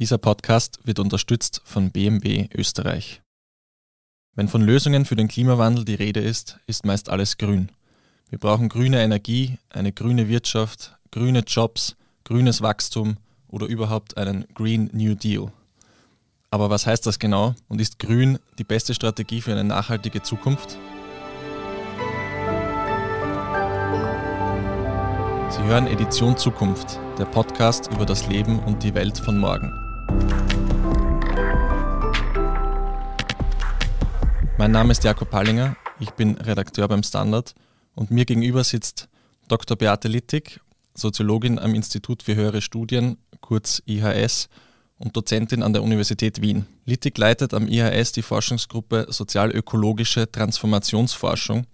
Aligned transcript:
Dieser 0.00 0.18
Podcast 0.18 0.80
wird 0.82 0.98
unterstützt 0.98 1.62
von 1.64 1.92
BMW 1.92 2.48
Österreich. 2.52 3.22
Wenn 4.34 4.48
von 4.48 4.60
Lösungen 4.60 5.04
für 5.04 5.14
den 5.14 5.28
Klimawandel 5.28 5.84
die 5.84 5.94
Rede 5.94 6.18
ist, 6.18 6.58
ist 6.66 6.84
meist 6.84 7.08
alles 7.08 7.38
grün. 7.38 7.70
Wir 8.28 8.40
brauchen 8.40 8.68
grüne 8.68 9.00
Energie, 9.00 9.58
eine 9.70 9.92
grüne 9.92 10.28
Wirtschaft, 10.28 10.96
grüne 11.12 11.44
Jobs, 11.46 11.94
grünes 12.24 12.60
Wachstum 12.60 13.18
oder 13.46 13.66
überhaupt 13.68 14.16
einen 14.16 14.46
Green 14.54 14.90
New 14.92 15.14
Deal. 15.14 15.52
Aber 16.50 16.70
was 16.70 16.88
heißt 16.88 17.06
das 17.06 17.20
genau 17.20 17.54
und 17.68 17.80
ist 17.80 18.00
grün 18.00 18.40
die 18.58 18.64
beste 18.64 18.94
Strategie 18.94 19.42
für 19.42 19.52
eine 19.52 19.62
nachhaltige 19.62 20.22
Zukunft? 20.22 20.76
Sie 25.50 25.62
hören 25.62 25.86
Edition 25.86 26.36
Zukunft, 26.36 26.98
der 27.16 27.26
Podcast 27.26 27.92
über 27.92 28.04
das 28.04 28.26
Leben 28.26 28.58
und 28.58 28.82
die 28.82 28.94
Welt 28.94 29.18
von 29.18 29.38
morgen. 29.38 29.83
Mein 34.56 34.70
Name 34.70 34.92
ist 34.92 35.02
Jakob 35.02 35.30
Pallinger, 35.30 35.76
ich 35.98 36.12
bin 36.12 36.36
Redakteur 36.36 36.86
beim 36.86 37.02
Standard 37.02 37.56
und 37.96 38.12
mir 38.12 38.24
gegenüber 38.24 38.62
sitzt 38.62 39.08
Dr. 39.48 39.76
Beate 39.76 40.06
Littig, 40.06 40.60
Soziologin 40.94 41.58
am 41.58 41.74
Institut 41.74 42.22
für 42.22 42.36
höhere 42.36 42.62
Studien, 42.62 43.18
kurz 43.40 43.82
IHS, 43.84 44.48
und 44.98 45.16
Dozentin 45.16 45.64
an 45.64 45.72
der 45.72 45.82
Universität 45.82 46.40
Wien. 46.40 46.66
Littig 46.86 47.18
leitet 47.18 47.52
am 47.52 47.66
IHS 47.66 48.12
die 48.12 48.22
Forschungsgruppe 48.22 49.06
Sozialökologische 49.08 50.30
Transformationsforschung 50.30 51.66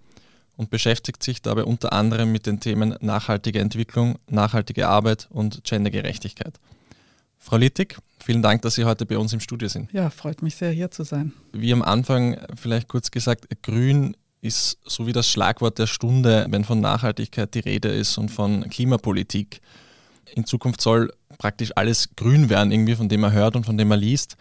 und 0.57 0.71
beschäftigt 0.71 1.21
sich 1.21 1.43
dabei 1.43 1.65
unter 1.65 1.93
anderem 1.93 2.31
mit 2.31 2.47
den 2.47 2.59
Themen 2.59 2.95
nachhaltige 2.99 3.59
Entwicklung, 3.59 4.17
nachhaltige 4.27 4.87
Arbeit 4.87 5.27
und 5.29 5.63
Gendergerechtigkeit. 5.63 6.59
Frau 7.37 7.57
Littig, 7.57 7.97
vielen 8.23 8.41
Dank, 8.41 8.61
dass 8.61 8.75
Sie 8.75 8.85
heute 8.85 9.05
bei 9.05 9.17
uns 9.17 9.33
im 9.33 9.39
Studio 9.39 9.67
sind. 9.67 9.91
Ja, 9.91 10.09
freut 10.09 10.41
mich 10.41 10.55
sehr, 10.55 10.71
hier 10.71 10.91
zu 10.91 11.03
sein. 11.03 11.33
Wie 11.53 11.73
am 11.73 11.81
Anfang 11.81 12.37
vielleicht 12.55 12.87
kurz 12.87 13.11
gesagt, 13.11 13.47
Grün 13.63 14.15
ist 14.41 14.79
so 14.83 15.05
wie 15.05 15.13
das 15.13 15.29
Schlagwort 15.29 15.77
der 15.77 15.87
Stunde, 15.87 16.47
wenn 16.49 16.63
von 16.63 16.81
Nachhaltigkeit 16.81 17.53
die 17.53 17.59
Rede 17.59 17.89
ist 17.89 18.17
und 18.17 18.29
von 18.29 18.69
Klimapolitik. 18.69 19.61
In 20.33 20.45
Zukunft 20.45 20.81
soll 20.81 21.13
praktisch 21.37 21.71
alles 21.75 22.15
grün 22.15 22.49
werden, 22.49 22.71
irgendwie, 22.71 22.95
von 22.95 23.09
dem 23.09 23.21
man 23.21 23.31
hört 23.31 23.55
und 23.55 23.65
von 23.65 23.77
dem 23.77 23.87
man 23.87 23.99
liest. 23.99 24.37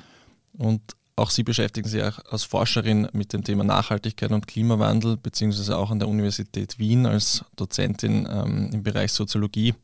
Und 0.57 0.81
auch 1.17 1.31
Sie 1.31 1.43
beschäftigen 1.43 1.89
sich 1.89 2.03
auch 2.03 2.19
als 2.31 2.45
Forscherin 2.45 3.09
mit 3.13 3.33
dem 3.33 3.45
Thema 3.45 3.63
Nachhaltigkeit 3.63 4.33
und 4.33 4.47
Klimawandel, 4.47 5.19
beziehungsweise 5.19 5.77
auch 5.77 5.91
an 5.91 5.99
der 5.99 6.09
Universität 6.09 6.79
Wien 6.79 7.05
als 7.05 7.45
Dozentin 7.57 8.27
ähm, 8.31 8.71
im 8.73 8.83
Bereich 8.83 9.13
Soziologie. 9.13 9.75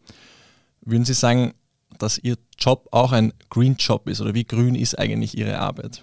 Würden 0.80 1.04
Sie 1.04 1.14
sagen, 1.14 1.52
dass 1.98 2.18
Ihr 2.18 2.36
Job 2.58 2.88
auch 2.90 3.12
ein 3.12 3.32
Green 3.50 3.76
Job 3.76 4.08
ist 4.08 4.20
oder 4.20 4.34
wie 4.34 4.44
grün 4.44 4.74
ist 4.74 4.98
eigentlich 4.98 5.36
Ihre 5.36 5.58
Arbeit? 5.58 6.02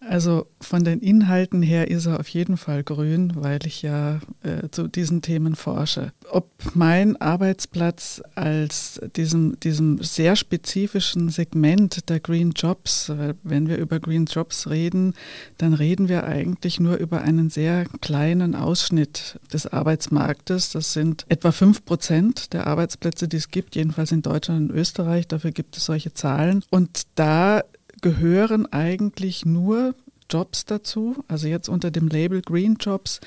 Also 0.00 0.46
von 0.62 0.82
den 0.82 1.00
Inhalten 1.00 1.60
her 1.60 1.90
ist 1.90 2.06
er 2.06 2.20
auf 2.20 2.28
jeden 2.28 2.56
Fall 2.56 2.82
grün, 2.82 3.32
weil 3.34 3.60
ich 3.66 3.82
ja 3.82 4.20
äh, 4.42 4.68
zu 4.70 4.88
diesen 4.88 5.20
Themen 5.20 5.56
forsche. 5.56 6.12
Ob 6.30 6.50
mein 6.74 7.20
Arbeitsplatz 7.20 8.22
als 8.34 9.00
diesem, 9.16 9.60
diesem 9.60 10.02
sehr 10.02 10.36
spezifischen 10.36 11.28
Segment 11.28 12.08
der 12.08 12.18
Green 12.18 12.52
Jobs, 12.52 13.12
wenn 13.42 13.68
wir 13.68 13.76
über 13.76 14.00
Green 14.00 14.24
Jobs 14.24 14.70
reden, 14.70 15.14
dann 15.58 15.74
reden 15.74 16.08
wir 16.08 16.24
eigentlich 16.24 16.80
nur 16.80 16.96
über 16.96 17.20
einen 17.20 17.50
sehr 17.50 17.84
kleinen 18.00 18.54
Ausschnitt 18.54 19.38
des 19.52 19.66
Arbeitsmarktes. 19.66 20.70
Das 20.70 20.94
sind 20.94 21.26
etwa 21.28 21.52
fünf 21.52 21.84
Prozent 21.84 22.54
der 22.54 22.66
Arbeitsplätze, 22.66 23.28
die 23.28 23.36
es 23.36 23.50
gibt, 23.50 23.76
jedenfalls 23.76 24.12
in 24.12 24.22
Deutschland 24.22 24.70
und 24.70 24.76
Österreich. 24.76 25.28
Dafür 25.28 25.50
gibt 25.50 25.76
es 25.76 25.84
solche 25.84 26.14
Zahlen. 26.14 26.64
Und 26.70 27.02
da 27.16 27.62
gehören 28.00 28.66
eigentlich 28.72 29.44
nur 29.44 29.94
Jobs 30.30 30.64
dazu, 30.64 31.24
also 31.28 31.48
jetzt 31.48 31.68
unter 31.68 31.90
dem 31.90 32.08
Label 32.08 32.40
Green 32.40 32.76
Jobs, 32.78 33.20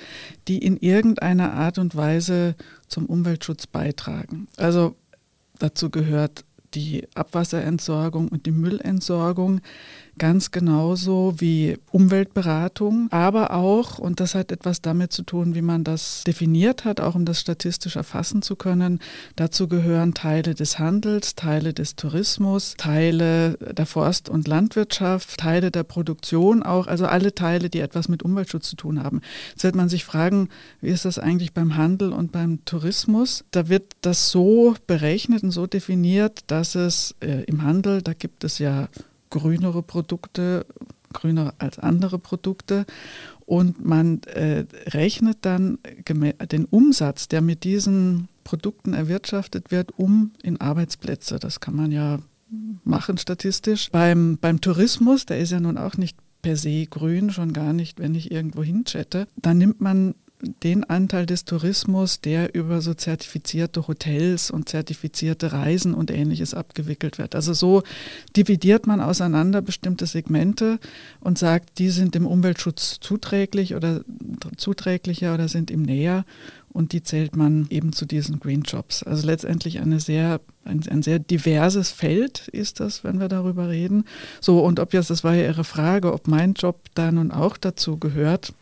die 0.47 0.59
in 0.59 0.77
irgendeiner 0.77 1.53
Art 1.53 1.77
und 1.77 1.95
Weise 1.95 2.55
zum 2.87 3.05
Umweltschutz 3.05 3.67
beitragen. 3.67 4.47
Also 4.57 4.95
dazu 5.59 5.89
gehört 5.89 6.45
die 6.73 7.07
Abwasserentsorgung 7.13 8.29
und 8.29 8.45
die 8.45 8.51
Müllentsorgung 8.51 9.61
ganz 10.17 10.51
genauso 10.51 11.35
wie 11.37 11.77
Umweltberatung, 11.91 13.07
aber 13.11 13.51
auch, 13.51 13.97
und 13.99 14.19
das 14.19 14.35
hat 14.35 14.51
etwas 14.51 14.81
damit 14.81 15.11
zu 15.11 15.23
tun, 15.23 15.55
wie 15.55 15.61
man 15.61 15.83
das 15.83 16.23
definiert 16.25 16.85
hat, 16.85 16.99
auch 16.99 17.15
um 17.15 17.25
das 17.25 17.39
statistisch 17.39 17.95
erfassen 17.95 18.41
zu 18.41 18.55
können, 18.55 18.99
dazu 19.35 19.67
gehören 19.67 20.13
Teile 20.13 20.53
des 20.53 20.79
Handels, 20.79 21.35
Teile 21.35 21.73
des 21.73 21.95
Tourismus, 21.95 22.75
Teile 22.77 23.57
der 23.57 23.85
Forst- 23.85 24.29
und 24.29 24.47
Landwirtschaft, 24.47 25.39
Teile 25.39 25.71
der 25.71 25.83
Produktion 25.83 26.63
auch, 26.63 26.87
also 26.87 27.05
alle 27.05 27.33
Teile, 27.33 27.69
die 27.69 27.79
etwas 27.79 28.07
mit 28.07 28.23
Umweltschutz 28.23 28.69
zu 28.69 28.75
tun 28.75 29.03
haben. 29.03 29.21
Jetzt 29.51 29.63
wird 29.63 29.75
man 29.75 29.89
sich 29.89 30.05
fragen, 30.05 30.49
wie 30.81 30.89
ist 30.89 31.05
das 31.05 31.19
eigentlich 31.19 31.53
beim 31.53 31.75
Handel 31.75 32.13
und 32.13 32.31
beim 32.31 32.63
Tourismus? 32.65 33.45
Da 33.51 33.67
wird 33.67 33.93
das 34.01 34.29
so 34.29 34.75
berechnet 34.87 35.43
und 35.43 35.51
so 35.51 35.67
definiert, 35.67 36.41
dass 36.47 36.75
es 36.75 37.15
äh, 37.19 37.43
im 37.43 37.63
Handel, 37.63 38.01
da 38.01 38.13
gibt 38.13 38.43
es 38.43 38.59
ja 38.59 38.89
grünere 39.33 39.81
Produkte, 39.81 40.65
grüner 41.11 41.55
als 41.57 41.79
andere 41.79 42.19
Produkte. 42.19 42.85
Und 43.45 43.83
man 43.83 44.21
äh, 44.23 44.65
rechnet 44.87 45.39
dann 45.41 45.79
den 46.51 46.65
Umsatz, 46.65 47.27
der 47.27 47.41
mit 47.41 47.65
diesen 47.65 48.29
Produkten 48.43 48.93
erwirtschaftet 48.93 49.71
wird, 49.71 49.97
um 49.97 50.31
in 50.43 50.61
Arbeitsplätze. 50.61 51.39
Das 51.39 51.59
kann 51.59 51.75
man 51.75 51.91
ja 51.91 52.19
machen 52.83 53.17
statistisch. 53.17 53.89
Beim, 53.91 54.37
beim 54.39 54.61
Tourismus, 54.61 55.25
der 55.25 55.39
ist 55.39 55.51
ja 55.51 55.59
nun 55.59 55.77
auch 55.77 55.97
nicht 55.97 56.17
per 56.43 56.55
se 56.55 56.85
grün, 56.85 57.31
schon 57.31 57.53
gar 57.53 57.73
nicht, 57.73 57.99
wenn 57.99 58.13
ich 58.13 58.31
irgendwo 58.31 58.63
hinchatte, 58.63 59.27
da 59.35 59.53
nimmt 59.53 59.81
man 59.81 60.13
den 60.63 60.83
Anteil 60.83 61.25
des 61.25 61.45
Tourismus, 61.45 62.21
der 62.21 62.53
über 62.53 62.81
so 62.81 62.93
zertifizierte 62.93 63.87
Hotels 63.87 64.51
und 64.51 64.69
zertifizierte 64.69 65.53
Reisen 65.53 65.93
und 65.93 66.11
ähnliches 66.11 66.53
abgewickelt 66.53 67.17
wird. 67.17 67.35
Also 67.35 67.53
so 67.53 67.83
dividiert 68.35 68.85
man 68.85 68.99
auseinander 68.99 69.61
bestimmte 69.61 70.05
Segmente 70.05 70.79
und 71.19 71.37
sagt, 71.37 71.79
die 71.79 71.89
sind 71.89 72.15
dem 72.15 72.27
Umweltschutz 72.27 72.99
zuträglich 72.99 73.75
oder 73.75 74.01
zuträglicher 74.57 75.33
oder 75.33 75.47
sind 75.47 75.71
ihm 75.71 75.83
näher 75.83 76.25
und 76.73 76.91
die 76.91 77.03
zählt 77.03 77.35
man 77.35 77.67
eben 77.69 77.93
zu 77.93 78.05
diesen 78.05 78.39
Green 78.39 78.63
Jobs. 78.63 79.03
Also 79.03 79.27
letztendlich 79.27 79.79
eine 79.79 79.99
sehr, 79.99 80.41
ein, 80.65 80.81
ein, 80.89 81.03
sehr 81.03 81.19
diverses 81.19 81.91
Feld 81.91 82.47
ist 82.47 82.79
das, 82.79 83.03
wenn 83.03 83.19
wir 83.19 83.29
darüber 83.29 83.69
reden. 83.69 84.05
So, 84.41 84.59
und 84.59 84.79
ob 84.79 84.93
jetzt, 84.93 85.11
das 85.11 85.23
war 85.23 85.35
ja 85.35 85.45
Ihre 85.45 85.63
Frage, 85.63 86.11
ob 86.11 86.27
mein 86.27 86.53
Job 86.53 86.79
da 86.95 87.11
nun 87.11 87.31
auch 87.31 87.57
dazu 87.57 87.97
gehört, 87.97 88.53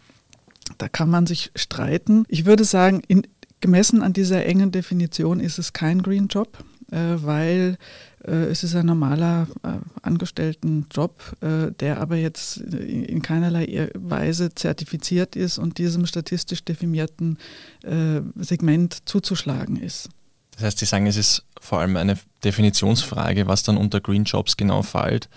da 0.78 0.88
kann 0.88 1.10
man 1.10 1.26
sich 1.28 1.52
streiten. 1.56 2.26
Ich 2.28 2.46
würde 2.46 2.64
sagen, 2.64 3.02
in, 3.08 3.24
gemessen 3.60 4.02
an 4.02 4.14
dieser 4.14 4.46
engen 4.46 4.72
Definition 4.72 5.40
ist 5.40 5.60
es 5.60 5.74
kein 5.74 6.02
Green 6.02 6.28
Job, 6.28 6.58
äh, 6.92 6.98
weil 6.98 7.78
äh, 8.26 8.32
es 8.32 8.64
ist 8.64 8.76
ein 8.76 8.86
normaler 8.86 9.48
äh, 9.64 9.78
Angestelltenjob, 10.02 11.38
äh, 11.42 11.72
der 11.72 12.00
aber 12.02 12.18
jetzt 12.18 12.58
in, 12.58 13.04
in, 13.04 13.22
keinerlei 13.22 13.90
Weise 13.96 14.54
zertifiziert 14.54 15.36
ist 15.36 15.58
und 15.58 15.78
diesem 15.78 16.06
statistisch 16.06 16.64
definierten 16.64 17.38
äh, 17.84 18.22
Segment 18.36 19.08
zuzuschlagen 19.08 19.78
ist. 19.78 20.10
Das 20.56 20.64
heißt, 20.64 20.80
Sie 20.80 20.86
sagen, 20.86 21.08
es 21.08 21.18
ist 21.18 21.46
vor 21.60 21.80
allem 21.80 21.96
eine 21.96 22.18
Definitionsfrage, 22.44 23.48
was 23.48 23.64
dann 23.64 23.78
unter 23.78 24.02
Green 24.02 24.26
Jobs 24.26 24.58
genau 24.58 24.84
fällt. 24.84 25.30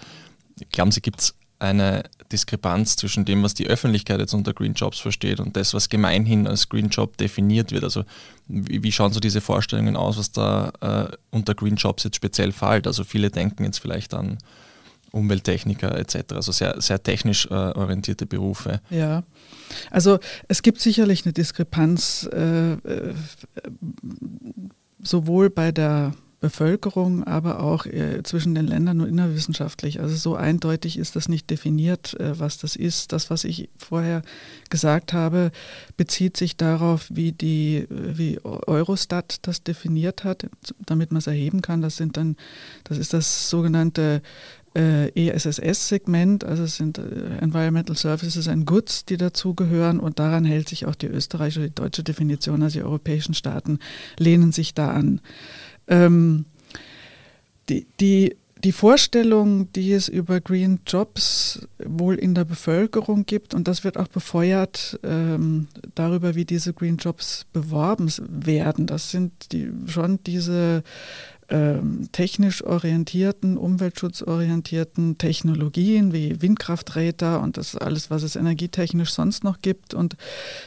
Glauben 0.70 0.90
Sie, 0.90 1.00
gibt 1.00 1.20
es 1.20 1.34
eine 1.64 2.04
Diskrepanz 2.32 2.96
zwischen 2.96 3.24
dem, 3.24 3.42
was 3.42 3.54
die 3.54 3.66
Öffentlichkeit 3.66 4.20
jetzt 4.20 4.34
unter 4.34 4.52
Green 4.52 4.74
Jobs 4.74 4.98
versteht 4.98 5.40
und 5.40 5.56
das, 5.56 5.74
was 5.74 5.88
gemeinhin 5.88 6.46
als 6.46 6.68
Green 6.68 6.88
Job 6.88 7.16
definiert 7.16 7.72
wird. 7.72 7.84
Also 7.84 8.04
wie, 8.48 8.82
wie 8.82 8.92
schauen 8.92 9.12
so 9.12 9.20
diese 9.20 9.40
Vorstellungen 9.40 9.96
aus, 9.96 10.18
was 10.18 10.32
da 10.32 10.72
äh, 10.80 11.16
unter 11.30 11.54
Green 11.54 11.76
Jobs 11.76 12.04
jetzt 12.04 12.16
speziell 12.16 12.52
fällt? 12.52 12.86
Also 12.86 13.04
viele 13.04 13.30
denken 13.30 13.64
jetzt 13.64 13.78
vielleicht 13.78 14.14
an 14.14 14.38
Umwelttechniker 15.12 15.96
etc., 15.96 16.32
also 16.32 16.50
sehr, 16.50 16.80
sehr 16.80 17.02
technisch 17.02 17.46
äh, 17.46 17.54
orientierte 17.54 18.26
Berufe. 18.26 18.80
Ja, 18.90 19.22
also 19.90 20.18
es 20.48 20.62
gibt 20.62 20.80
sicherlich 20.80 21.24
eine 21.24 21.32
Diskrepanz 21.32 22.28
äh, 22.32 22.72
äh 22.72 23.14
sowohl 25.06 25.50
bei 25.50 25.70
der 25.70 26.14
Bevölkerung, 26.44 27.24
aber 27.24 27.60
auch 27.60 27.86
äh, 27.86 28.22
zwischen 28.22 28.54
den 28.54 28.66
Ländern 28.66 29.00
und 29.00 29.08
innerwissenschaftlich. 29.08 30.00
Also 30.00 30.14
so 30.14 30.36
eindeutig 30.36 30.98
ist 30.98 31.16
das 31.16 31.26
nicht 31.26 31.48
definiert, 31.48 32.20
äh, 32.20 32.38
was 32.38 32.58
das 32.58 32.76
ist. 32.76 33.12
Das, 33.12 33.30
was 33.30 33.44
ich 33.44 33.70
vorher 33.78 34.20
gesagt 34.68 35.14
habe, 35.14 35.52
bezieht 35.96 36.36
sich 36.36 36.58
darauf, 36.58 37.06
wie 37.08 37.32
die, 37.32 37.86
wie 37.88 38.38
Eurostat 38.44 39.38
das 39.40 39.62
definiert 39.62 40.22
hat, 40.22 40.46
damit 40.84 41.12
man 41.12 41.20
es 41.20 41.26
erheben 41.26 41.62
kann. 41.62 41.80
Das 41.80 41.96
sind 41.96 42.18
dann, 42.18 42.36
das 42.84 42.98
ist 42.98 43.14
das 43.14 43.48
sogenannte 43.48 44.20
äh, 44.76 45.08
ESSS-Segment, 45.14 46.44
also 46.44 46.64
es 46.64 46.76
sind 46.76 46.98
äh, 46.98 47.38
Environmental 47.40 47.96
Services 47.96 48.48
and 48.48 48.66
Goods, 48.66 49.04
die 49.04 49.16
dazugehören 49.16 50.00
und 50.00 50.18
daran 50.18 50.44
hält 50.44 50.68
sich 50.68 50.84
auch 50.84 50.96
die 50.96 51.06
österreichische 51.06 51.68
die 51.68 51.74
deutsche 51.74 52.02
Definition, 52.02 52.62
also 52.62 52.80
die 52.80 52.84
europäischen 52.84 53.34
Staaten 53.34 53.78
lehnen 54.18 54.52
sich 54.52 54.74
da 54.74 54.90
an. 54.90 55.20
Ähm, 55.88 56.46
die, 57.68 57.86
die, 58.00 58.36
die 58.64 58.72
Vorstellung, 58.72 59.70
die 59.72 59.92
es 59.92 60.08
über 60.08 60.40
Green 60.40 60.80
Jobs 60.86 61.68
wohl 61.78 62.14
in 62.14 62.34
der 62.34 62.44
Bevölkerung 62.44 63.26
gibt, 63.26 63.54
und 63.54 63.68
das 63.68 63.84
wird 63.84 63.98
auch 63.98 64.08
befeuert 64.08 64.98
ähm, 65.02 65.68
darüber, 65.94 66.34
wie 66.34 66.46
diese 66.46 66.72
Green 66.72 66.96
Jobs 66.96 67.46
beworben 67.52 68.10
werden, 68.26 68.86
das 68.86 69.10
sind 69.10 69.52
die, 69.52 69.70
schon 69.86 70.18
diese 70.24 70.82
ähm, 71.48 72.08
technisch 72.12 72.64
orientierten, 72.64 73.58
umweltschutzorientierten 73.58 75.18
Technologien 75.18 76.12
wie 76.12 76.40
Windkrafträder 76.40 77.40
und 77.40 77.56
das 77.56 77.76
alles, 77.76 78.10
was 78.10 78.22
es 78.22 78.36
energietechnisch 78.36 79.12
sonst 79.12 79.44
noch 79.44 79.60
gibt. 79.60 79.94
Und 79.94 80.16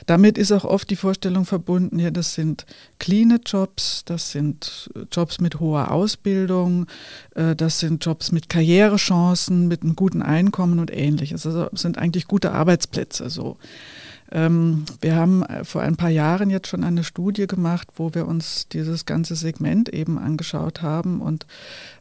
damit 0.06 0.38
ist 0.38 0.51
auch 0.51 0.65
oft 0.65 0.89
die 0.89 0.95
Vorstellung 0.95 1.45
verbunden, 1.45 2.00
ja, 2.00 2.12
das 2.12 2.33
sind 2.33 2.65
clean 3.00 3.39
Jobs, 3.45 4.03
das 4.06 4.31
sind 4.31 4.89
Jobs 5.12 5.39
mit 5.39 5.59
hoher 5.59 5.91
Ausbildung, 5.91 6.88
äh, 7.35 7.56
das 7.56 7.79
sind 7.79 8.06
Jobs 8.06 8.31
mit 8.31 8.50
Karrierechancen, 8.50 9.68
mit 9.68 9.83
einem 9.83 9.95
guten 9.95 10.21
Einkommen 10.21 10.79
und 10.79 10.95
ähnliches. 10.95 11.45
Also 11.45 11.69
sind 11.74 11.97
eigentlich 11.97 12.27
gute 12.27 12.51
Arbeitsplätze 12.51 13.29
so. 13.29 13.57
Ähm, 13.57 13.97
wir 14.29 15.15
haben 15.15 15.44
äh, 15.44 15.63
vor 15.63 15.81
ein 15.81 15.95
paar 15.95 16.09
Jahren 16.09 16.50
jetzt 16.50 16.68
schon 16.68 16.83
eine 16.83 17.03
Studie 17.03 17.47
gemacht, 17.47 17.88
wo 17.95 18.13
wir 18.13 18.27
uns 18.27 18.68
dieses 18.68 19.06
ganze 19.06 19.35
Segment 19.35 19.89
eben 19.89 20.18
angeschaut 20.18 20.81
haben 20.81 21.21
und 21.21 21.45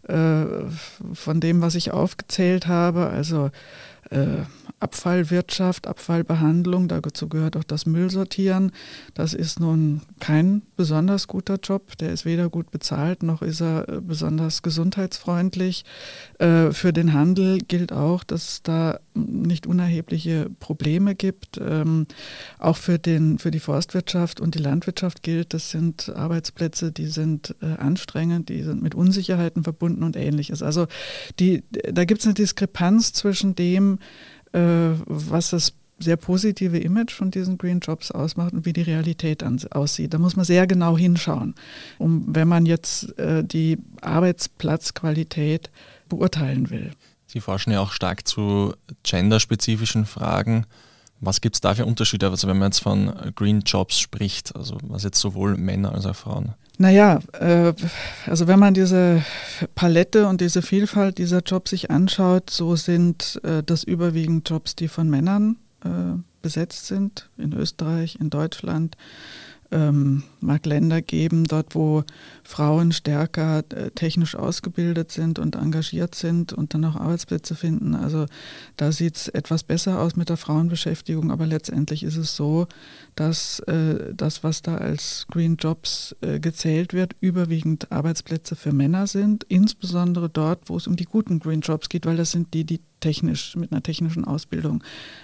äh, 0.08 0.44
von 1.12 1.40
dem, 1.40 1.62
was 1.62 1.74
ich 1.74 1.92
aufgezählt 1.92 2.66
habe, 2.66 3.08
also 3.08 3.50
äh, 4.10 4.42
Abfallwirtschaft, 4.80 5.86
Abfallbehandlung, 5.86 6.88
dazu 6.88 7.28
gehört 7.28 7.56
auch 7.56 7.64
das 7.64 7.86
Müllsortieren. 7.86 8.72
Das 9.14 9.34
ist 9.34 9.58
nun 9.58 10.02
kein 10.20 10.62
besonders 10.76 11.28
guter 11.28 11.56
Job, 11.62 11.96
der 11.98 12.12
ist 12.12 12.24
weder 12.24 12.48
gut 12.50 12.70
bezahlt 12.70 13.22
noch 13.22 13.42
ist 13.42 13.60
er 13.60 13.88
äh, 13.88 14.00
besonders 14.00 14.62
gesundheitsfreundlich. 14.62 15.84
Äh, 16.38 16.72
für 16.72 16.92
den 16.92 17.12
Handel 17.12 17.58
gilt 17.58 17.92
auch, 17.92 18.24
dass 18.24 18.48
es 18.48 18.62
da 18.62 19.00
nicht 19.14 19.66
unerhebliche 19.66 20.50
Probleme 20.60 21.14
gibt. 21.14 21.58
Ähm, 21.58 22.06
auch 22.58 22.76
für, 22.76 22.98
den, 22.98 23.38
für 23.38 23.50
die 23.50 23.60
Forstwirtschaft 23.60 24.40
und 24.40 24.54
die 24.54 24.58
Landwirtschaft 24.58 25.22
gilt, 25.22 25.54
das 25.54 25.70
sind 25.70 26.12
Arbeitsplätze, 26.14 26.92
die 26.92 27.06
sind 27.06 27.54
anstrengend, 27.60 28.48
die 28.48 28.62
sind 28.62 28.82
mit 28.82 28.94
Unsicherheiten 28.94 29.64
verbunden 29.64 30.02
und 30.02 30.16
ähnliches. 30.16 30.62
Also 30.62 30.86
die, 31.38 31.64
da 31.70 32.04
gibt 32.04 32.20
es 32.20 32.26
eine 32.26 32.34
Diskrepanz 32.34 33.12
zwischen 33.12 33.54
dem, 33.54 33.94
äh, 33.94 34.35
was 34.58 35.50
das 35.50 35.72
sehr 35.98 36.16
positive 36.16 36.78
Image 36.78 37.12
von 37.12 37.30
diesen 37.30 37.58
Green 37.58 37.80
Jobs 37.80 38.10
ausmacht 38.10 38.52
und 38.52 38.66
wie 38.66 38.72
die 38.72 38.82
Realität 38.82 39.42
an, 39.42 39.60
aussieht. 39.70 40.12
Da 40.12 40.18
muss 40.18 40.36
man 40.36 40.44
sehr 40.44 40.66
genau 40.66 40.96
hinschauen, 40.96 41.54
um, 41.98 42.24
wenn 42.28 42.48
man 42.48 42.66
jetzt 42.66 43.18
äh, 43.18 43.42
die 43.42 43.78
Arbeitsplatzqualität 44.02 45.70
beurteilen 46.08 46.70
will. 46.70 46.92
Sie 47.26 47.40
forschen 47.40 47.72
ja 47.72 47.80
auch 47.80 47.92
stark 47.92 48.28
zu 48.28 48.74
genderspezifischen 49.02 50.06
Fragen. 50.06 50.66
Was 51.20 51.40
gibt 51.40 51.56
es 51.56 51.60
da 51.60 51.74
für 51.74 51.86
Unterschiede, 51.86 52.28
also 52.28 52.46
wenn 52.46 52.58
man 52.58 52.68
jetzt 52.68 52.80
von 52.80 53.12
Green 53.34 53.60
Jobs 53.60 53.98
spricht, 53.98 54.54
also 54.54 54.78
was 54.82 55.02
jetzt 55.02 55.18
sowohl 55.18 55.56
Männer 55.56 55.92
als 55.92 56.04
auch 56.04 56.14
Frauen? 56.14 56.54
Naja, 56.78 57.20
äh, 57.32 57.72
also 58.26 58.46
wenn 58.46 58.58
man 58.58 58.74
diese 58.74 59.24
Palette 59.74 60.26
und 60.28 60.40
diese 60.40 60.60
Vielfalt 60.60 61.18
dieser 61.18 61.40
Jobs 61.40 61.70
sich 61.70 61.90
anschaut, 61.90 62.50
so 62.50 62.76
sind 62.76 63.40
äh, 63.44 63.62
das 63.62 63.82
überwiegend 63.82 64.48
Jobs, 64.48 64.76
die 64.76 64.88
von 64.88 65.08
Männern 65.08 65.56
äh, 65.84 65.88
besetzt 66.42 66.86
sind, 66.86 67.30
in 67.38 67.54
Österreich, 67.54 68.18
in 68.20 68.28
Deutschland, 68.28 68.96
ähm, 69.70 70.22
mag 70.40 70.64
Länder 70.66 71.02
geben, 71.02 71.44
dort 71.44 71.74
wo 71.74 72.04
Frauen 72.44 72.92
stärker 72.92 73.64
äh, 73.70 73.90
technisch 73.90 74.34
ausgebildet 74.34 75.10
sind 75.10 75.38
und 75.38 75.56
engagiert 75.56 76.14
sind 76.14 76.52
und 76.52 76.74
dann 76.74 76.84
auch 76.84 76.96
Arbeitsplätze 76.96 77.54
finden. 77.54 77.94
Also 77.94 78.26
da 78.76 78.92
sieht 78.92 79.16
es 79.16 79.28
etwas 79.28 79.64
besser 79.64 80.00
aus 80.00 80.16
mit 80.16 80.28
der 80.28 80.36
Frauenbeschäftigung, 80.36 81.30
aber 81.30 81.46
letztendlich 81.46 82.02
ist 82.02 82.16
es 82.16 82.36
so, 82.36 82.66
dass 83.14 83.60
äh, 83.60 84.14
das, 84.14 84.44
was 84.44 84.62
da 84.62 84.76
als 84.76 85.26
Green 85.30 85.56
Jobs 85.56 86.14
äh, 86.20 86.38
gezählt 86.38 86.92
wird, 86.92 87.16
überwiegend 87.20 87.90
Arbeitsplätze 87.90 88.56
für 88.56 88.72
Männer 88.72 89.06
sind, 89.06 89.44
insbesondere 89.44 90.28
dort, 90.28 90.68
wo 90.68 90.76
es 90.76 90.86
um 90.86 90.96
die 90.96 91.04
guten 91.04 91.40
Green 91.40 91.60
Jobs 91.60 91.88
geht, 91.88 92.06
weil 92.06 92.16
das 92.16 92.30
sind 92.30 92.54
die, 92.54 92.64
die 92.64 92.80
technisch 93.00 93.56
mit 93.56 93.72
einer 93.72 93.82
technischen 93.82 94.24
Ausbildung 94.24 94.82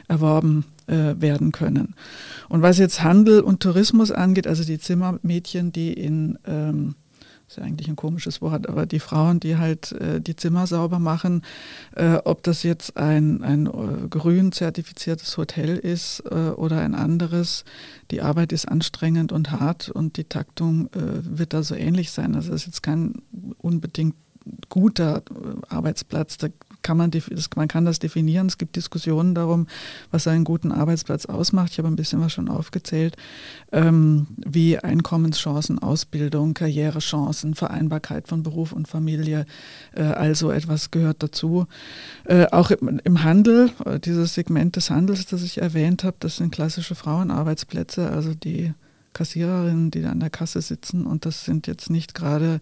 erworben 0.09 0.65
äh, 0.87 1.21
werden 1.21 1.53
können. 1.53 1.95
Und 2.49 2.63
was 2.63 2.79
jetzt 2.79 3.03
Handel 3.03 3.41
und 3.41 3.61
Tourismus 3.61 4.11
angeht, 4.11 4.47
also 4.47 4.65
die 4.65 4.79
Zimmermädchen, 4.79 5.73
die 5.73 5.93
in 5.93 6.39
ähm, 6.47 6.95
ist 7.53 7.59
ja 7.59 7.65
eigentlich 7.65 7.89
ein 7.89 7.97
komisches 7.97 8.41
Wort, 8.41 8.67
aber 8.69 8.87
die 8.87 8.99
Frauen, 8.99 9.39
die 9.39 9.57
halt 9.59 9.93
äh, 9.93 10.21
die 10.21 10.37
Zimmer 10.37 10.67
sauber 10.67 10.99
machen, 10.99 11.43
äh, 11.95 12.15
ob 12.25 12.43
das 12.43 12.63
jetzt 12.63 12.97
ein, 12.97 13.43
ein 13.43 13.67
äh, 13.67 14.09
grün 14.09 14.53
zertifiziertes 14.53 15.37
Hotel 15.37 15.77
ist 15.77 16.23
äh, 16.31 16.51
oder 16.51 16.81
ein 16.81 16.95
anderes, 16.95 17.65
die 18.11 18.23
Arbeit 18.23 18.53
ist 18.53 18.67
anstrengend 18.67 19.33
und 19.33 19.51
hart 19.51 19.91
und 19.91 20.17
die 20.17 20.25
Taktung 20.25 20.87
äh, 20.95 21.21
wird 21.23 21.53
da 21.53 21.63
so 21.63 21.75
ähnlich 21.75 22.11
sein. 22.11 22.35
Also 22.35 22.55
es 22.55 22.63
ist 22.63 22.67
jetzt 22.67 22.83
kein 22.83 23.21
unbedingt 23.59 24.15
guter 24.71 25.23
Arbeitsplatz. 25.69 26.39
Da 26.39 26.49
kann 26.83 26.97
man, 26.97 27.11
das, 27.11 27.49
man 27.57 27.69
kann 27.69 27.85
das 27.85 27.99
definieren. 27.99 28.47
Es 28.47 28.59
gibt 28.59 28.77
Diskussionen 28.77 29.35
darum, 29.35 29.67
was 30.11 30.27
einen 30.27 30.45
guten 30.45 30.73
Arbeitsplatz 30.73 31.27
ausmacht. 31.27 31.73
Ich 31.73 31.79
habe 31.79 31.89
ein 31.89 31.97
bisschen 31.97 32.21
was 32.21 32.33
schon 32.33 32.49
aufgezählt, 32.49 33.17
ähm, 33.71 34.27
wie 34.37 34.79
Einkommenschancen, 34.79 35.79
Ausbildung, 35.79 36.55
Karrierechancen, 36.55 37.55
Vereinbarkeit 37.55 38.29
von 38.29 38.43
Beruf 38.43 38.73
und 38.73 38.89
Familie. 38.89 39.47
Äh, 39.95 40.03
also 40.03 40.51
etwas 40.51 40.91
gehört 40.91 41.23
dazu. 41.23 41.67
Äh, 42.25 42.47
auch 42.47 42.71
im, 42.71 43.01
im, 43.05 43.23
Handel, 43.23 43.71
äh, 43.85 43.99
dieses 43.99 44.35
Segment 44.35 44.77
des 44.77 44.91
Handels, 44.91 45.27
das 45.27 45.43
ich 45.43 45.59
erwähnt 45.59 46.05
habe, 46.05 46.17
das 46.21 46.37
sind 46.37 46.53
klassische 46.53 46.95
Frauenarbeitsplätze, 46.95 48.11
also 48.11 48.35
die 48.35 48.73
Kassiererinnen, 49.13 49.91
die 49.91 50.03
da 50.03 50.11
an 50.11 50.21
der 50.21 50.31
Kasse 50.31 50.61
sitzen. 50.63 51.07
Und 51.07 51.27
das 51.27 51.45
sind 51.45 51.67
jetzt 51.67 51.91
nicht 51.91 52.15
gerade 52.15 52.61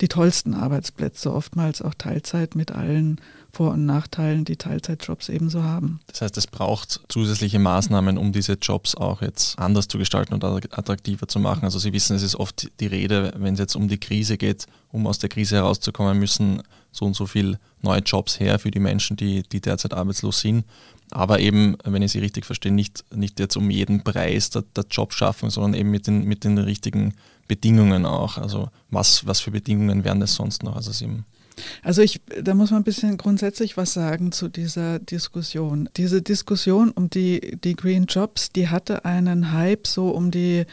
die 0.00 0.08
tollsten 0.08 0.54
Arbeitsplätze, 0.54 1.32
oftmals 1.32 1.82
auch 1.82 1.94
Teilzeit 1.94 2.54
mit 2.54 2.72
allen 2.72 3.20
vor- 3.54 3.72
und 3.72 3.86
Nachteilen, 3.86 4.44
die 4.44 4.56
Teilzeitjobs 4.56 5.28
ebenso 5.28 5.62
haben. 5.62 6.00
Das 6.08 6.20
heißt, 6.20 6.36
es 6.36 6.46
braucht 6.46 7.00
zusätzliche 7.08 7.58
Maßnahmen, 7.58 8.18
um 8.18 8.32
diese 8.32 8.54
Jobs 8.54 8.94
auch 8.94 9.22
jetzt 9.22 9.58
anders 9.58 9.88
zu 9.88 9.98
gestalten 9.98 10.34
und 10.34 10.44
attraktiver 10.44 11.28
zu 11.28 11.38
machen. 11.38 11.64
Also 11.64 11.78
Sie 11.78 11.92
wissen, 11.92 12.16
es 12.16 12.22
ist 12.22 12.36
oft 12.36 12.70
die 12.80 12.86
Rede, 12.86 13.32
wenn 13.36 13.54
es 13.54 13.60
jetzt 13.60 13.76
um 13.76 13.88
die 13.88 13.98
Krise 13.98 14.36
geht, 14.36 14.66
um 14.90 15.06
aus 15.06 15.18
der 15.18 15.28
Krise 15.28 15.56
herauszukommen, 15.56 16.18
müssen 16.18 16.62
so 16.92 17.04
und 17.04 17.14
so 17.14 17.26
viele 17.26 17.58
neue 17.82 18.00
Jobs 18.00 18.40
her 18.40 18.58
für 18.58 18.70
die 18.70 18.80
Menschen, 18.80 19.16
die, 19.16 19.42
die 19.42 19.60
derzeit 19.60 19.94
arbeitslos 19.94 20.40
sind. 20.40 20.64
Aber 21.10 21.38
eben, 21.38 21.76
wenn 21.84 22.02
ich 22.02 22.12
Sie 22.12 22.18
richtig 22.18 22.44
verstehe, 22.46 22.72
nicht, 22.72 23.04
nicht 23.14 23.38
jetzt 23.38 23.56
um 23.56 23.70
jeden 23.70 24.02
Preis 24.02 24.50
der, 24.50 24.64
der 24.74 24.84
Jobschaffung, 24.90 25.50
sondern 25.50 25.74
eben 25.74 25.90
mit 25.90 26.06
den, 26.06 26.24
mit 26.24 26.44
den 26.44 26.58
richtigen 26.58 27.14
Bedingungen 27.46 28.06
auch. 28.06 28.38
Also 28.38 28.68
was, 28.90 29.26
was 29.26 29.40
für 29.40 29.50
Bedingungen 29.50 30.04
wären 30.04 30.20
das 30.20 30.34
sonst 30.34 30.62
noch? 30.62 30.76
Also 30.76 30.92
Sie 30.92 31.08
also 31.82 32.02
ich, 32.02 32.20
da 32.42 32.54
muss 32.54 32.70
man 32.70 32.80
ein 32.80 32.84
bisschen 32.84 33.16
grundsätzlich 33.16 33.76
was 33.76 33.92
sagen 33.92 34.32
zu 34.32 34.48
dieser 34.48 34.98
Diskussion. 34.98 35.88
Diese 35.96 36.22
Diskussion 36.22 36.90
um 36.90 37.10
die, 37.10 37.58
die 37.62 37.74
Green 37.74 38.06
Jobs, 38.06 38.50
die 38.50 38.68
hatte 38.68 39.04
einen 39.04 39.52
Hype 39.52 39.86
so 39.86 40.08
um 40.10 40.30
die 40.30 40.64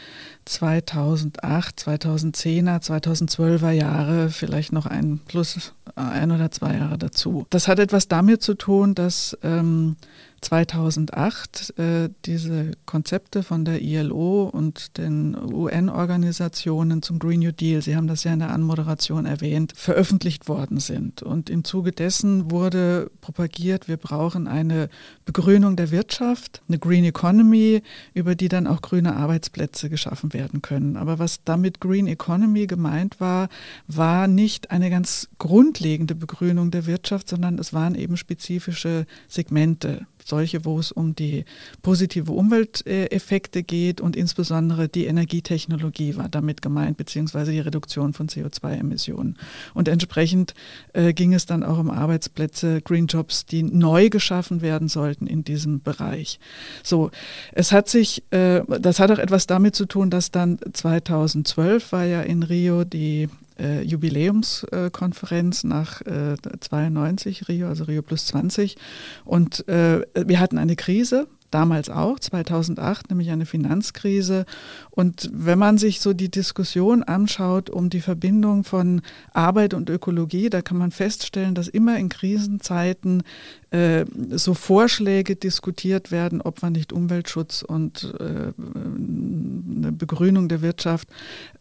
2008, 0.44 1.78
2010er, 1.78 2.82
2012er 2.82 3.70
Jahre, 3.70 4.30
vielleicht 4.30 4.72
noch 4.72 4.86
ein 4.86 5.20
plus 5.26 5.72
ein 5.94 6.32
oder 6.32 6.50
zwei 6.50 6.76
Jahre 6.76 6.98
dazu. 6.98 7.46
Das 7.50 7.68
hat 7.68 7.78
etwas 7.78 8.08
damit 8.08 8.42
zu 8.42 8.54
tun, 8.54 8.94
dass 8.94 9.36
ähm, 9.42 9.96
2008 10.42 11.78
äh, 11.78 12.10
diese 12.24 12.72
Konzepte 12.84 13.42
von 13.42 13.64
der 13.64 13.80
ILO 13.80 14.50
und 14.52 14.98
den 14.98 15.36
UN-Organisationen 15.36 17.00
zum 17.00 17.18
Green 17.18 17.40
New 17.40 17.52
Deal, 17.52 17.80
Sie 17.80 17.96
haben 17.96 18.08
das 18.08 18.24
ja 18.24 18.32
in 18.32 18.40
der 18.40 18.50
Anmoderation 18.50 19.24
erwähnt, 19.24 19.72
veröffentlicht 19.76 20.48
worden 20.48 20.80
sind. 20.80 21.22
Und 21.22 21.48
im 21.48 21.64
Zuge 21.64 21.92
dessen 21.92 22.50
wurde 22.50 23.10
propagiert, 23.20 23.88
wir 23.88 23.96
brauchen 23.96 24.48
eine 24.48 24.88
Begrünung 25.24 25.76
der 25.76 25.90
Wirtschaft, 25.92 26.60
eine 26.68 26.78
Green 26.78 27.04
Economy, 27.04 27.82
über 28.12 28.34
die 28.34 28.48
dann 28.48 28.66
auch 28.66 28.82
grüne 28.82 29.14
Arbeitsplätze 29.16 29.88
geschaffen 29.88 30.32
werden 30.32 30.60
können. 30.60 30.96
Aber 30.96 31.18
was 31.20 31.44
damit 31.44 31.80
Green 31.80 32.08
Economy 32.08 32.66
gemeint 32.66 33.20
war, 33.20 33.48
war 33.86 34.26
nicht 34.26 34.72
eine 34.72 34.90
ganz 34.90 35.28
grundlegende 35.38 36.16
Begrünung 36.16 36.70
der 36.72 36.86
Wirtschaft, 36.86 37.28
sondern 37.28 37.58
es 37.58 37.72
waren 37.72 37.94
eben 37.94 38.16
spezifische 38.16 39.06
Segmente 39.28 40.06
solche, 40.24 40.64
wo 40.64 40.78
es 40.78 40.92
um 40.92 41.14
die 41.14 41.44
positive 41.82 42.32
Umwelteffekte 42.32 43.62
geht 43.62 44.00
und 44.00 44.16
insbesondere 44.16 44.88
die 44.88 45.06
Energietechnologie 45.06 46.16
war 46.16 46.28
damit 46.28 46.62
gemeint, 46.62 46.96
beziehungsweise 46.96 47.52
die 47.52 47.60
Reduktion 47.60 48.12
von 48.12 48.28
CO2-Emissionen. 48.28 49.36
Und 49.74 49.88
entsprechend 49.88 50.54
äh, 50.92 51.12
ging 51.12 51.34
es 51.34 51.46
dann 51.46 51.62
auch 51.62 51.78
um 51.78 51.90
Arbeitsplätze, 51.90 52.80
Green 52.82 53.06
Jobs, 53.06 53.46
die 53.46 53.62
neu 53.62 54.08
geschaffen 54.08 54.62
werden 54.62 54.88
sollten 54.88 55.26
in 55.26 55.44
diesem 55.44 55.82
Bereich. 55.82 56.38
So, 56.82 57.10
es 57.52 57.72
hat 57.72 57.88
sich, 57.88 58.22
äh, 58.30 58.62
das 58.80 58.98
hat 58.98 59.10
auch 59.10 59.18
etwas 59.18 59.46
damit 59.46 59.74
zu 59.74 59.86
tun, 59.86 60.10
dass 60.10 60.30
dann 60.30 60.58
2012 60.72 61.92
war 61.92 62.04
ja 62.04 62.22
in 62.22 62.42
Rio 62.42 62.84
die 62.84 63.28
äh, 63.58 63.82
Jubiläumskonferenz 63.82 65.64
nach 65.64 66.00
äh, 66.02 66.36
92 66.60 67.48
Rio, 67.48 67.68
also 67.68 67.84
Rio 67.84 68.02
plus 68.02 68.26
20. 68.26 68.76
Und 69.24 69.66
äh, 69.68 70.02
wir 70.14 70.40
hatten 70.40 70.58
eine 70.58 70.76
Krise 70.76 71.26
damals 71.52 71.90
auch, 71.90 72.18
2008, 72.18 73.10
nämlich 73.10 73.30
eine 73.30 73.46
Finanzkrise. 73.46 74.46
Und 74.94 75.30
wenn 75.32 75.58
man 75.58 75.78
sich 75.78 76.00
so 76.00 76.12
die 76.12 76.30
Diskussion 76.30 77.02
anschaut 77.02 77.70
um 77.70 77.88
die 77.88 78.02
Verbindung 78.02 78.62
von 78.62 79.00
Arbeit 79.32 79.72
und 79.72 79.88
Ökologie, 79.88 80.50
da 80.50 80.60
kann 80.60 80.76
man 80.76 80.90
feststellen, 80.90 81.54
dass 81.54 81.66
immer 81.66 81.98
in 81.98 82.10
Krisenzeiten 82.10 83.22
äh, 83.70 84.04
so 84.30 84.52
Vorschläge 84.52 85.34
diskutiert 85.34 86.10
werden, 86.10 86.42
ob 86.42 86.60
man 86.60 86.74
nicht 86.74 86.92
Umweltschutz 86.92 87.62
und 87.62 88.14
äh, 88.20 88.52
eine 88.58 89.92
Begrünung 89.92 90.50
der 90.50 90.60
Wirtschaft, 90.60 91.08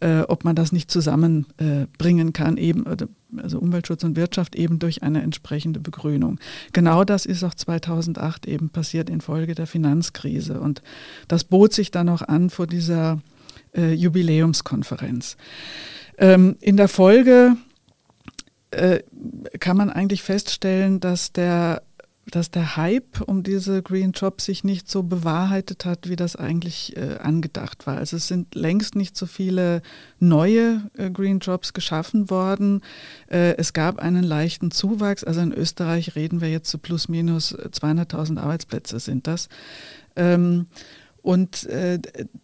äh, 0.01 0.23
ob 0.23 0.43
man 0.43 0.57
das 0.57 0.73
nicht 0.73 0.91
zusammenbringen 0.91 2.33
kann, 2.33 2.57
eben 2.57 2.85
also 3.37 3.59
Umweltschutz 3.59 4.03
und 4.03 4.17
Wirtschaft 4.17 4.57
eben 4.57 4.79
durch 4.79 5.03
eine 5.03 5.21
entsprechende 5.21 5.79
Begrünung. 5.79 6.37
Genau 6.73 7.05
das 7.05 7.25
ist 7.25 7.45
auch 7.45 7.53
2008 7.53 8.45
eben 8.45 8.69
passiert 8.69 9.09
infolge 9.09 9.55
der 9.55 9.67
Finanzkrise 9.67 10.59
und 10.59 10.81
das 11.29 11.45
bot 11.45 11.71
sich 11.71 11.91
dann 11.91 12.09
auch 12.09 12.23
an 12.23 12.49
vor 12.49 12.67
dieser 12.67 13.20
äh, 13.75 13.93
Jubiläumskonferenz. 13.93 15.37
Ähm, 16.17 16.57
in 16.59 16.77
der 16.77 16.87
Folge 16.87 17.55
äh, 18.71 18.99
kann 19.59 19.77
man 19.77 19.89
eigentlich 19.89 20.23
feststellen, 20.23 20.99
dass 20.99 21.31
der 21.33 21.83
dass 22.29 22.51
der 22.51 22.77
Hype 22.77 23.21
um 23.25 23.43
diese 23.43 23.81
Green 23.81 24.11
Jobs 24.11 24.45
sich 24.45 24.63
nicht 24.63 24.89
so 24.89 25.03
bewahrheitet 25.03 25.85
hat, 25.85 26.07
wie 26.07 26.15
das 26.15 26.35
eigentlich 26.35 26.95
äh, 26.95 27.17
angedacht 27.17 27.87
war. 27.87 27.97
Also 27.97 28.17
es 28.17 28.27
sind 28.27 28.55
längst 28.55 28.95
nicht 28.95 29.17
so 29.17 29.25
viele 29.25 29.81
neue 30.19 30.89
äh, 30.97 31.09
Green 31.09 31.39
Jobs 31.39 31.73
geschaffen 31.73 32.29
worden. 32.29 32.81
Äh, 33.27 33.55
es 33.57 33.73
gab 33.73 33.99
einen 33.99 34.23
leichten 34.23 34.71
Zuwachs. 34.71 35.23
Also 35.23 35.41
in 35.41 35.51
Österreich 35.51 36.15
reden 36.15 36.41
wir 36.41 36.49
jetzt 36.49 36.69
so 36.69 36.77
plus 36.77 37.09
minus 37.09 37.55
200.000 37.55 38.39
Arbeitsplätze 38.39 38.99
sind 38.99 39.27
das. 39.27 39.49
Ähm, 40.15 40.67
und 41.21 41.65
äh, 41.65 41.99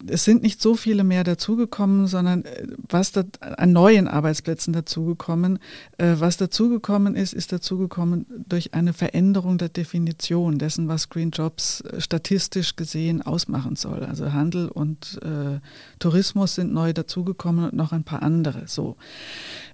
es 0.06 0.24
sind 0.24 0.42
nicht 0.42 0.62
so 0.62 0.76
viele 0.76 1.02
mehr 1.02 1.24
dazugekommen, 1.24 2.06
sondern 2.06 2.44
äh, 2.44 2.66
was 2.88 3.10
da, 3.10 3.24
an 3.40 3.72
neuen 3.72 4.06
Arbeitsplätzen 4.06 4.72
dazugekommen. 4.72 5.58
Äh, 5.98 6.14
was 6.18 6.36
dazugekommen 6.36 7.16
ist, 7.16 7.34
ist 7.34 7.50
dazugekommen 7.50 8.26
durch 8.48 8.74
eine 8.74 8.92
Veränderung 8.92 9.58
der 9.58 9.68
Definition 9.68 10.58
dessen, 10.58 10.86
was 10.86 11.08
Green 11.08 11.30
Jobs 11.30 11.80
äh, 11.80 12.00
statistisch 12.00 12.76
gesehen 12.76 13.20
ausmachen 13.20 13.74
soll. 13.74 14.04
Also 14.04 14.32
Handel 14.32 14.68
und 14.68 15.18
äh, 15.24 15.58
Tourismus 15.98 16.54
sind 16.54 16.72
neu 16.72 16.92
dazugekommen 16.92 17.64
und 17.64 17.74
noch 17.74 17.90
ein 17.90 18.04
paar 18.04 18.22
andere. 18.22 18.62
So. 18.66 18.96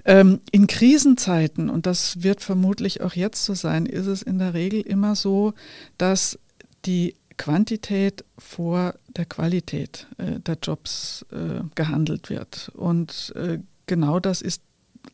Ähm, 0.06 0.40
in 0.50 0.66
Krisenzeiten, 0.66 1.68
und 1.68 1.84
das 1.84 2.23
wird 2.23 2.40
vermutlich 2.40 3.02
auch 3.02 3.12
jetzt 3.12 3.44
so 3.44 3.52
sein, 3.52 3.84
ist 3.84 4.06
es 4.06 4.23
in 4.23 4.38
der 4.38 4.54
Regel 4.54 4.80
immer 4.80 5.14
so, 5.14 5.52
dass 5.99 6.38
die 6.87 7.16
Quantität 7.36 8.24
vor 8.38 8.94
der 9.08 9.24
Qualität 9.24 10.06
äh, 10.18 10.40
der 10.40 10.58
Jobs 10.62 11.24
äh, 11.32 11.62
gehandelt 11.74 12.30
wird. 12.30 12.70
Und 12.74 13.32
äh, 13.36 13.58
genau 13.86 14.20
das 14.20 14.42
ist 14.42 14.62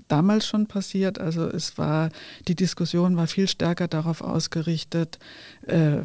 damals 0.08 0.46
schon 0.46 0.66
passiert. 0.66 1.18
Also 1.18 1.46
es 1.46 1.78
war, 1.78 2.10
die 2.48 2.54
Diskussion 2.54 3.16
war 3.16 3.26
viel 3.26 3.48
stärker 3.48 3.88
darauf 3.88 4.20
ausgerichtet, 4.20 5.18
äh, 5.66 6.02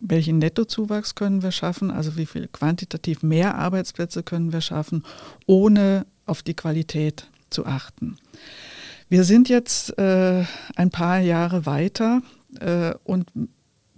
welchen 0.00 0.38
Nettozuwachs 0.38 1.14
können 1.14 1.42
wir 1.42 1.52
schaffen, 1.52 1.90
also 1.90 2.16
wie 2.16 2.26
viel 2.26 2.48
quantitativ 2.48 3.22
mehr 3.22 3.56
Arbeitsplätze 3.56 4.22
können 4.22 4.52
wir 4.52 4.62
schaffen, 4.62 5.04
ohne 5.46 6.06
auf 6.24 6.42
die 6.42 6.54
Qualität 6.54 7.26
zu 7.50 7.66
achten. 7.66 8.16
Wir 9.10 9.24
sind 9.24 9.48
jetzt 9.48 9.98
äh, 9.98 10.44
ein 10.76 10.90
paar 10.90 11.18
Jahre 11.18 11.66
weiter 11.66 12.22
äh, 12.60 12.94
und 13.04 13.26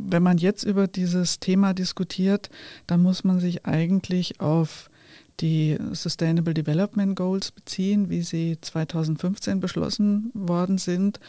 wenn 0.07 0.23
man 0.23 0.39
jetzt 0.39 0.65
über 0.65 0.87
dieses 0.87 1.41
Thema 1.41 1.75
diskutiert, 1.75 2.51
dann 2.87 3.03
muss 3.03 3.25
man 3.25 3.41
sich 3.41 3.67
eigentlich 3.67 4.41
auf 4.41 4.91
die 5.41 5.79
Sustainable 5.93 6.55
Development 6.55 7.17
Goals 7.17 7.51
beziehen, 7.51 8.11
wie 8.11 8.23
sie 8.23 8.59
2015 8.61 9.61
beschlossen 9.61 10.31
worden 10.35 10.79
sind. 10.79 11.21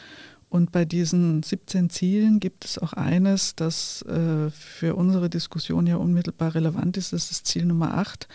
Und 0.48 0.70
bei 0.70 0.84
diesen 0.84 1.42
17 1.42 1.90
Zielen 1.90 2.38
gibt 2.38 2.64
es 2.64 2.78
auch 2.78 2.92
eines, 2.92 3.56
das 3.56 4.02
äh, 4.02 4.50
für 4.50 4.94
unsere 4.94 5.28
Diskussion 5.28 5.86
ja 5.86 5.96
unmittelbar 5.96 6.54
relevant 6.54 6.96
ist, 6.96 7.12
das 7.12 7.32
ist 7.32 7.46
Ziel 7.46 7.64
Nummer 7.64 7.94
8. 7.94 8.28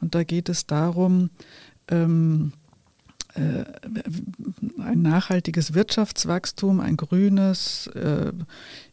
Und 0.00 0.14
da 0.14 0.24
geht 0.24 0.48
es 0.48 0.66
darum, 0.66 1.28
ähm, 1.88 2.52
äh, 3.34 3.64
ein 4.78 5.02
nachhaltiges 5.02 5.74
Wirtschaftswachstum, 5.74 6.80
ein 6.80 6.96
grünes, 6.96 7.88
äh, 7.88 8.32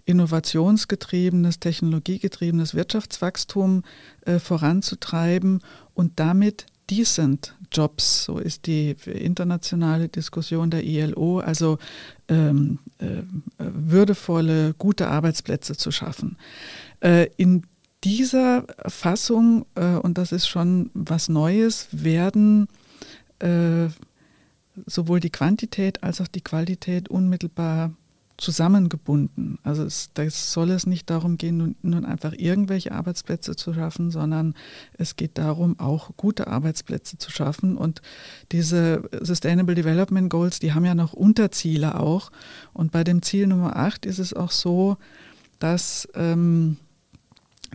innovationsgetriebenes, 0.05 1.59
technologiegetriebenes 1.59 2.75
Wirtschaftswachstum 2.75 3.83
äh, 4.25 4.39
voranzutreiben 4.39 5.61
und 5.93 6.19
damit 6.19 6.65
decent 6.89 7.55
Jobs, 7.71 8.25
so 8.25 8.37
ist 8.37 8.67
die 8.67 8.95
internationale 9.05 10.09
Diskussion 10.09 10.69
der 10.69 10.83
ILO, 10.83 11.39
also 11.39 11.79
ähm, 12.27 12.79
äh, 12.99 13.23
würdevolle, 13.57 14.75
gute 14.77 15.07
Arbeitsplätze 15.07 15.75
zu 15.75 15.91
schaffen. 15.91 16.37
Äh, 16.99 17.29
in 17.37 17.63
dieser 18.03 18.65
Fassung, 18.87 19.65
äh, 19.75 19.95
und 19.95 20.17
das 20.17 20.31
ist 20.31 20.47
schon 20.47 20.91
was 20.93 21.29
Neues, 21.29 21.87
werden 21.91 22.67
äh, 23.39 23.87
sowohl 24.85 25.19
die 25.19 25.29
Quantität 25.29 26.03
als 26.03 26.21
auch 26.21 26.27
die 26.27 26.41
Qualität 26.41 27.09
unmittelbar 27.09 27.93
zusammengebunden. 28.37 29.59
Also 29.63 29.83
es, 29.83 30.09
soll 30.51 30.71
es 30.71 30.87
nicht 30.87 31.09
darum 31.09 31.37
gehen, 31.37 31.57
nun, 31.57 31.75
nun, 31.81 32.05
einfach 32.05 32.33
irgendwelche 32.35 32.91
Arbeitsplätze 32.91 33.55
zu 33.55 33.73
schaffen, 33.73 34.11
sondern 34.11 34.55
es 34.97 35.15
geht 35.15 35.37
darum, 35.37 35.79
auch 35.79 36.11
gute 36.17 36.47
Arbeitsplätze 36.47 37.17
zu 37.17 37.31
schaffen. 37.31 37.77
Und 37.77 38.01
diese 38.51 39.09
Sustainable 39.21 39.75
Development 39.75 40.29
Goals, 40.29 40.59
die 40.59 40.73
haben 40.73 40.85
ja 40.85 40.95
noch 40.95 41.13
Unterziele 41.13 41.99
auch. 41.99 42.31
Und 42.73 42.91
bei 42.91 43.03
dem 43.03 43.21
Ziel 43.21 43.47
Nummer 43.47 43.75
8 43.75 44.05
ist 44.05 44.19
es 44.19 44.33
auch 44.33 44.51
so, 44.51 44.97
dass 45.59 46.07
ähm, 46.15 46.77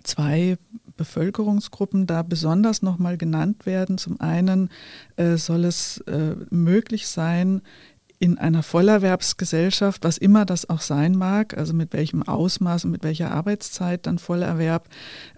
zwei 0.02 0.58
Bevölkerungsgruppen 0.96 2.06
da 2.06 2.22
besonders 2.22 2.82
nochmal 2.82 3.16
genannt 3.16 3.64
werden. 3.64 3.96
Zum 3.98 4.20
einen 4.20 4.68
äh, 5.16 5.36
soll 5.36 5.64
es 5.64 5.98
äh, 6.08 6.34
möglich 6.50 7.06
sein, 7.06 7.62
in 8.18 8.38
einer 8.38 8.62
Vollerwerbsgesellschaft, 8.62 10.02
was 10.04 10.18
immer 10.18 10.44
das 10.44 10.68
auch 10.68 10.80
sein 10.80 11.12
mag, 11.12 11.56
also 11.56 11.72
mit 11.72 11.92
welchem 11.92 12.22
Ausmaß 12.22 12.84
und 12.84 12.90
mit 12.90 13.04
welcher 13.04 13.30
Arbeitszeit 13.30 14.06
dann 14.06 14.18
Vollerwerb, 14.18 14.88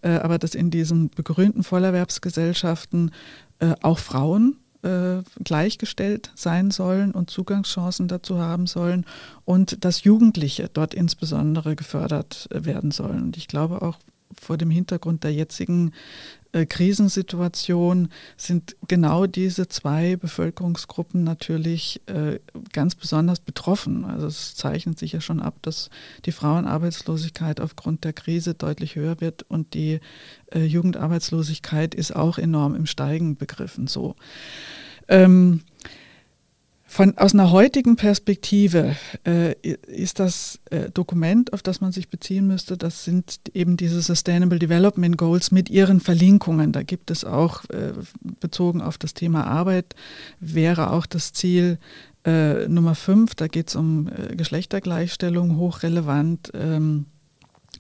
äh, 0.03 0.11
aber 0.11 0.39
dass 0.39 0.55
in 0.55 0.71
diesen 0.71 1.11
begrünten 1.11 1.63
Vollerwerbsgesellschaften 1.63 3.11
äh, 3.59 3.75
auch 3.83 3.99
Frauen 3.99 4.57
äh, 4.83 5.23
gleichgestellt 5.45 6.33
sein 6.35 6.71
sollen 6.71 7.13
und 7.13 7.29
Zugangschancen 7.29 8.09
dazu 8.09 8.39
haben 8.39 8.67
sollen 8.67 9.05
und 9.45 9.85
dass 9.85 10.05
Jugendliche 10.05 10.71
dort 10.73 10.95
insbesondere 10.95 11.77
gefördert 11.77 12.49
äh, 12.51 12.65
werden 12.65 12.91
sollen. 12.91 13.25
Und 13.25 13.37
ich 13.37 13.47
glaube 13.47 13.83
auch, 13.83 13.99
vor 14.39 14.57
dem 14.57 14.71
Hintergrund 14.71 15.25
der 15.25 15.33
jetzigen 15.33 15.93
äh, 16.53 16.67
Krisensituation 16.67 18.09
sind 18.37 18.77
genau 18.89 19.27
diese 19.27 19.69
zwei 19.69 20.17
Bevölkerungsgruppen 20.17 21.23
natürlich 21.23 22.01
äh, 22.07 22.41
ganz 22.73 22.95
besonders 22.95 23.41
betroffen. 23.41 24.05
Also 24.05 24.27
es 24.27 24.57
zeichnet 24.57 24.99
sich 24.99 25.13
ja 25.13 25.21
schon 25.21 25.41
ab, 25.41 25.57
dass 25.63 25.91
die 26.25 26.33
Frauenarbeitslosigkeit 26.33 27.61
aufgrund 27.61 28.05
der 28.05 28.13
Krise 28.13 28.55
deutlich 28.55 28.97
höher 28.97 29.21
wird 29.21 29.45
und 29.45 29.75
die 29.75 30.01
äh, 30.53 30.65
Jugendarbeitslosigkeit 30.65 31.95
ist 31.95 32.17
auch 32.17 32.39
enorm 32.39 32.75
im 32.75 32.87
Steigen 32.87 33.37
begriffen. 33.37 33.87
So. 33.87 34.17
Ähm, 35.09 35.63
von, 36.91 37.17
aus 37.19 37.35
einer 37.35 37.53
heutigen 37.53 37.95
Perspektive 37.95 38.97
äh, 39.25 39.53
ist 39.63 40.19
das 40.19 40.59
äh, 40.71 40.91
Dokument, 40.91 41.53
auf 41.53 41.63
das 41.63 41.81
man 41.81 41.93
sich 41.93 42.09
beziehen 42.09 42.49
müsste, 42.49 42.77
das 42.77 43.05
sind 43.05 43.41
eben 43.55 43.77
diese 43.77 44.03
Sustainable 44.03 44.59
Development 44.59 45.17
Goals 45.17 45.53
mit 45.53 45.71
ihren 45.71 46.01
Verlinkungen. 46.01 46.73
Da 46.73 46.83
gibt 46.83 47.13
es 47.13 47.25
auch, 47.25 47.65
äh, 47.67 47.93
bezogen 48.41 48.83
auf 48.83 48.99
das 48.99 49.15
Thema 49.15 49.47
Arbeit, 49.47 49.95
wäre 50.41 50.91
auch 50.91 51.07
das 51.07 51.33
Ziel 51.33 51.79
äh, 52.27 52.67
Nummer 52.67 52.97
5, 52.97 53.37
da 53.37 53.47
geht 53.47 53.69
es 53.69 53.77
um 53.77 54.09
äh, 54.09 54.35
Geschlechtergleichstellung, 54.35 55.59
hochrelevant. 55.59 56.51
Ähm, 56.55 57.07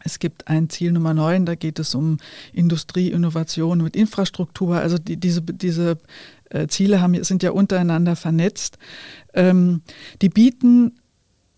es 0.04 0.18
gibt 0.18 0.48
ein 0.48 0.68
Ziel 0.70 0.92
Nummer 0.92 1.14
9, 1.14 1.46
da 1.46 1.54
geht 1.54 1.78
es 1.78 1.94
um 1.94 2.18
Industrie, 2.52 3.10
Innovation 3.10 3.82
mit 3.82 3.96
Infrastruktur. 3.96 4.76
Also 4.76 4.98
die, 4.98 5.16
diese, 5.16 5.42
diese 5.42 5.98
äh, 6.50 6.66
Ziele 6.66 7.00
haben, 7.00 7.22
sind 7.24 7.42
ja 7.42 7.50
untereinander 7.50 8.16
vernetzt. 8.16 8.78
Ähm, 9.34 9.82
die 10.22 10.28
bieten 10.28 10.92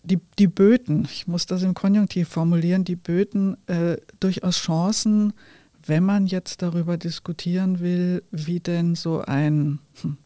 die, 0.05 0.19
die 0.37 0.47
Böten, 0.47 1.07
ich 1.09 1.27
muss 1.27 1.45
das 1.45 1.63
im 1.63 1.73
Konjunktiv 1.73 2.27
formulieren, 2.27 2.83
die 2.83 2.97
Böten 2.97 3.55
äh, 3.67 3.95
durchaus 4.19 4.57
Chancen, 4.57 5.31
wenn 5.85 6.03
man 6.03 6.27
jetzt 6.27 6.61
darüber 6.61 6.97
diskutieren 6.97 7.79
will, 7.79 8.21
wie 8.31 8.59
denn 8.59 8.95
so 8.95 9.21
ein, 9.21 9.79
hm, 10.01 10.17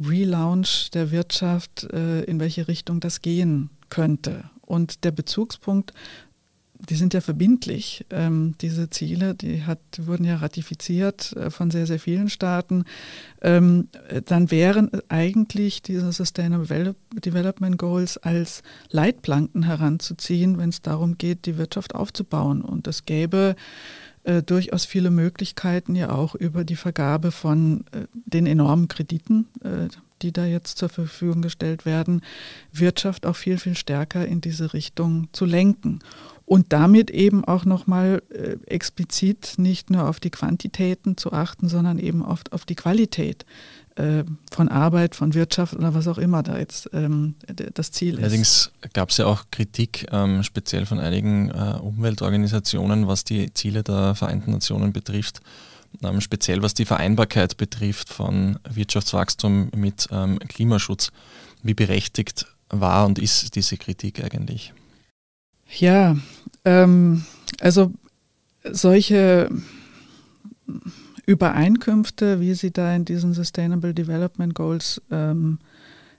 Relaunch 0.00 0.90
der 0.92 1.10
Wirtschaft, 1.10 1.84
äh, 1.92 2.22
in 2.24 2.40
welche 2.40 2.68
Richtung 2.68 3.00
das 3.00 3.22
gehen 3.22 3.70
könnte. 3.88 4.50
Und 4.62 5.04
der 5.04 5.12
Bezugspunkt 5.12 5.92
die 6.78 6.94
sind 6.94 7.14
ja 7.14 7.20
verbindlich, 7.20 8.04
ähm, 8.10 8.54
diese 8.60 8.90
Ziele, 8.90 9.34
die 9.34 9.64
hat, 9.64 9.80
wurden 9.98 10.24
ja 10.24 10.36
ratifiziert 10.36 11.32
äh, 11.32 11.50
von 11.50 11.70
sehr, 11.70 11.86
sehr 11.86 11.98
vielen 11.98 12.28
Staaten, 12.28 12.84
ähm, 13.42 13.88
dann 14.26 14.50
wären 14.50 14.90
eigentlich 15.08 15.82
diese 15.82 16.12
Sustainable 16.12 16.94
Development 17.14 17.78
Goals 17.78 18.18
als 18.18 18.62
Leitplanken 18.90 19.62
heranzuziehen, 19.64 20.58
wenn 20.58 20.70
es 20.70 20.82
darum 20.82 21.18
geht, 21.18 21.46
die 21.46 21.58
Wirtschaft 21.58 21.94
aufzubauen. 21.94 22.62
Und 22.62 22.86
es 22.86 23.04
gäbe 23.04 23.56
äh, 24.24 24.42
durchaus 24.42 24.84
viele 24.84 25.10
Möglichkeiten 25.10 25.94
ja 25.94 26.10
auch 26.10 26.34
über 26.34 26.64
die 26.64 26.76
Vergabe 26.76 27.30
von 27.30 27.84
äh, 27.92 28.06
den 28.12 28.46
enormen 28.46 28.88
Krediten, 28.88 29.46
äh, 29.62 29.88
die 30.22 30.32
da 30.32 30.46
jetzt 30.46 30.78
zur 30.78 30.88
Verfügung 30.88 31.42
gestellt 31.42 31.86
werden, 31.86 32.22
Wirtschaft 32.72 33.26
auch 33.26 33.36
viel, 33.36 33.58
viel 33.58 33.76
stärker 33.76 34.26
in 34.26 34.40
diese 34.40 34.72
Richtung 34.72 35.28
zu 35.32 35.44
lenken 35.44 36.00
und 36.46 36.72
damit 36.72 37.10
eben 37.10 37.44
auch 37.44 37.64
nochmal 37.64 38.22
äh, 38.30 38.56
explizit 38.66 39.54
nicht 39.58 39.90
nur 39.90 40.08
auf 40.08 40.20
die 40.20 40.30
Quantitäten 40.30 41.16
zu 41.16 41.32
achten, 41.32 41.68
sondern 41.68 41.98
eben 41.98 42.24
auf, 42.24 42.40
auf 42.52 42.64
die 42.64 42.76
Qualität 42.76 43.44
äh, 43.96 44.22
von 44.52 44.68
Arbeit, 44.68 45.16
von 45.16 45.34
Wirtschaft 45.34 45.74
oder 45.74 45.92
was 45.94 46.06
auch 46.06 46.18
immer 46.18 46.44
da 46.44 46.56
jetzt 46.56 46.88
ähm, 46.92 47.34
das 47.74 47.90
Ziel 47.90 48.14
ist. 48.14 48.20
Allerdings 48.20 48.70
gab 48.92 49.10
es 49.10 49.16
ja 49.16 49.26
auch 49.26 49.44
Kritik, 49.50 50.06
ähm, 50.12 50.44
speziell 50.44 50.86
von 50.86 51.00
einigen 51.00 51.50
äh, 51.50 51.78
Umweltorganisationen, 51.80 53.08
was 53.08 53.24
die 53.24 53.52
Ziele 53.52 53.82
der 53.82 54.14
Vereinten 54.14 54.52
Nationen 54.52 54.92
betrifft. 54.92 55.40
Ähm, 56.02 56.20
speziell 56.20 56.62
was 56.62 56.74
die 56.74 56.84
Vereinbarkeit 56.84 57.56
betrifft 57.56 58.08
von 58.10 58.58
Wirtschaftswachstum 58.68 59.70
mit 59.74 60.08
ähm, 60.12 60.38
Klimaschutz. 60.40 61.10
Wie 61.62 61.74
berechtigt 61.74 62.46
war 62.68 63.06
und 63.06 63.18
ist 63.18 63.56
diese 63.56 63.76
Kritik 63.76 64.22
eigentlich? 64.22 64.72
Ja, 65.68 66.16
ähm, 66.64 67.24
also 67.60 67.92
solche 68.64 69.50
Übereinkünfte, 71.26 72.40
wie 72.40 72.54
sie 72.54 72.72
da 72.72 72.94
in 72.94 73.04
diesen 73.04 73.34
Sustainable 73.34 73.94
Development 73.94 74.54
Goals 74.54 75.02
ähm, 75.10 75.58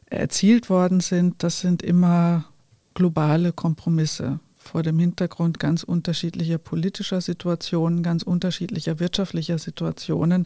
erzielt 0.06 0.70
worden 0.70 1.00
sind, 1.00 1.44
das 1.44 1.60
sind 1.60 1.82
immer 1.82 2.46
globale 2.94 3.54
Kompromisse 3.54 4.40
vor 4.58 4.84
dem 4.84 5.00
Hintergrund 5.00 5.60
ganz 5.60 5.84
unterschiedlicher 5.84 6.58
politischer 6.58 7.22
Situationen, 7.22 8.04
ganz 8.04 8.24
unterschiedlicher 8.24 9.00
wirtschaftlicher 9.00 9.58
Situationen. 9.60 10.46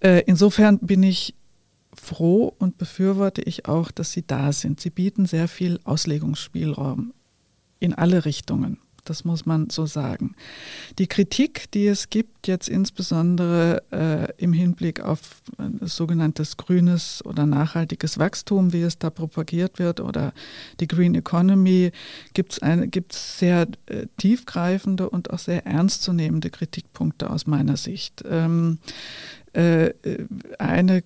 Äh, 0.00 0.22
insofern 0.26 0.78
bin 0.80 1.02
ich 1.02 1.34
froh 1.94 2.54
und 2.58 2.78
befürworte 2.78 3.42
ich 3.42 3.66
auch, 3.66 3.90
dass 3.90 4.12
sie 4.12 4.26
da 4.26 4.52
sind. 4.52 4.80
Sie 4.80 4.90
bieten 4.90 5.26
sehr 5.26 5.48
viel 5.48 5.80
Auslegungsspielraum 5.84 7.12
in 7.80 7.94
alle 7.94 8.24
Richtungen. 8.24 8.78
Das 9.04 9.24
muss 9.24 9.46
man 9.46 9.70
so 9.70 9.86
sagen. 9.86 10.34
Die 10.98 11.06
Kritik, 11.06 11.70
die 11.72 11.86
es 11.86 12.10
gibt, 12.10 12.46
jetzt 12.46 12.68
insbesondere 12.68 13.82
äh, 13.90 14.32
im 14.36 14.52
Hinblick 14.52 15.00
auf 15.00 15.42
äh, 15.58 15.86
sogenanntes 15.86 16.56
grünes 16.56 17.24
oder 17.24 17.46
nachhaltiges 17.46 18.18
Wachstum, 18.18 18.72
wie 18.72 18.82
es 18.82 18.98
da 18.98 19.10
propagiert 19.10 19.78
wird, 19.78 20.00
oder 20.00 20.32
die 20.80 20.88
Green 20.88 21.14
Economy, 21.14 21.92
gibt 22.34 22.60
es 22.62 23.38
sehr 23.38 23.66
äh, 23.86 24.06
tiefgreifende 24.16 25.08
und 25.08 25.30
auch 25.30 25.38
sehr 25.38 25.66
ernstzunehmende 25.66 26.50
Kritikpunkte 26.50 27.30
aus 27.30 27.46
meiner 27.46 27.76
Sicht. 27.76 28.22
Ähm, 28.28 28.78
äh, 29.54 29.86
äh 29.86 30.26
eine 30.58 31.02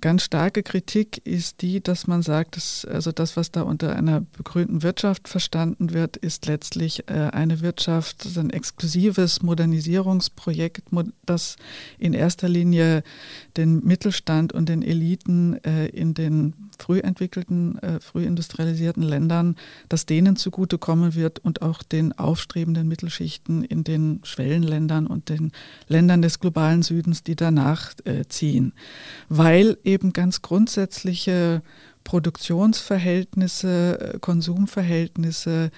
ganz 0.00 0.24
starke 0.24 0.62
Kritik 0.62 1.24
ist 1.26 1.62
die, 1.62 1.82
dass 1.82 2.06
man 2.06 2.22
sagt, 2.22 2.56
dass, 2.56 2.84
also 2.84 3.12
das, 3.12 3.36
was 3.36 3.50
da 3.50 3.62
unter 3.62 3.94
einer 3.96 4.20
begrünten 4.20 4.82
Wirtschaft 4.82 5.28
verstanden 5.28 5.92
wird, 5.92 6.16
ist 6.16 6.46
letztlich 6.46 7.08
äh, 7.08 7.30
eine 7.32 7.60
Wirtschaft, 7.60 8.26
ein 8.36 8.50
exklusives 8.50 9.42
Modernisierungsprojekt, 9.42 10.84
das 11.26 11.56
in 11.98 12.14
erster 12.14 12.48
Linie 12.48 13.02
den 13.56 13.84
Mittelstand 13.84 14.52
und 14.52 14.68
den 14.68 14.82
Eliten 14.82 15.62
äh, 15.64 15.86
in 15.86 16.14
den 16.14 16.69
früh 16.82 17.00
entwickelten, 17.00 17.78
äh, 17.78 18.00
früh 18.00 18.24
industrialisierten 18.24 19.02
Ländern, 19.02 19.56
dass 19.88 20.06
denen 20.06 20.36
zugutekommen 20.36 21.14
wird 21.14 21.38
und 21.38 21.62
auch 21.62 21.82
den 21.82 22.12
aufstrebenden 22.12 22.88
Mittelschichten 22.88 23.64
in 23.64 23.84
den 23.84 24.20
Schwellenländern 24.24 25.06
und 25.06 25.28
den 25.28 25.52
Ländern 25.88 26.22
des 26.22 26.40
globalen 26.40 26.82
Südens, 26.82 27.22
die 27.22 27.36
danach 27.36 27.92
ziehen 28.28 28.72
weil 29.28 29.78
eben 29.84 30.12
ganz 30.12 30.42
grundsätzliche 30.42 31.62
Produktionsverhältnisse, 32.04 34.18
Konsumverhältnisse 34.20 35.70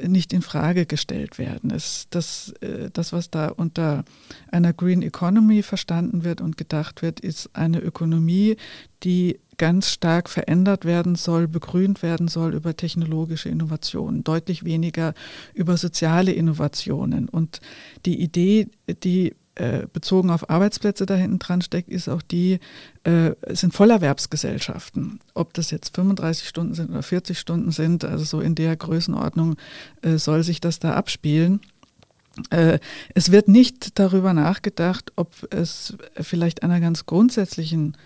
nicht 0.00 0.32
in 0.32 0.42
Frage 0.42 0.86
gestellt 0.86 1.38
werden. 1.38 1.70
Es, 1.70 2.06
das, 2.10 2.54
äh, 2.60 2.88
das, 2.92 3.12
was 3.12 3.30
da 3.30 3.48
unter 3.48 4.04
einer 4.52 4.72
Green 4.72 5.02
Economy 5.02 5.64
verstanden 5.64 6.22
wird 6.22 6.40
und 6.40 6.56
gedacht 6.56 7.02
wird, 7.02 7.18
ist 7.18 7.50
eine 7.54 7.80
Ökonomie, 7.80 8.56
die 9.02 9.40
ganz 9.58 9.90
stark 9.90 10.30
verändert 10.30 10.84
werden 10.84 11.14
soll, 11.16 11.48
begrünt 11.48 12.02
werden 12.02 12.28
soll 12.28 12.54
über 12.54 12.76
technologische 12.76 13.48
Innovationen, 13.48 14.24
deutlich 14.24 14.64
weniger 14.64 15.14
über 15.54 15.76
soziale 15.76 16.32
Innovationen. 16.32 17.28
Und 17.28 17.60
die 18.06 18.20
Idee, 18.20 18.68
die 19.02 19.34
äh, 19.58 19.86
bezogen 19.92 20.30
auf 20.30 20.48
Arbeitsplätze 20.48 21.04
da 21.04 21.16
hinten 21.16 21.40
dran 21.40 21.62
steckt, 21.62 21.90
ist 21.90 22.08
auch 22.08 22.22
die, 22.22 22.60
äh, 23.02 23.32
sind 23.50 23.74
Vollerwerbsgesellschaften. 23.74 25.18
Ob 25.34 25.52
das 25.54 25.72
jetzt 25.72 25.96
35 25.96 26.48
Stunden 26.48 26.74
sind 26.74 26.90
oder 26.90 27.02
40 27.02 27.38
Stunden 27.38 27.72
sind, 27.72 28.04
also 28.04 28.24
so 28.24 28.40
in 28.40 28.54
der 28.54 28.76
Größenordnung 28.76 29.56
äh, 30.02 30.16
soll 30.16 30.44
sich 30.44 30.60
das 30.60 30.78
da 30.78 30.94
abspielen. 30.94 31.60
Äh, 32.50 32.78
es 33.14 33.32
wird 33.32 33.48
nicht 33.48 33.98
darüber 33.98 34.32
nachgedacht, 34.32 35.12
ob 35.16 35.34
es 35.52 35.96
vielleicht 36.20 36.62
einer 36.62 36.78
ganz 36.78 37.06
grundsätzlichen 37.06 37.96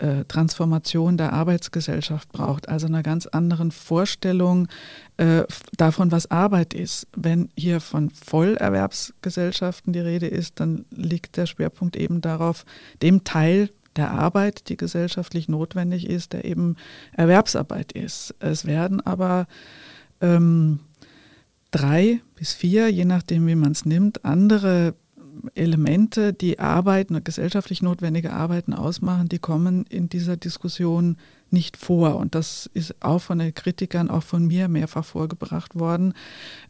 äh, 0.00 0.24
Transformation 0.24 1.16
der 1.16 1.32
Arbeitsgesellschaft 1.32 2.32
braucht, 2.32 2.68
also 2.68 2.86
einer 2.86 3.02
ganz 3.02 3.26
anderen 3.26 3.70
Vorstellung 3.70 4.68
äh, 5.16 5.44
davon, 5.76 6.10
was 6.10 6.30
Arbeit 6.30 6.74
ist. 6.74 7.06
Wenn 7.14 7.50
hier 7.56 7.80
von 7.80 8.10
Vollerwerbsgesellschaften 8.10 9.92
die 9.92 10.00
Rede 10.00 10.26
ist, 10.26 10.60
dann 10.60 10.84
liegt 10.90 11.36
der 11.36 11.46
Schwerpunkt 11.46 11.96
eben 11.96 12.20
darauf, 12.20 12.64
dem 13.02 13.24
Teil 13.24 13.70
der 13.96 14.10
Arbeit, 14.12 14.68
die 14.68 14.76
gesellschaftlich 14.76 15.48
notwendig 15.48 16.08
ist, 16.08 16.32
der 16.32 16.44
eben 16.44 16.76
Erwerbsarbeit 17.12 17.92
ist. 17.92 18.34
Es 18.38 18.64
werden 18.64 19.00
aber 19.00 19.46
ähm, 20.20 20.80
drei 21.70 22.20
bis 22.36 22.52
vier, 22.52 22.88
je 22.88 23.04
nachdem, 23.04 23.46
wie 23.46 23.54
man 23.54 23.72
es 23.72 23.84
nimmt, 23.84 24.24
andere 24.24 24.94
Elemente, 25.54 26.32
die 26.32 26.58
Arbeiten, 26.58 27.22
gesellschaftlich 27.24 27.82
notwendige 27.82 28.32
Arbeiten 28.32 28.74
ausmachen, 28.74 29.28
die 29.28 29.38
kommen 29.38 29.84
in 29.88 30.08
dieser 30.08 30.36
Diskussion 30.36 31.16
nicht 31.50 31.76
vor. 31.76 32.16
Und 32.16 32.34
das 32.34 32.70
ist 32.74 32.94
auch 33.02 33.20
von 33.20 33.38
den 33.38 33.54
Kritikern, 33.54 34.10
auch 34.10 34.22
von 34.22 34.46
mir 34.46 34.68
mehrfach 34.68 35.04
vorgebracht 35.04 35.74
worden. 35.74 36.14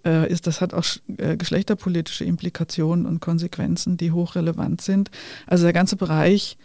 Äh, 0.04 0.30
ist, 0.30 0.46
das 0.46 0.60
hat 0.60 0.74
auch 0.74 0.84
äh, 1.18 1.36
geschlechterpolitische 1.36 2.24
Implikationen 2.24 3.06
und 3.06 3.20
Konsequenzen, 3.20 3.96
die 3.96 4.12
hochrelevant 4.12 4.80
sind. 4.80 5.10
Also 5.46 5.64
der 5.64 5.72
ganze 5.72 5.96
Bereich 5.96 6.56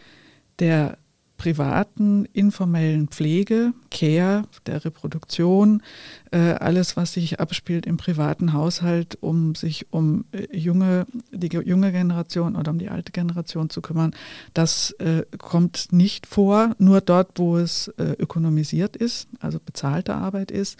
der 0.59 0.97
privaten, 1.37 2.25
informellen 2.33 3.07
Pflege, 3.09 3.73
Care, 3.91 4.43
der 4.65 4.85
Reproduktion, 4.85 5.83
äh, 6.31 6.37
alles, 6.37 6.95
was 6.95 7.13
sich 7.13 7.39
abspielt 7.39 7.85
im 7.85 7.97
privaten 7.97 8.53
Haushalt, 8.53 9.17
um 9.21 9.53
sich 9.55 9.87
um 9.91 10.25
äh, 10.31 10.55
junge, 10.55 11.05
die 11.31 11.47
junge 11.47 11.91
Generation 11.91 12.55
oder 12.55 12.71
um 12.71 12.79
die 12.79 12.89
alte 12.89 13.11
Generation 13.11 13.69
zu 13.69 13.81
kümmern, 13.81 14.11
das 14.53 14.91
äh, 14.99 15.23
kommt 15.37 15.91
nicht 15.91 16.25
vor, 16.25 16.75
nur 16.79 17.01
dort, 17.01 17.37
wo 17.37 17.57
es 17.57 17.91
ökonomisiert 17.97 18.95
ist, 18.95 19.27
also 19.39 19.59
bezahlte 19.63 20.15
Arbeit 20.15 20.51
ist. 20.51 20.79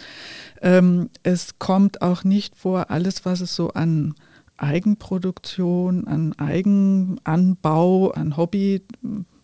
Ähm, 0.62 1.10
es 1.24 1.60
kommt 1.60 2.02
auch 2.02 2.24
nicht 2.24 2.56
vor, 2.56 2.90
alles, 2.90 3.26
was 3.26 3.42
es 3.42 3.56
so 3.56 3.70
an 3.72 4.16
Eigenproduktion, 4.58 6.08
an 6.08 6.34
Eigenanbau, 6.34 8.12
an 8.12 8.38
Hobby, 8.38 8.82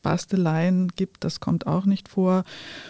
Basteleien 0.01 0.89
gibt, 0.89 1.23
das 1.23 1.39
kommt 1.39 1.67
auch 1.67 1.85
nicht 1.85 2.09
vor. 2.09 2.43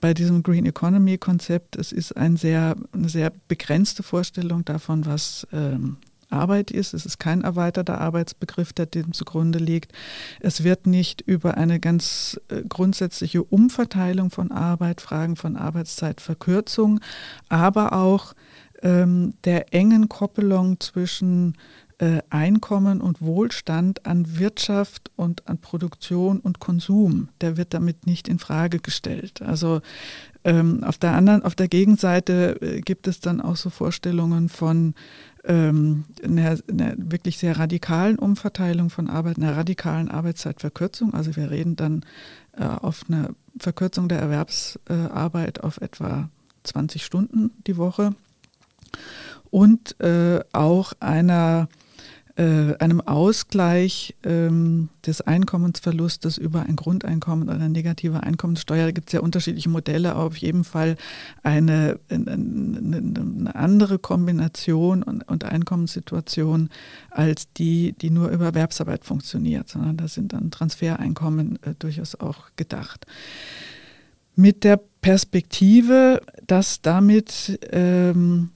bei 0.00 0.14
diesem 0.14 0.42
Green 0.42 0.66
Economy 0.66 1.18
Konzept, 1.18 1.76
es 1.76 1.92
ist 1.92 2.16
ein 2.16 2.36
sehr, 2.36 2.76
eine 2.92 3.08
sehr 3.08 3.32
begrenzte 3.48 4.02
Vorstellung 4.02 4.64
davon, 4.64 5.06
was 5.06 5.46
ähm, 5.52 5.98
Arbeit 6.30 6.70
ist. 6.70 6.94
Es 6.94 7.06
ist 7.06 7.18
kein 7.18 7.42
erweiterter 7.42 8.00
Arbeitsbegriff, 8.00 8.72
der 8.72 8.86
dem 8.86 9.12
zugrunde 9.12 9.58
liegt. 9.58 9.92
Es 10.40 10.64
wird 10.64 10.86
nicht 10.86 11.20
über 11.20 11.56
eine 11.56 11.80
ganz 11.80 12.40
äh, 12.48 12.62
grundsätzliche 12.68 13.42
Umverteilung 13.42 14.30
von 14.30 14.52
Arbeit, 14.52 15.00
Fragen 15.00 15.36
von 15.36 15.56
Arbeitszeitverkürzung, 15.56 17.00
aber 17.48 17.92
auch 17.92 18.34
ähm, 18.82 19.34
der 19.44 19.72
engen 19.72 20.08
Koppelung 20.08 20.80
zwischen 20.80 21.56
äh, 21.98 22.20
Einkommen 22.28 23.00
und 23.00 23.22
Wohlstand 23.22 24.04
an 24.04 24.38
Wirtschaft 24.38 25.10
und 25.16 25.48
an 25.48 25.58
Produktion 25.58 26.40
und 26.40 26.60
Konsum, 26.60 27.30
der 27.40 27.56
wird 27.56 27.72
damit 27.72 28.06
nicht 28.06 28.28
in 28.28 28.38
Frage 28.38 28.80
gestellt. 28.80 29.40
Also 29.40 29.80
ähm, 30.44 30.84
auf 30.84 30.98
der 30.98 31.14
anderen, 31.14 31.42
auf 31.42 31.54
der 31.54 31.68
Gegenseite 31.68 32.60
äh, 32.60 32.80
gibt 32.82 33.08
es 33.08 33.20
dann 33.20 33.40
auch 33.40 33.56
so 33.56 33.70
Vorstellungen 33.70 34.50
von 34.50 34.94
ähm, 35.46 36.04
einer, 36.22 36.58
einer, 36.68 36.94
wirklich 36.96 37.38
sehr 37.38 37.58
radikalen 37.58 38.18
Umverteilung 38.18 38.90
von 38.90 39.08
Arbeit, 39.08 39.38
einer 39.38 39.56
radikalen 39.56 40.10
Arbeitszeitverkürzung. 40.10 41.14
Also 41.14 41.36
wir 41.36 41.50
reden 41.50 41.76
dann 41.76 42.04
äh, 42.56 42.64
auf 42.64 43.04
eine 43.08 43.34
Verkürzung 43.58 44.08
der 44.08 44.18
Erwerbsarbeit 44.18 45.62
auf 45.62 45.80
etwa 45.80 46.28
20 46.64 47.04
Stunden 47.04 47.50
die 47.66 47.76
Woche 47.76 48.14
und 49.50 49.98
äh, 50.00 50.40
auch 50.52 50.92
einer 51.00 51.68
einem 52.42 53.00
Ausgleich 53.00 54.14
ähm, 54.22 54.90
des 55.06 55.22
Einkommensverlustes 55.22 56.36
über 56.36 56.62
ein 56.62 56.76
Grundeinkommen 56.76 57.48
oder 57.48 57.56
eine 57.56 57.70
negative 57.70 58.22
Einkommenssteuer. 58.22 58.84
Da 58.84 58.90
gibt 58.90 59.08
es 59.08 59.12
ja 59.14 59.20
unterschiedliche 59.20 59.70
Modelle, 59.70 60.12
aber 60.12 60.24
auf 60.24 60.36
jeden 60.36 60.64
Fall 60.64 60.96
eine, 61.42 61.98
eine, 62.10 62.26
eine 62.26 63.54
andere 63.54 63.98
Kombination 63.98 65.02
und, 65.02 65.26
und, 65.28 65.44
Einkommenssituation 65.44 66.68
als 67.10 67.52
die, 67.52 67.94
die 67.94 68.10
nur 68.10 68.28
über 68.28 68.46
Erwerbsarbeit 68.46 69.04
funktioniert, 69.04 69.68
sondern 69.68 69.96
da 69.96 70.08
sind 70.08 70.32
dann 70.32 70.50
Transfereinkommen 70.50 71.58
äh, 71.62 71.74
durchaus 71.78 72.14
auch 72.16 72.48
gedacht. 72.56 73.06
Mit 74.34 74.64
der 74.64 74.78
Perspektive, 75.00 76.20
dass 76.46 76.82
damit 76.82 77.58
ähm, 77.70 78.50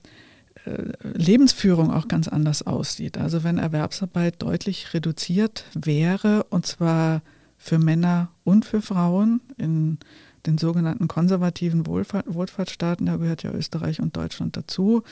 Lebensführung 1.01 1.91
auch 1.91 2.07
ganz 2.07 2.27
anders 2.27 2.65
aussieht. 2.65 3.17
Also 3.17 3.43
wenn 3.43 3.57
Erwerbsarbeit 3.57 4.41
deutlich 4.41 4.93
reduziert 4.93 5.65
wäre, 5.73 6.45
und 6.49 6.65
zwar 6.65 7.21
für 7.57 7.79
Männer 7.79 8.29
und 8.43 8.65
für 8.65 8.81
Frauen 8.81 9.41
in 9.57 9.99
den 10.45 10.57
sogenannten 10.57 11.07
konservativen 11.07 11.85
Wohlfahrt, 11.85 12.33
Wohlfahrtsstaaten, 12.33 13.05
da 13.05 13.17
gehört 13.17 13.43
ja 13.43 13.51
Österreich 13.51 13.99
und 13.99 14.17
Deutschland 14.17 14.57
dazu, 14.57 15.03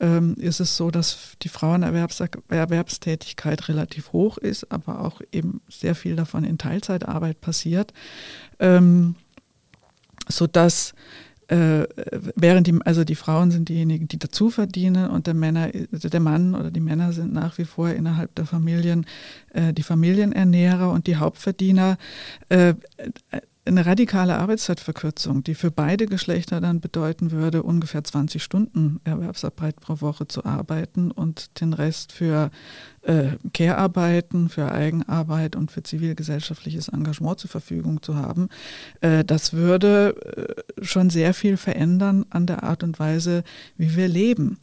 ähm, 0.00 0.34
ist 0.34 0.60
es 0.60 0.76
so, 0.76 0.90
dass 0.90 1.38
die 1.42 1.48
Frauenerwerbstätigkeit 1.48 3.68
relativ 3.68 4.12
hoch 4.12 4.36
ist, 4.36 4.70
aber 4.70 5.00
auch 5.00 5.22
eben 5.32 5.62
sehr 5.68 5.94
viel 5.94 6.14
davon 6.16 6.44
in 6.44 6.58
Teilzeitarbeit 6.58 7.40
passiert, 7.40 7.94
ähm, 8.58 9.14
sodass 10.28 10.92
äh, 11.48 11.86
während 12.34 12.66
die, 12.66 12.78
also 12.84 13.04
die 13.04 13.14
Frauen 13.14 13.50
sind 13.50 13.68
diejenigen, 13.68 14.08
die 14.08 14.18
dazu 14.18 14.50
verdienen 14.50 15.08
und 15.10 15.26
der 15.26 15.34
Männer, 15.34 15.68
der 15.70 16.20
Mann 16.20 16.54
oder 16.54 16.70
die 16.70 16.80
Männer 16.80 17.12
sind 17.12 17.32
nach 17.32 17.58
wie 17.58 17.64
vor 17.64 17.90
innerhalb 17.90 18.34
der 18.34 18.46
Familien 18.46 19.06
äh, 19.52 19.72
die 19.72 19.82
Familienernährer 19.82 20.90
und 20.90 21.06
die 21.06 21.16
Hauptverdiener. 21.16 21.98
Äh, 22.48 22.74
eine 23.66 23.84
radikale 23.84 24.36
Arbeitszeitverkürzung, 24.36 25.42
die 25.42 25.54
für 25.54 25.70
beide 25.70 26.06
Geschlechter 26.06 26.60
dann 26.60 26.80
bedeuten 26.80 27.32
würde, 27.32 27.62
ungefähr 27.62 28.04
20 28.04 28.42
Stunden 28.42 29.00
Erwerbsarbeit 29.04 29.80
pro 29.80 30.00
Woche 30.00 30.28
zu 30.28 30.44
arbeiten 30.44 31.10
und 31.10 31.60
den 31.60 31.72
Rest 31.72 32.12
für 32.12 32.50
äh, 33.02 33.32
Care-Arbeiten, 33.52 34.48
für 34.48 34.70
Eigenarbeit 34.70 35.56
und 35.56 35.70
für 35.70 35.82
zivilgesellschaftliches 35.82 36.88
Engagement 36.88 37.40
zur 37.40 37.50
Verfügung 37.50 38.02
zu 38.02 38.16
haben, 38.16 38.48
äh, 39.00 39.24
das 39.24 39.52
würde 39.52 40.14
äh, 40.78 40.84
schon 40.84 41.10
sehr 41.10 41.34
viel 41.34 41.56
verändern 41.56 42.24
an 42.30 42.46
der 42.46 42.62
Art 42.62 42.82
und 42.84 42.98
Weise, 42.98 43.42
wie 43.76 43.96
wir 43.96 44.08
leben. 44.08 44.58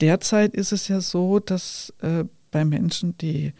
Derzeit 0.00 0.54
ist 0.54 0.72
es 0.72 0.88
ja 0.88 1.00
so, 1.00 1.40
dass 1.40 1.92
äh, 2.00 2.24
bei 2.50 2.64
Menschen, 2.64 3.16
die 3.18 3.52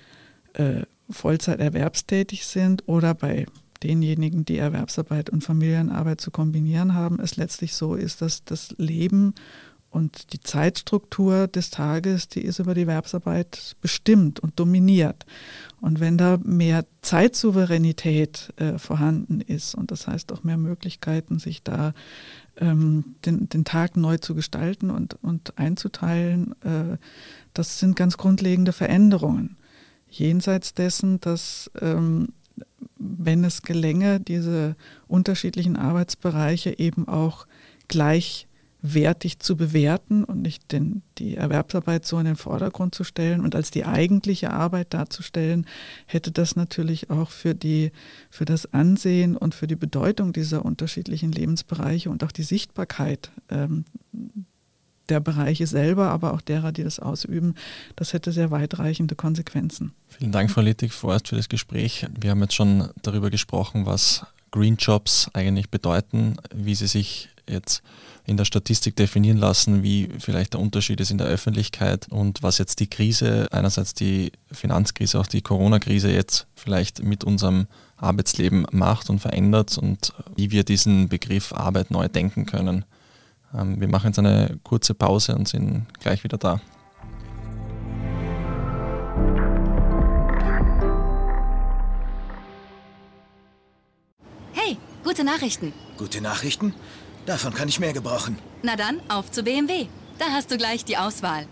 äh, 0.54 0.82
Vollzeit 1.10 1.60
erwerbstätig 1.60 2.46
sind 2.46 2.82
oder 2.86 3.14
bei 3.14 3.46
denjenigen, 3.84 4.44
die 4.44 4.58
Erwerbsarbeit 4.58 5.30
und 5.30 5.44
Familienarbeit 5.44 6.20
zu 6.20 6.30
kombinieren 6.30 6.94
haben, 6.94 7.20
es 7.20 7.36
letztlich 7.36 7.74
so 7.74 7.94
ist, 7.94 8.22
dass 8.22 8.44
das 8.44 8.74
Leben 8.78 9.34
und 9.94 10.32
die 10.32 10.40
Zeitstruktur 10.40 11.46
des 11.46 11.70
Tages, 11.70 12.28
die 12.28 12.40
ist 12.40 12.58
über 12.58 12.74
die 12.74 12.80
Erwerbsarbeit 12.80 13.76
bestimmt 13.80 14.40
und 14.40 14.58
dominiert. 14.58 15.24
Und 15.80 16.00
wenn 16.00 16.18
da 16.18 16.36
mehr 16.42 16.84
Zeitsouveränität 17.00 18.52
äh, 18.56 18.78
vorhanden 18.78 19.40
ist 19.40 19.76
und 19.76 19.92
das 19.92 20.08
heißt 20.08 20.32
auch 20.32 20.42
mehr 20.42 20.56
Möglichkeiten, 20.56 21.38
sich 21.38 21.62
da 21.62 21.92
ähm, 22.56 23.14
den, 23.24 23.48
den 23.48 23.64
Tag 23.64 23.96
neu 23.96 24.18
zu 24.18 24.34
gestalten 24.34 24.90
und, 24.90 25.16
und 25.22 25.56
einzuteilen, 25.58 26.60
äh, 26.62 26.96
das 27.52 27.78
sind 27.78 27.94
ganz 27.94 28.16
grundlegende 28.16 28.72
Veränderungen. 28.72 29.56
Jenseits 30.08 30.74
dessen, 30.74 31.20
dass 31.20 31.70
ähm, 31.80 32.30
wenn 33.04 33.44
es 33.44 33.62
gelänge, 33.62 34.20
diese 34.20 34.76
unterschiedlichen 35.06 35.76
Arbeitsbereiche 35.76 36.78
eben 36.78 37.06
auch 37.06 37.46
gleichwertig 37.88 39.38
zu 39.38 39.56
bewerten 39.56 40.24
und 40.24 40.42
nicht 40.42 40.72
den, 40.72 41.02
die 41.18 41.36
Erwerbsarbeit 41.36 42.06
so 42.06 42.18
in 42.18 42.24
den 42.24 42.36
Vordergrund 42.36 42.94
zu 42.94 43.04
stellen 43.04 43.40
und 43.42 43.54
als 43.54 43.70
die 43.70 43.84
eigentliche 43.84 44.50
Arbeit 44.50 44.94
darzustellen, 44.94 45.66
hätte 46.06 46.32
das 46.32 46.56
natürlich 46.56 47.10
auch 47.10 47.30
für, 47.30 47.54
die, 47.54 47.92
für 48.30 48.44
das 48.44 48.72
Ansehen 48.72 49.36
und 49.36 49.54
für 49.54 49.66
die 49.66 49.76
Bedeutung 49.76 50.32
dieser 50.32 50.64
unterschiedlichen 50.64 51.32
Lebensbereiche 51.32 52.10
und 52.10 52.24
auch 52.24 52.32
die 52.32 52.42
Sichtbarkeit 52.42 53.30
ähm, 53.50 53.84
der 55.08 55.20
Bereiche 55.20 55.66
selber, 55.66 56.10
aber 56.10 56.32
auch 56.32 56.40
derer, 56.40 56.72
die 56.72 56.84
das 56.84 56.98
ausüben, 56.98 57.54
das 57.96 58.12
hätte 58.12 58.32
sehr 58.32 58.50
weitreichende 58.50 59.14
Konsequenzen. 59.14 59.92
Vielen 60.08 60.32
Dank, 60.32 60.50
Frau 60.50 60.60
Littig, 60.60 60.92
vorerst 60.92 61.28
für 61.28 61.36
das 61.36 61.48
Gespräch. 61.48 62.06
Wir 62.18 62.30
haben 62.30 62.40
jetzt 62.40 62.54
schon 62.54 62.88
darüber 63.02 63.30
gesprochen, 63.30 63.86
was 63.86 64.26
Green 64.50 64.76
Jobs 64.76 65.28
eigentlich 65.32 65.70
bedeuten, 65.70 66.36
wie 66.54 66.74
sie 66.74 66.86
sich 66.86 67.28
jetzt 67.48 67.82
in 68.26 68.36
der 68.36 68.44
Statistik 68.44 68.96
definieren 68.96 69.36
lassen, 69.36 69.82
wie 69.82 70.08
vielleicht 70.18 70.54
der 70.54 70.60
Unterschied 70.60 71.00
ist 71.00 71.10
in 71.10 71.18
der 71.18 71.26
Öffentlichkeit 71.26 72.08
und 72.08 72.42
was 72.42 72.58
jetzt 72.58 72.80
die 72.80 72.86
Krise, 72.86 73.48
einerseits 73.50 73.92
die 73.92 74.32
Finanzkrise, 74.50 75.20
auch 75.20 75.26
die 75.26 75.42
Corona-Krise 75.42 76.10
jetzt 76.10 76.46
vielleicht 76.54 77.02
mit 77.02 77.22
unserem 77.24 77.66
Arbeitsleben 77.96 78.66
macht 78.70 79.10
und 79.10 79.18
verändert 79.18 79.76
und 79.76 80.14
wie 80.36 80.50
wir 80.50 80.64
diesen 80.64 81.08
Begriff 81.08 81.52
Arbeit 81.52 81.90
neu 81.90 82.08
denken 82.08 82.46
können. 82.46 82.84
Ähm, 83.56 83.80
wir 83.80 83.88
machen 83.88 84.08
jetzt 84.08 84.18
eine 84.18 84.58
kurze 84.62 84.94
Pause 84.94 85.34
und 85.34 85.48
sind 85.48 85.86
gleich 86.00 86.24
wieder 86.24 86.38
da. 86.38 86.60
Hey, 94.52 94.76
gute 95.04 95.24
Nachrichten. 95.24 95.72
Gute 95.98 96.20
Nachrichten? 96.20 96.74
Davon 97.26 97.54
kann 97.54 97.68
ich 97.68 97.80
mehr 97.80 97.92
gebrauchen. 97.92 98.38
Na 98.62 98.76
dann, 98.76 99.00
auf 99.08 99.30
zu 99.30 99.42
BMW. 99.42 99.86
Da 100.18 100.26
hast 100.26 100.50
du 100.50 100.56
gleich 100.56 100.84
die 100.84 100.96
Auswahl. 100.96 101.46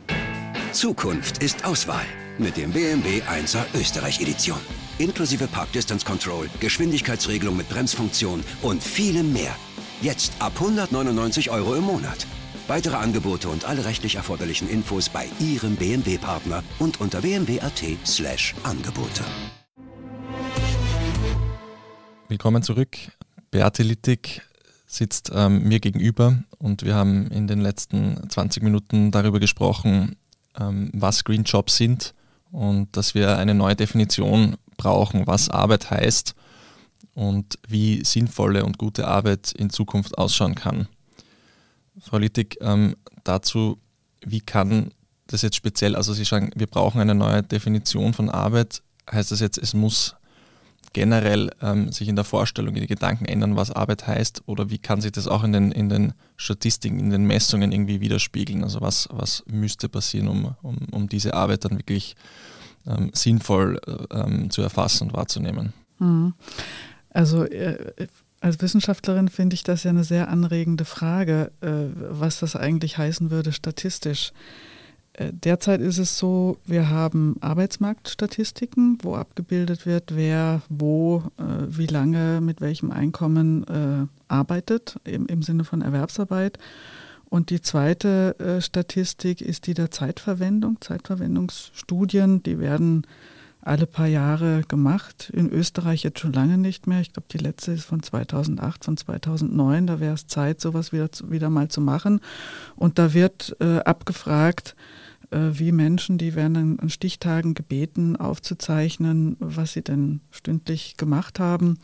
Zukunft 0.72 1.42
ist 1.42 1.64
Auswahl 1.64 2.04
mit 2.38 2.56
dem 2.56 2.72
BMW 2.72 3.22
1er 3.22 3.64
Österreich 3.74 4.20
Edition. 4.20 4.58
Inklusive 4.98 5.46
Park 5.46 5.72
Distance 5.72 6.04
Control, 6.04 6.48
Geschwindigkeitsregelung 6.60 7.56
mit 7.56 7.68
Bremsfunktion 7.68 8.42
und 8.62 8.82
vielem 8.82 9.32
mehr. 9.32 9.54
Jetzt 10.02 10.32
ab 10.40 10.54
199 10.56 11.50
Euro 11.50 11.76
im 11.76 11.84
Monat. 11.84 12.26
Weitere 12.66 12.96
Angebote 12.96 13.48
und 13.48 13.66
alle 13.66 13.84
rechtlich 13.84 14.16
erforderlichen 14.16 14.68
Infos 14.68 15.08
bei 15.08 15.28
Ihrem 15.38 15.76
BMW-Partner 15.76 16.64
und 16.80 17.00
unter 17.00 17.20
bmw.at/angebote. 17.20 19.22
Willkommen 22.26 22.64
zurück. 22.64 22.96
Beate 23.52 23.84
Littig 23.84 24.42
sitzt 24.88 25.30
ähm, 25.32 25.68
mir 25.68 25.78
gegenüber 25.78 26.42
und 26.58 26.82
wir 26.82 26.96
haben 26.96 27.28
in 27.28 27.46
den 27.46 27.60
letzten 27.60 28.28
20 28.28 28.64
Minuten 28.64 29.12
darüber 29.12 29.38
gesprochen, 29.38 30.16
ähm, 30.58 30.90
was 30.94 31.22
Green 31.22 31.44
Jobs 31.44 31.76
sind 31.76 32.12
und 32.50 32.96
dass 32.96 33.14
wir 33.14 33.38
eine 33.38 33.54
neue 33.54 33.76
Definition 33.76 34.56
brauchen, 34.76 35.28
was 35.28 35.48
Arbeit 35.48 35.92
heißt 35.92 36.34
und 37.14 37.58
wie 37.68 38.04
sinnvolle 38.04 38.64
und 38.64 38.78
gute 38.78 39.06
Arbeit 39.06 39.52
in 39.52 39.70
Zukunft 39.70 40.16
ausschauen 40.18 40.54
kann. 40.54 40.88
Frau 42.00 42.18
Littig, 42.18 42.56
ähm, 42.60 42.96
dazu, 43.24 43.78
wie 44.24 44.40
kann 44.40 44.92
das 45.26 45.42
jetzt 45.42 45.56
speziell, 45.56 45.96
also 45.96 46.12
Sie 46.12 46.24
sagen, 46.24 46.50
wir 46.54 46.66
brauchen 46.66 47.00
eine 47.00 47.14
neue 47.14 47.42
Definition 47.42 48.14
von 48.14 48.30
Arbeit, 48.30 48.82
heißt 49.10 49.30
das 49.30 49.40
jetzt, 49.40 49.58
es 49.58 49.74
muss 49.74 50.16
generell 50.92 51.50
ähm, 51.62 51.90
sich 51.90 52.08
in 52.08 52.16
der 52.16 52.24
Vorstellung, 52.24 52.74
in 52.74 52.82
den 52.82 52.88
Gedanken 52.88 53.24
ändern, 53.24 53.56
was 53.56 53.70
Arbeit 53.70 54.06
heißt? 54.06 54.42
Oder 54.46 54.70
wie 54.70 54.78
kann 54.78 55.00
sich 55.00 55.12
das 55.12 55.26
auch 55.26 55.42
in 55.42 55.52
den, 55.52 55.72
in 55.72 55.88
den 55.88 56.12
Statistiken, 56.36 56.98
in 56.98 57.10
den 57.10 57.24
Messungen 57.24 57.72
irgendwie 57.72 58.00
widerspiegeln? 58.00 58.62
Also 58.62 58.80
was, 58.80 59.08
was 59.10 59.42
müsste 59.46 59.88
passieren, 59.88 60.28
um, 60.28 60.54
um, 60.62 60.76
um 60.90 61.08
diese 61.08 61.34
Arbeit 61.34 61.64
dann 61.64 61.78
wirklich 61.78 62.14
ähm, 62.86 63.10
sinnvoll 63.14 63.80
äh, 63.86 64.18
ähm, 64.18 64.50
zu 64.50 64.62
erfassen 64.62 65.08
und 65.08 65.14
wahrzunehmen? 65.14 65.72
Mhm. 65.98 66.34
Also 67.12 67.44
äh, 67.44 67.76
als 68.40 68.60
Wissenschaftlerin 68.60 69.28
finde 69.28 69.54
ich 69.54 69.62
das 69.62 69.84
ja 69.84 69.90
eine 69.90 70.04
sehr 70.04 70.28
anregende 70.28 70.84
Frage, 70.84 71.52
äh, 71.60 71.70
was 72.10 72.40
das 72.40 72.56
eigentlich 72.56 72.98
heißen 72.98 73.30
würde 73.30 73.52
statistisch. 73.52 74.32
Äh, 75.14 75.32
derzeit 75.32 75.80
ist 75.80 75.98
es 75.98 76.18
so, 76.18 76.58
wir 76.64 76.88
haben 76.88 77.36
Arbeitsmarktstatistiken, 77.40 78.98
wo 79.02 79.14
abgebildet 79.14 79.84
wird, 79.84 80.16
wer 80.16 80.62
wo, 80.68 81.22
äh, 81.38 81.42
wie 81.68 81.86
lange, 81.86 82.40
mit 82.40 82.60
welchem 82.60 82.90
Einkommen 82.90 83.64
äh, 83.64 84.06
arbeitet, 84.28 84.98
im, 85.04 85.42
Sinne 85.42 85.64
von 85.64 85.82
Erwerbsarbeit. 85.82 86.58
Und 87.28 87.50
die 87.50 87.60
zweite 87.60 88.38
äh, 88.38 88.60
Statistik 88.60 89.40
ist 89.40 89.66
die 89.66 89.74
der 89.74 89.90
Zeitverwendung, 89.90 90.78
Zeitverwendungsstudien, 90.80 92.42
die 92.42 92.58
werden 92.58 93.06
alle 93.62 93.86
paar 93.86 94.06
Jahre 94.06 94.62
gemacht. 94.66 95.30
In 95.32 95.50
Österreich 95.50 96.02
jetzt 96.02 96.18
schon 96.18 96.32
lange 96.32 96.58
nicht 96.58 96.86
mehr. 96.86 97.00
Ich 97.00 97.12
glaube, 97.12 97.28
die 97.30 97.38
letzte 97.38 97.72
ist 97.72 97.84
von 97.84 98.02
2008, 98.02 98.84
von 98.84 98.96
2009. 98.96 99.86
Da 99.86 100.00
wäre 100.00 100.14
es 100.14 100.26
Zeit, 100.26 100.60
sowas 100.60 100.92
wieder, 100.92 101.08
wieder 101.28 101.48
mal 101.48 101.68
zu 101.68 101.80
machen. 101.80 102.20
Und 102.76 102.98
da 102.98 103.14
wird 103.14 103.56
äh, 103.60 103.78
abgefragt, 103.78 104.74
äh, 105.32 105.58
wie 105.58 105.72
Menschen, 105.72 106.18
die 106.18 106.34
werden 106.34 106.78
an 106.78 106.88
Stichtagen 106.90 107.54
gebeten, 107.54 108.16
aufzuzeichnen, 108.16 109.36
was 109.38 109.72
sie 109.72 109.82
denn 109.82 110.20
stündlich 110.30 110.96
gemacht 110.96 111.40
haben. 111.40 111.78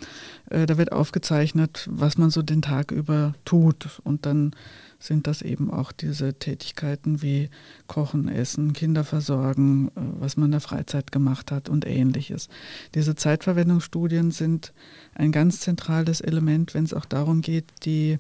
Äh, 0.51 0.67
da 0.67 0.79
wird 0.79 0.93
aufgezeichnet, 0.93 1.89
was 1.91 2.19
man 2.19 2.31
so 2.31 2.43
den 2.43 2.63
Tag 2.63 2.93
über 2.93 3.35
tut. 3.45 4.01
Und 4.05 4.27
dann 4.27 4.53
sind 4.99 5.27
das 5.27 5.43
eben 5.43 5.71
auch 5.71 5.93
diese 5.93 6.35
Tätigkeiten 6.35 7.23
wie 7.23 7.51
Kochen, 7.87 8.29
Essen, 8.29 8.73
Kinder 8.73 9.05
versorgen, 9.05 9.89
äh, 9.89 10.01
was 10.21 10.37
man 10.37 10.47
in 10.47 10.53
der 10.53 10.61
Freizeit 10.61 11.13
gemacht 11.13 11.51
hat 11.51 11.69
und 11.69 11.87
ähnliches. 11.87 12.49
Diese 12.95 13.15
Zeitverwendungsstudien 13.15 14.31
sind 14.31 14.73
ein 15.15 15.33
ganz 15.33 15.61
zentrales 15.61 16.21
Element, 16.21 16.75
wenn 16.75 16.85
es 16.85 16.95
auch 16.95 17.05
darum 17.05 17.41
geht, 17.41 17.67
die 17.85 18.19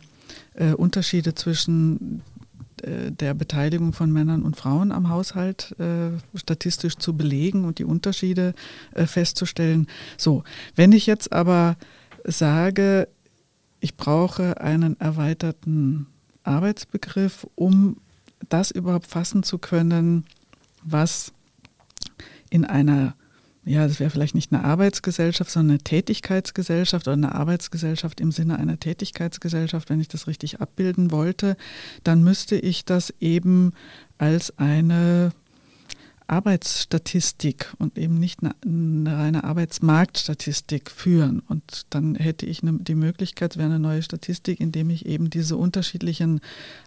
äh, 0.54 0.72
Unterschiede 0.72 1.34
zwischen 1.34 2.22
der 2.84 3.34
Beteiligung 3.34 3.92
von 3.92 4.12
Männern 4.12 4.42
und 4.42 4.56
Frauen 4.56 4.92
am 4.92 5.08
Haushalt 5.08 5.74
äh, 5.78 6.10
statistisch 6.36 6.96
zu 6.96 7.16
belegen 7.16 7.64
und 7.64 7.78
die 7.78 7.84
Unterschiede 7.84 8.54
äh, 8.94 9.06
festzustellen. 9.06 9.86
So, 10.16 10.44
wenn 10.74 10.92
ich 10.92 11.06
jetzt 11.06 11.32
aber 11.32 11.76
sage, 12.24 13.08
ich 13.80 13.96
brauche 13.96 14.60
einen 14.60 14.98
erweiterten 15.00 16.06
Arbeitsbegriff, 16.42 17.46
um 17.54 17.98
das 18.48 18.70
überhaupt 18.70 19.06
fassen 19.06 19.42
zu 19.42 19.58
können, 19.58 20.24
was 20.82 21.32
in 22.50 22.64
einer 22.64 23.14
ja, 23.68 23.86
das 23.86 24.00
wäre 24.00 24.10
vielleicht 24.10 24.34
nicht 24.34 24.52
eine 24.52 24.64
Arbeitsgesellschaft, 24.64 25.50
sondern 25.50 25.72
eine 25.72 25.84
Tätigkeitsgesellschaft 25.84 27.06
oder 27.06 27.14
eine 27.14 27.34
Arbeitsgesellschaft 27.34 28.20
im 28.20 28.32
Sinne 28.32 28.58
einer 28.58 28.80
Tätigkeitsgesellschaft, 28.80 29.90
wenn 29.90 30.00
ich 30.00 30.08
das 30.08 30.26
richtig 30.26 30.60
abbilden 30.60 31.10
wollte, 31.10 31.56
dann 32.02 32.24
müsste 32.24 32.56
ich 32.56 32.86
das 32.86 33.12
eben 33.20 33.72
als 34.16 34.56
eine 34.58 35.32
Arbeitsstatistik 36.28 37.72
und 37.78 37.96
eben 37.96 38.20
nicht 38.20 38.40
eine, 38.42 38.54
eine 38.62 39.16
reine 39.16 39.44
Arbeitsmarktstatistik 39.44 40.90
führen. 40.90 41.40
Und 41.48 41.86
dann 41.90 42.14
hätte 42.14 42.46
ich 42.46 42.62
eine, 42.62 42.74
die 42.74 42.94
Möglichkeit, 42.94 43.56
wäre 43.56 43.66
eine 43.66 43.78
neue 43.78 44.02
Statistik, 44.02 44.60
indem 44.60 44.90
ich 44.90 45.06
eben 45.06 45.30
diese 45.30 45.56
unterschiedlichen 45.56 46.40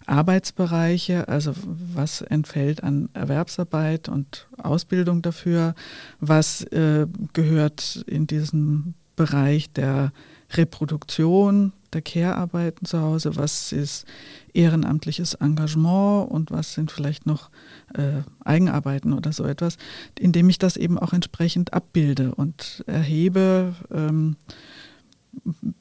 Arbeitsbereiche, 0.05 1.27
also 1.27 1.53
was 1.65 2.21
entfällt 2.21 2.83
an 2.83 3.09
Erwerbsarbeit 3.13 4.09
und 4.09 4.47
Ausbildung 4.57 5.23
dafür, 5.23 5.73
was 6.19 6.61
äh, 6.65 7.07
gehört 7.33 8.03
in 8.07 8.27
diesen 8.27 8.93
Bereich 9.15 9.71
der 9.73 10.13
Reproduktion, 10.53 11.73
der 11.93 12.01
Care-Arbeiten 12.01 12.85
zu 12.85 13.01
Hause, 13.01 13.35
was 13.35 13.71
ist 13.71 14.05
ehrenamtliches 14.53 15.35
Engagement 15.35 16.29
und 16.29 16.51
was 16.51 16.73
sind 16.73 16.91
vielleicht 16.91 17.25
noch 17.25 17.49
äh, 17.93 18.21
Eigenarbeiten 18.43 19.13
oder 19.13 19.31
so 19.31 19.45
etwas, 19.45 19.77
indem 20.19 20.49
ich 20.49 20.59
das 20.59 20.77
eben 20.77 20.97
auch 20.97 21.13
entsprechend 21.13 21.73
abbilde 21.73 22.35
und 22.35 22.83
erhebe. 22.87 23.75
Ähm, 23.91 24.35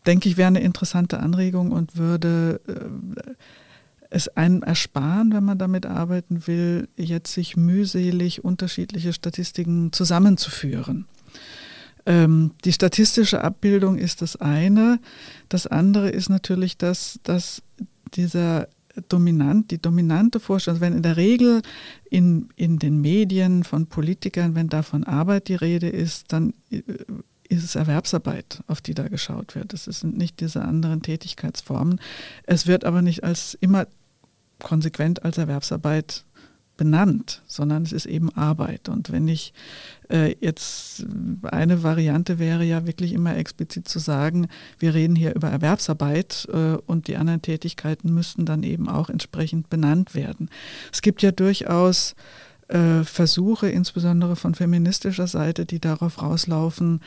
denke 0.06 0.28
ich, 0.28 0.36
wäre 0.36 0.48
eine 0.48 0.60
interessante 0.60 1.20
Anregung 1.20 1.72
und 1.72 1.96
würde 1.96 2.60
äh, 2.66 3.34
es 4.10 4.28
einem 4.28 4.62
ersparen, 4.62 5.32
wenn 5.32 5.44
man 5.44 5.58
damit 5.58 5.86
arbeiten 5.86 6.46
will, 6.46 6.88
jetzt 6.96 7.32
sich 7.32 7.56
mühselig 7.56 8.44
unterschiedliche 8.44 9.12
Statistiken 9.12 9.92
zusammenzuführen. 9.92 11.06
Ähm, 12.06 12.52
die 12.64 12.72
statistische 12.72 13.42
Abbildung 13.42 13.98
ist 13.98 14.22
das 14.22 14.36
eine. 14.36 15.00
Das 15.48 15.66
andere 15.66 16.10
ist 16.10 16.28
natürlich, 16.28 16.76
dass, 16.78 17.20
dass 17.22 17.62
dieser 18.14 18.68
dominant, 19.08 19.70
die 19.70 19.80
dominante 19.80 20.40
Vorstellung, 20.40 20.76
also 20.76 20.86
wenn 20.86 20.96
in 20.96 21.02
der 21.02 21.16
Regel 21.16 21.62
in, 22.10 22.48
in 22.56 22.78
den 22.78 23.00
Medien 23.00 23.64
von 23.64 23.86
Politikern, 23.86 24.54
wenn 24.54 24.68
da 24.68 24.82
von 24.82 25.04
Arbeit 25.04 25.48
die 25.48 25.54
Rede 25.54 25.88
ist, 25.88 26.32
dann 26.32 26.54
äh, 26.70 26.82
ist 27.48 27.64
es 27.64 27.74
Erwerbsarbeit, 27.74 28.62
auf 28.68 28.80
die 28.80 28.94
da 28.94 29.08
geschaut 29.08 29.56
wird. 29.56 29.74
Es 29.74 29.84
sind 29.84 30.16
nicht 30.16 30.40
diese 30.40 30.62
anderen 30.62 31.02
Tätigkeitsformen. 31.02 32.00
Es 32.44 32.68
wird 32.68 32.84
aber 32.84 33.02
nicht 33.02 33.24
als 33.24 33.54
immer 33.54 33.86
konsequent 34.60 35.24
als 35.24 35.36
Erwerbsarbeit 35.38 36.24
benannt, 36.80 37.42
sondern 37.46 37.82
es 37.82 37.92
ist 37.92 38.06
eben 38.06 38.34
Arbeit. 38.34 38.88
Und 38.88 39.12
wenn 39.12 39.28
ich 39.28 39.52
äh, 40.08 40.34
jetzt 40.40 41.04
eine 41.42 41.82
Variante 41.82 42.38
wäre 42.38 42.64
ja 42.64 42.86
wirklich 42.86 43.12
immer 43.12 43.36
explizit 43.36 43.86
zu 43.86 43.98
sagen, 43.98 44.48
wir 44.78 44.94
reden 44.94 45.14
hier 45.14 45.34
über 45.34 45.50
Erwerbsarbeit 45.50 46.48
äh, 46.50 46.78
und 46.86 47.06
die 47.06 47.18
anderen 47.18 47.42
Tätigkeiten 47.42 48.14
müssten 48.14 48.46
dann 48.46 48.62
eben 48.62 48.88
auch 48.88 49.10
entsprechend 49.10 49.68
benannt 49.68 50.14
werden. 50.14 50.48
Es 50.90 51.02
gibt 51.02 51.20
ja 51.20 51.32
durchaus 51.32 52.14
äh, 52.68 53.04
Versuche, 53.04 53.68
insbesondere 53.68 54.34
von 54.34 54.54
feministischer 54.54 55.26
Seite, 55.26 55.66
die 55.66 55.80
darauf 55.80 56.22
rauslaufen, 56.22 57.02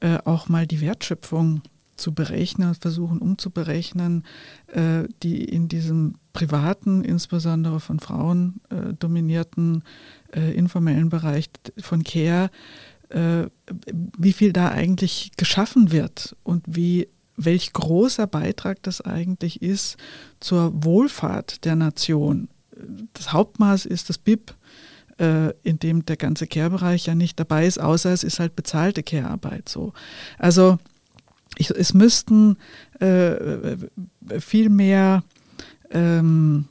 äh, 0.00 0.16
auch 0.24 0.48
mal 0.48 0.66
die 0.66 0.80
Wertschöpfung 0.80 1.60
zu 1.98 2.12
berechnen, 2.12 2.74
versuchen 2.74 3.18
umzuberechnen, 3.18 4.24
äh, 4.68 5.04
die 5.22 5.44
in 5.44 5.68
diesem 5.68 6.14
privaten, 6.32 7.04
insbesondere 7.04 7.80
von 7.80 8.00
Frauen 8.00 8.60
äh, 8.70 8.94
dominierten 8.98 9.82
äh, 10.32 10.54
informellen 10.54 11.08
Bereich 11.08 11.50
von 11.78 12.04
Care, 12.04 12.50
wie 14.18 14.34
viel 14.34 14.52
da 14.52 14.68
eigentlich 14.68 15.30
geschaffen 15.38 15.92
wird 15.92 16.36
und 16.42 16.62
wie 16.66 17.08
welch 17.38 17.72
großer 17.72 18.26
Beitrag 18.26 18.82
das 18.82 19.00
eigentlich 19.00 19.62
ist 19.62 19.96
zur 20.40 20.84
Wohlfahrt 20.84 21.64
der 21.64 21.74
Nation. 21.74 22.50
Das 23.14 23.32
Hauptmaß 23.32 23.86
ist 23.86 24.10
das 24.10 24.18
BIP, 24.18 24.54
in 25.16 25.78
dem 25.78 26.04
der 26.04 26.18
ganze 26.18 26.46
Care-Bereich 26.46 27.06
ja 27.06 27.14
nicht 27.14 27.40
dabei 27.40 27.66
ist, 27.66 27.80
außer 27.80 28.12
es 28.12 28.24
ist 28.24 28.40
halt 28.40 28.54
bezahlte 28.54 29.02
Care-Arbeit 29.02 29.70
so. 29.70 29.94
Also 30.36 30.78
ich, 31.56 31.70
es 31.70 31.94
müssten 31.94 32.56
äh, 33.00 33.76
viel 34.38 34.68
mehr 34.68 35.22
ähm, 35.90 36.66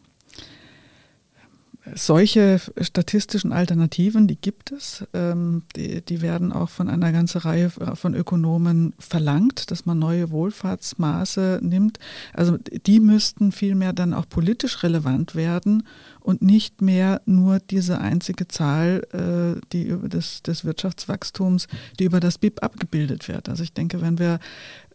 solche 1.96 2.60
statistischen 2.82 3.52
Alternativen, 3.52 4.28
die 4.28 4.36
gibt 4.36 4.72
es. 4.72 5.06
Ähm, 5.14 5.64
die, 5.76 6.02
die, 6.02 6.22
werden 6.22 6.52
auch 6.52 6.70
von 6.70 6.90
einer 6.90 7.12
ganzen 7.12 7.40
Reihe 7.40 7.70
von 7.70 8.14
Ökonomen 8.14 8.94
verlangt, 9.00 9.72
dass 9.72 9.86
man 9.86 10.00
neue 10.00 10.32
Wohlfahrtsmaße 10.32 11.60
nimmt. 11.62 12.00
Also 12.34 12.58
die 12.58 13.00
müssten 13.00 13.52
vielmehr 13.52 13.94
dann 13.94 14.14
auch 14.14 14.28
politisch 14.28 14.84
relevant 14.84 15.36
werden 15.36 15.84
und 16.20 16.42
nicht 16.42 16.82
mehr 16.82 17.22
nur 17.26 17.60
diese 17.60 18.00
einzige 18.00 18.48
Zahl, 18.48 19.08
äh, 19.14 19.62
die 19.72 19.84
über 19.84 20.10
das, 20.10 20.44
des 20.44 20.66
Wirtschaftswachstums, 20.66 21.68
die 22.00 22.06
über 22.06 22.20
das 22.20 22.38
BIP 22.38 22.64
abgebildet 22.64 23.28
wird. 23.28 23.50
Also 23.50 23.64
ich 23.64 23.74
denke, 23.74 24.02
wenn 24.02 24.20
wir 24.20 24.40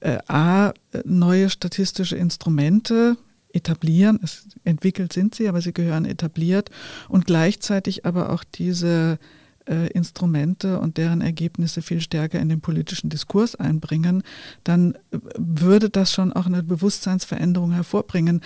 äh, 0.01 0.19
a 0.29 0.73
neue 1.05 1.49
statistische 1.49 2.17
Instrumente 2.17 3.17
etablieren. 3.53 4.19
Es 4.23 4.49
entwickelt 4.65 5.13
sind 5.13 5.35
sie, 5.35 5.49
aber 5.49 5.61
sie 5.61 5.73
gehören 5.73 6.05
etabliert 6.05 6.71
und 7.09 7.27
gleichzeitig 7.27 8.07
aber 8.07 8.31
auch 8.31 8.45
diese 8.45 9.19
äh, 9.67 9.89
Instrumente 9.93 10.81
und 10.81 10.97
deren 10.97 11.21
Ergebnisse 11.21 11.83
viel 11.83 12.01
stärker 12.01 12.41
in 12.41 12.49
den 12.49 12.61
politischen 12.61 13.11
Diskurs 13.11 13.55
einbringen, 13.55 14.23
dann 14.65 14.95
äh, 14.95 15.19
würde 15.37 15.91
das 15.91 16.13
schon 16.13 16.33
auch 16.33 16.47
eine 16.47 16.63
Bewusstseinsveränderung 16.63 17.73
hervorbringen. 17.73 18.41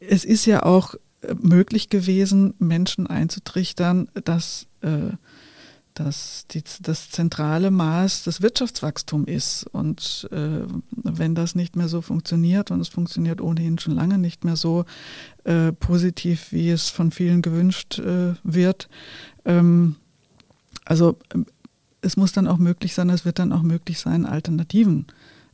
Es 0.00 0.24
ist 0.24 0.46
ja 0.46 0.64
auch 0.64 0.94
äh, 1.22 1.34
möglich 1.40 1.90
gewesen, 1.90 2.54
Menschen 2.58 3.06
einzutrichtern, 3.06 4.08
dass 4.24 4.66
äh, 4.80 5.10
dass 5.98 6.46
die, 6.48 6.62
das 6.80 7.10
zentrale 7.10 7.70
Maß 7.70 8.22
das 8.24 8.40
Wirtschaftswachstum 8.40 9.26
ist. 9.26 9.64
Und 9.72 10.28
äh, 10.30 10.66
wenn 10.90 11.34
das 11.34 11.54
nicht 11.54 11.76
mehr 11.76 11.88
so 11.88 12.02
funktioniert, 12.02 12.70
und 12.70 12.80
es 12.80 12.88
funktioniert 12.88 13.40
ohnehin 13.40 13.78
schon 13.78 13.94
lange 13.94 14.18
nicht 14.18 14.44
mehr 14.44 14.56
so 14.56 14.84
äh, 15.44 15.72
positiv, 15.72 16.52
wie 16.52 16.70
es 16.70 16.88
von 16.88 17.10
vielen 17.10 17.42
gewünscht 17.42 17.98
äh, 17.98 18.34
wird, 18.44 18.88
ähm, 19.44 19.96
also 20.84 21.18
es 22.00 22.16
muss 22.16 22.32
dann 22.32 22.46
auch 22.46 22.58
möglich 22.58 22.94
sein, 22.94 23.10
es 23.10 23.24
wird 23.24 23.38
dann 23.40 23.52
auch 23.52 23.62
möglich 23.62 23.98
sein, 23.98 24.24
Alternativen 24.24 25.06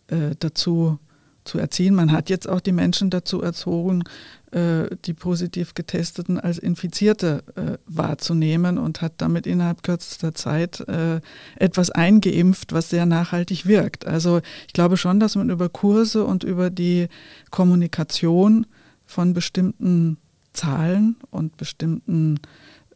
äh, 0.09 0.37
dazu 0.39 0.99
zu 1.45 1.59
erziehen. 1.59 1.95
Man 1.95 2.13
hat 2.13 2.31
jetzt 2.31 2.49
auch 2.49 2.61
die 2.61 2.73
Menschen 2.73 3.11
dazu 3.11 3.43
erzogen, 3.43 4.03
äh, 4.51 4.97
die 5.05 5.15
positiv 5.15 5.75
Getesteten 5.75 6.39
als 6.39 6.59
Infizierte 6.59 7.43
äh, 7.57 7.79
wahrzunehmen 7.87 8.79
und 8.79 9.03
hat 9.03 9.15
damit 9.19 9.47
innerhalb 9.47 9.83
kürzester 9.83 10.35
Zeit 10.35 10.81
äh, 10.89 11.21
etwas 11.57 11.91
eingeimpft, 11.91 12.73
was 12.73 12.91
sehr 12.91 13.07
nachhaltig 13.07 13.67
wirkt. 13.67 14.07
Also 14.07 14.41
ich 14.67 14.73
glaube 14.73 14.97
schon, 14.97 15.21
dass 15.21 15.37
man 15.37 15.51
über 15.51 15.69
Kurse 15.69 16.25
und 16.25 16.45
über 16.45 16.71
die 16.71 17.09
Kommunikation 17.51 18.67
von 19.07 19.35
bestimmten 19.35 20.19
Zahlen 20.53 21.17
und 21.31 21.57
bestimmten 21.57 22.41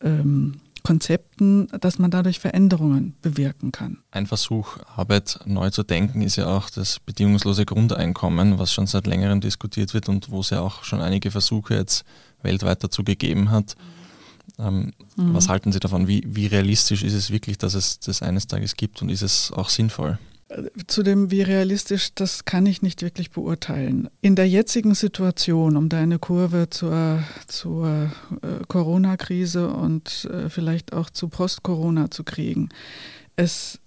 ähm, 0.00 0.60
Konzepten, 0.88 1.68
dass 1.82 1.98
man 1.98 2.10
dadurch 2.10 2.38
Veränderungen 2.38 3.14
bewirken 3.20 3.72
kann. 3.72 3.98
Ein 4.10 4.26
Versuch, 4.26 4.78
Arbeit 4.96 5.38
neu 5.44 5.68
zu 5.68 5.82
denken, 5.82 6.22
ist 6.22 6.36
ja 6.36 6.46
auch 6.46 6.70
das 6.70 6.98
bedingungslose 6.98 7.66
Grundeinkommen, 7.66 8.58
was 8.58 8.72
schon 8.72 8.86
seit 8.86 9.06
längerem 9.06 9.42
diskutiert 9.42 9.92
wird 9.92 10.08
und 10.08 10.30
wo 10.30 10.40
es 10.40 10.48
ja 10.48 10.62
auch 10.62 10.84
schon 10.84 11.02
einige 11.02 11.30
Versuche 11.30 11.74
jetzt 11.74 12.06
weltweit 12.42 12.82
dazu 12.82 13.04
gegeben 13.04 13.50
hat. 13.50 13.76
Ähm, 14.58 14.94
mhm. 15.16 15.34
Was 15.34 15.50
halten 15.50 15.72
Sie 15.72 15.78
davon? 15.78 16.08
Wie, 16.08 16.22
wie 16.26 16.46
realistisch 16.46 17.02
ist 17.02 17.12
es 17.12 17.30
wirklich, 17.30 17.58
dass 17.58 17.74
es 17.74 18.00
das 18.00 18.22
eines 18.22 18.46
Tages 18.46 18.74
gibt 18.74 19.02
und 19.02 19.10
ist 19.10 19.20
es 19.20 19.52
auch 19.52 19.68
sinnvoll? 19.68 20.18
Zu 20.86 21.02
dem, 21.02 21.30
wie 21.30 21.42
realistisch, 21.42 22.14
das 22.14 22.46
kann 22.46 22.64
ich 22.64 22.80
nicht 22.80 23.02
wirklich 23.02 23.30
beurteilen. 23.30 24.08
In 24.22 24.34
der 24.34 24.48
jetzigen 24.48 24.94
Situation, 24.94 25.76
um 25.76 25.90
da 25.90 25.98
eine 25.98 26.18
Kurve 26.18 26.70
zur, 26.70 27.22
zur 27.46 28.10
äh, 28.40 28.64
Corona-Krise 28.66 29.68
und 29.68 30.24
äh, 30.24 30.48
vielleicht 30.48 30.94
auch 30.94 31.10
zu 31.10 31.28
Post-Corona 31.28 32.10
zu 32.10 32.24
kriegen, 32.24 32.70
es, 33.36 33.78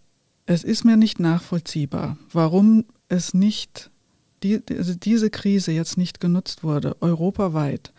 es 0.45 0.63
ist 0.63 0.85
mir 0.85 0.97
nicht 0.97 1.19
nachvollziehbar, 1.19 2.17
warum 2.31 2.85
es 3.09 3.33
nicht, 3.33 3.89
die, 4.43 4.61
also 4.69 4.93
diese 4.93 5.31
Krise 5.31 5.71
jetzt 5.71 5.97
nicht 5.97 6.19
genutzt 6.19 6.63
wurde, 6.63 6.95
europaweit, 7.01 7.91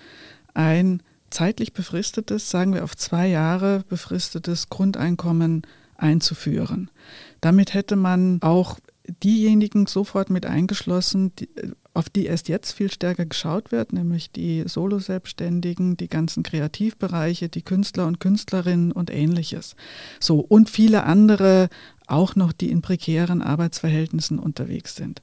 ein 0.54 1.02
zeitlich 1.30 1.72
befristetes, 1.72 2.48
sagen 2.48 2.74
wir 2.74 2.84
auf 2.84 2.96
zwei 2.96 3.26
Jahre 3.26 3.84
befristetes 3.88 4.68
Grundeinkommen 4.68 5.62
einzuführen. 6.02 6.90
Damit 7.40 7.74
hätte 7.74 7.96
man 7.96 8.40
auch 8.42 8.78
diejenigen 9.22 9.86
sofort 9.86 10.30
mit 10.30 10.46
eingeschlossen, 10.46 11.32
die, 11.36 11.48
auf 11.94 12.08
die 12.08 12.26
erst 12.26 12.48
jetzt 12.48 12.72
viel 12.72 12.90
stärker 12.90 13.26
geschaut 13.26 13.72
wird, 13.72 13.92
nämlich 13.92 14.30
die 14.30 14.64
Solo-Selbstständigen, 14.66 15.96
die 15.96 16.08
ganzen 16.08 16.42
Kreativbereiche, 16.42 17.48
die 17.48 17.62
Künstler 17.62 18.06
und 18.06 18.20
Künstlerinnen 18.20 18.92
und 18.92 19.10
ähnliches. 19.10 19.76
So, 20.18 20.38
und 20.40 20.70
viele 20.70 21.04
andere 21.04 21.68
auch 22.06 22.34
noch, 22.34 22.52
die 22.52 22.70
in 22.70 22.82
prekären 22.82 23.42
Arbeitsverhältnissen 23.42 24.38
unterwegs 24.38 24.96
sind. 24.96 25.22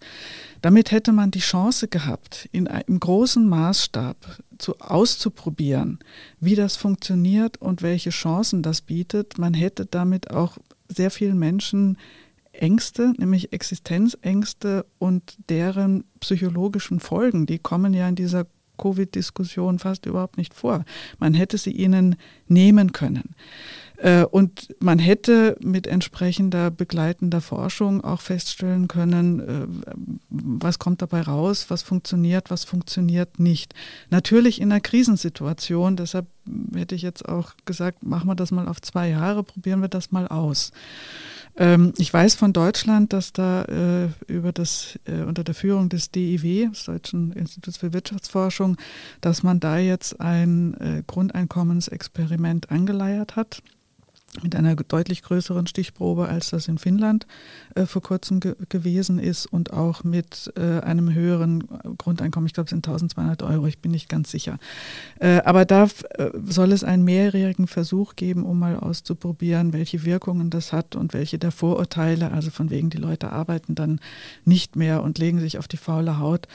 Damit 0.61 0.91
hätte 0.91 1.11
man 1.11 1.31
die 1.31 1.39
Chance 1.39 1.87
gehabt, 1.87 2.49
in 2.51 2.67
einem 2.67 2.99
großen 2.99 3.47
Maßstab 3.47 4.17
zu, 4.57 4.79
auszuprobieren, 4.79 5.99
wie 6.39 6.55
das 6.55 6.77
funktioniert 6.77 7.57
und 7.57 7.81
welche 7.81 8.09
Chancen 8.09 8.63
das 8.63 8.81
bietet. 8.81 9.37
Man 9.37 9.53
hätte 9.53 9.85
damit 9.85 10.31
auch 10.31 10.57
sehr 10.89 11.11
vielen 11.11 11.37
Menschen 11.37 11.97
Ängste, 12.51 13.13
nämlich 13.17 13.53
Existenzängste 13.53 14.85
und 14.97 15.37
deren 15.49 16.03
psychologischen 16.19 16.99
Folgen, 16.99 17.45
die 17.45 17.59
kommen 17.59 17.93
ja 17.93 18.07
in 18.09 18.15
dieser 18.15 18.47
Covid-Diskussion 18.77 19.77
fast 19.77 20.05
überhaupt 20.05 20.37
nicht 20.37 20.53
vor. 20.53 20.83
Man 21.19 21.33
hätte 21.33 21.57
sie 21.57 21.71
ihnen 21.71 22.15
nehmen 22.47 22.91
können. 22.91 23.35
Äh, 24.01 24.23
und 24.23 24.73
man 24.79 24.97
hätte 24.97 25.57
mit 25.61 25.85
entsprechender 25.85 26.71
begleitender 26.71 27.41
Forschung 27.41 28.01
auch 28.01 28.21
feststellen 28.21 28.87
können, 28.87 29.39
äh, 29.39 29.67
was 30.29 30.79
kommt 30.79 31.01
dabei 31.01 31.21
raus, 31.21 31.65
was 31.69 31.83
funktioniert, 31.83 32.49
was 32.49 32.63
funktioniert 32.63 33.39
nicht. 33.39 33.73
Natürlich 34.09 34.61
in 34.61 34.71
einer 34.71 34.79
Krisensituation, 34.79 35.97
deshalb 35.97 36.27
hätte 36.73 36.95
ich 36.95 37.01
jetzt 37.01 37.27
auch 37.27 37.51
gesagt, 37.65 38.03
machen 38.03 38.29
wir 38.29 38.35
das 38.35 38.51
mal 38.51 38.69
auf 38.69 38.81
zwei 38.81 39.09
Jahre, 39.09 39.43
probieren 39.43 39.81
wir 39.81 39.89
das 39.89 40.11
mal 40.11 40.29
aus. 40.29 40.71
Ähm, 41.57 41.91
ich 41.97 42.13
weiß 42.13 42.35
von 42.35 42.53
Deutschland, 42.53 43.11
dass 43.11 43.33
da 43.33 43.63
äh, 43.65 44.07
über 44.27 44.53
das, 44.53 44.97
unter 45.27 45.43
der 45.43 45.55
Führung 45.55 45.89
des 45.89 46.11
DIW, 46.11 46.69
des 46.69 46.85
Deutschen 46.85 47.33
Instituts 47.33 47.77
für 47.77 47.91
Wirtschaftsforschung, 47.91 48.77
dass 49.19 49.43
man 49.43 49.59
da 49.59 49.77
jetzt 49.77 50.21
ein 50.21 51.03
Grundeinkommensexperiment 51.05 52.71
angeleiert 52.71 53.35
hat 53.35 53.61
mit 54.43 54.55
einer 54.55 54.75
deutlich 54.75 55.23
größeren 55.23 55.67
Stichprobe, 55.67 56.27
als 56.27 56.51
das 56.51 56.67
in 56.67 56.77
Finnland 56.77 57.25
äh, 57.75 57.85
vor 57.85 58.01
kurzem 58.01 58.39
ge 58.39 58.55
gewesen 58.69 59.19
ist 59.19 59.45
und 59.45 59.73
auch 59.73 60.03
mit 60.03 60.51
äh, 60.55 60.79
einem 60.81 61.13
höheren 61.13 61.67
Grundeinkommen. 61.97 62.47
Ich 62.47 62.53
glaube, 62.53 62.65
es 62.65 62.71
sind 62.71 62.87
1200 62.87 63.43
Euro, 63.43 63.67
ich 63.67 63.79
bin 63.79 63.91
nicht 63.91 64.09
ganz 64.09 64.31
sicher. 64.31 64.59
Äh, 65.19 65.41
aber 65.43 65.65
da 65.65 65.85
äh, 65.85 66.29
soll 66.45 66.71
es 66.71 66.83
einen 66.83 67.03
mehrjährigen 67.03 67.67
Versuch 67.67 68.15
geben, 68.15 68.45
um 68.45 68.59
mal 68.59 68.77
auszuprobieren, 68.77 69.73
welche 69.73 70.05
Wirkungen 70.05 70.49
das 70.49 70.73
hat 70.73 70.95
und 70.95 71.13
welche 71.13 71.39
der 71.39 71.51
Vorurteile, 71.51 72.31
also 72.31 72.51
von 72.51 72.69
wegen 72.69 72.89
die 72.89 72.97
Leute 72.97 73.31
arbeiten 73.31 73.75
dann 73.75 73.99
nicht 74.45 74.75
mehr 74.75 75.03
und 75.03 75.17
legen 75.17 75.39
sich 75.39 75.57
auf 75.57 75.67
die 75.67 75.77
faule 75.77 76.19
Haut, 76.19 76.47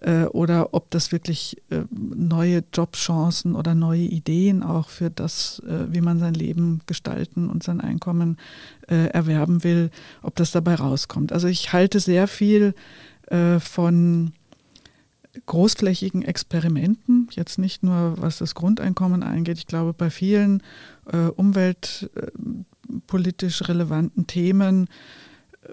äh, 0.00 0.24
oder 0.24 0.74
ob 0.74 0.90
das 0.90 1.12
wirklich 1.12 1.56
äh, 1.70 1.82
neue 1.90 2.64
Jobchancen 2.72 3.54
oder 3.54 3.74
neue 3.74 4.00
Ideen 4.00 4.62
auch 4.62 4.88
für 4.88 5.10
das, 5.10 5.62
wie 5.64 6.00
man 6.00 6.18
sein 6.18 6.34
Leben 6.34 6.80
gestaltet, 6.86 7.17
gestalten 7.18 7.50
und 7.50 7.62
sein 7.62 7.80
Einkommen 7.80 8.36
äh, 8.88 9.06
erwerben 9.08 9.62
will, 9.64 9.90
ob 10.22 10.36
das 10.36 10.52
dabei 10.52 10.76
rauskommt. 10.76 11.32
Also 11.32 11.48
ich 11.48 11.72
halte 11.72 11.98
sehr 12.00 12.28
viel 12.28 12.74
äh, 13.26 13.58
von 13.60 14.32
großflächigen 15.46 16.22
Experimenten, 16.22 17.28
jetzt 17.32 17.58
nicht 17.58 17.82
nur 17.82 18.14
was 18.18 18.38
das 18.38 18.54
Grundeinkommen 18.54 19.22
angeht. 19.22 19.58
Ich 19.58 19.66
glaube, 19.66 19.92
bei 19.92 20.08
vielen 20.10 20.62
äh, 21.12 21.26
umweltpolitisch 21.28 23.68
relevanten 23.68 24.26
Themen 24.26 24.88
äh, 25.62 25.68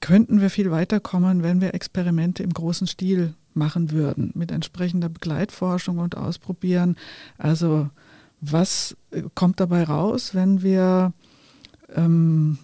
könnten 0.00 0.40
wir 0.40 0.50
viel 0.50 0.70
weiterkommen, 0.70 1.42
wenn 1.42 1.60
wir 1.60 1.74
Experimente 1.74 2.42
im 2.42 2.54
großen 2.54 2.86
Stil 2.86 3.34
machen 3.54 3.90
würden, 3.90 4.30
mit 4.34 4.52
entsprechender 4.52 5.08
Begleitforschung 5.08 5.98
und 5.98 6.16
Ausprobieren. 6.16 6.94
Also 7.36 7.90
was 8.40 8.96
äh, 9.10 9.22
kommt 9.34 9.60
dabei 9.60 9.84
raus, 9.84 10.34
wenn 10.34 10.62
wir 10.62 11.12
ähm, 11.94 12.58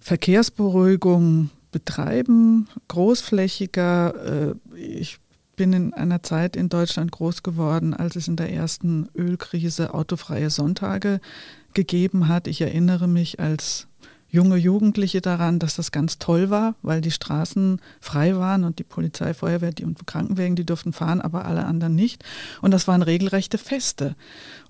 Verkehrsberuhigung 0.00 1.50
betreiben, 1.70 2.68
großflächiger. 2.88 4.50
Äh, 4.50 4.76
ich 4.76 5.18
bin 5.56 5.72
in 5.72 5.94
einer 5.94 6.22
Zeit 6.22 6.56
in 6.56 6.68
Deutschland 6.68 7.12
groß 7.12 7.42
geworden, 7.42 7.94
als 7.94 8.16
es 8.16 8.28
in 8.28 8.36
der 8.36 8.52
ersten 8.52 9.08
Ölkrise 9.14 9.94
autofreie 9.94 10.50
Sonntage 10.50 11.20
gegeben 11.74 12.28
hat. 12.28 12.46
Ich 12.46 12.60
erinnere 12.60 13.08
mich 13.08 13.40
als 13.40 13.86
junge 14.32 14.56
Jugendliche 14.56 15.20
daran, 15.20 15.58
dass 15.58 15.76
das 15.76 15.92
ganz 15.92 16.18
toll 16.18 16.48
war, 16.48 16.74
weil 16.80 17.02
die 17.02 17.10
Straßen 17.10 17.80
frei 18.00 18.34
waren 18.36 18.64
und 18.64 18.78
die 18.78 18.84
Polizei, 18.84 19.34
Feuerwehr 19.34 19.72
die 19.72 19.84
und 19.84 20.06
Krankenwagen, 20.06 20.56
die 20.56 20.64
durften 20.64 20.94
fahren, 20.94 21.20
aber 21.20 21.44
alle 21.44 21.66
anderen 21.66 21.94
nicht. 21.94 22.24
Und 22.62 22.70
das 22.70 22.88
waren 22.88 23.02
regelrechte 23.02 23.58
Feste. 23.58 24.16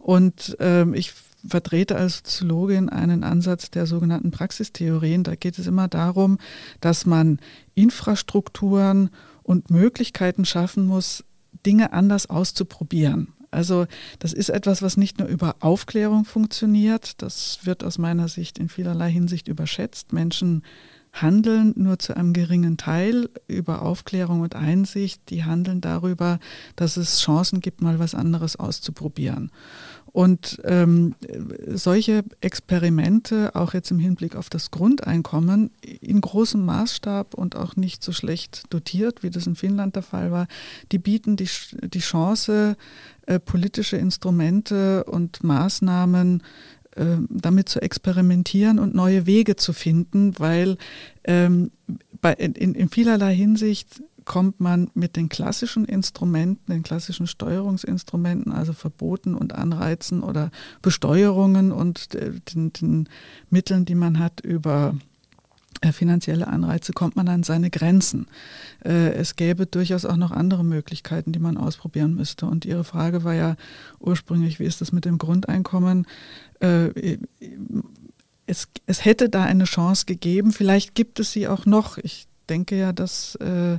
Und 0.00 0.56
ähm, 0.58 0.94
ich 0.94 1.12
vertrete 1.46 1.96
als 1.96 2.18
Soziologin 2.18 2.88
einen 2.88 3.22
Ansatz 3.22 3.70
der 3.70 3.86
sogenannten 3.86 4.32
Praxistheorien. 4.32 5.22
Da 5.22 5.36
geht 5.36 5.58
es 5.60 5.68
immer 5.68 5.86
darum, 5.86 6.38
dass 6.80 7.06
man 7.06 7.38
Infrastrukturen 7.74 9.10
und 9.44 9.70
Möglichkeiten 9.70 10.44
schaffen 10.44 10.86
muss, 10.86 11.24
Dinge 11.64 11.92
anders 11.92 12.28
auszuprobieren. 12.28 13.32
Also 13.52 13.86
das 14.18 14.32
ist 14.32 14.48
etwas, 14.48 14.82
was 14.82 14.96
nicht 14.96 15.18
nur 15.18 15.28
über 15.28 15.56
Aufklärung 15.60 16.24
funktioniert, 16.24 17.22
das 17.22 17.60
wird 17.64 17.84
aus 17.84 17.98
meiner 17.98 18.26
Sicht 18.26 18.58
in 18.58 18.68
vielerlei 18.68 19.10
Hinsicht 19.10 19.46
überschätzt. 19.46 20.12
Menschen 20.12 20.64
handeln 21.12 21.74
nur 21.76 21.98
zu 21.98 22.16
einem 22.16 22.32
geringen 22.32 22.78
Teil 22.78 23.28
über 23.46 23.82
Aufklärung 23.82 24.40
und 24.40 24.56
Einsicht, 24.56 25.22
die 25.28 25.44
handeln 25.44 25.80
darüber, 25.80 26.38
dass 26.74 26.96
es 26.96 27.20
Chancen 27.20 27.60
gibt, 27.60 27.82
mal 27.82 27.98
was 27.98 28.14
anderes 28.14 28.56
auszuprobieren. 28.56 29.50
Und 30.12 30.60
ähm, 30.64 31.14
solche 31.68 32.22
Experimente, 32.42 33.54
auch 33.54 33.72
jetzt 33.72 33.90
im 33.90 33.98
Hinblick 33.98 34.36
auf 34.36 34.50
das 34.50 34.70
Grundeinkommen, 34.70 35.70
in 35.80 36.20
großem 36.20 36.62
Maßstab 36.62 37.32
und 37.32 37.56
auch 37.56 37.76
nicht 37.76 38.04
so 38.04 38.12
schlecht 38.12 38.64
dotiert, 38.68 39.22
wie 39.22 39.30
das 39.30 39.46
in 39.46 39.56
Finnland 39.56 39.96
der 39.96 40.02
Fall 40.02 40.30
war, 40.30 40.48
die 40.92 40.98
bieten 40.98 41.36
die, 41.36 41.48
die 41.82 42.00
Chance, 42.00 42.76
äh, 43.26 43.38
politische 43.38 43.96
Instrumente 43.96 45.04
und 45.04 45.42
Maßnahmen 45.44 46.42
äh, 46.96 47.16
damit 47.28 47.68
zu 47.68 47.80
experimentieren 47.80 48.78
und 48.78 48.94
neue 48.94 49.26
Wege 49.26 49.56
zu 49.56 49.72
finden, 49.72 50.38
weil 50.38 50.76
ähm, 51.24 51.70
bei, 52.20 52.34
in, 52.34 52.74
in 52.74 52.88
vielerlei 52.88 53.34
Hinsicht 53.34 54.02
kommt 54.24 54.60
man 54.60 54.90
mit 54.94 55.16
den 55.16 55.28
klassischen 55.28 55.84
Instrumenten, 55.84 56.72
den 56.72 56.82
klassischen 56.82 57.26
Steuerungsinstrumenten, 57.26 58.52
also 58.52 58.72
Verboten 58.72 59.34
und 59.34 59.54
Anreizen 59.54 60.22
oder 60.22 60.50
Besteuerungen 60.80 61.72
und 61.72 62.14
äh, 62.14 62.32
den, 62.54 62.72
den 62.72 63.08
Mitteln, 63.50 63.84
die 63.84 63.94
man 63.94 64.18
hat 64.18 64.40
über 64.40 64.94
äh, 64.94 65.11
finanzielle 65.92 66.46
Anreize, 66.46 66.92
kommt 66.92 67.16
man 67.16 67.28
an 67.28 67.42
seine 67.42 67.70
Grenzen. 67.70 68.26
Äh, 68.84 69.12
es 69.14 69.36
gäbe 69.36 69.66
durchaus 69.66 70.04
auch 70.04 70.16
noch 70.16 70.30
andere 70.30 70.64
Möglichkeiten, 70.64 71.32
die 71.32 71.38
man 71.38 71.56
ausprobieren 71.56 72.14
müsste. 72.14 72.46
Und 72.46 72.64
Ihre 72.64 72.84
Frage 72.84 73.24
war 73.24 73.34
ja 73.34 73.56
ursprünglich, 74.00 74.58
wie 74.60 74.64
ist 74.64 74.80
das 74.80 74.92
mit 74.92 75.04
dem 75.04 75.18
Grundeinkommen? 75.18 76.06
Es, 78.46 78.68
es 78.86 79.04
hätte 79.04 79.28
da 79.28 79.42
eine 79.42 79.64
Chance 79.64 80.06
gegeben, 80.06 80.52
vielleicht 80.52 80.94
gibt 80.94 81.18
es 81.18 81.32
sie 81.32 81.48
auch 81.48 81.66
noch. 81.66 81.98
Ich 81.98 82.28
denke 82.48 82.78
ja, 82.78 82.92
dass 82.92 83.34
äh, 83.36 83.74
äh, 83.74 83.78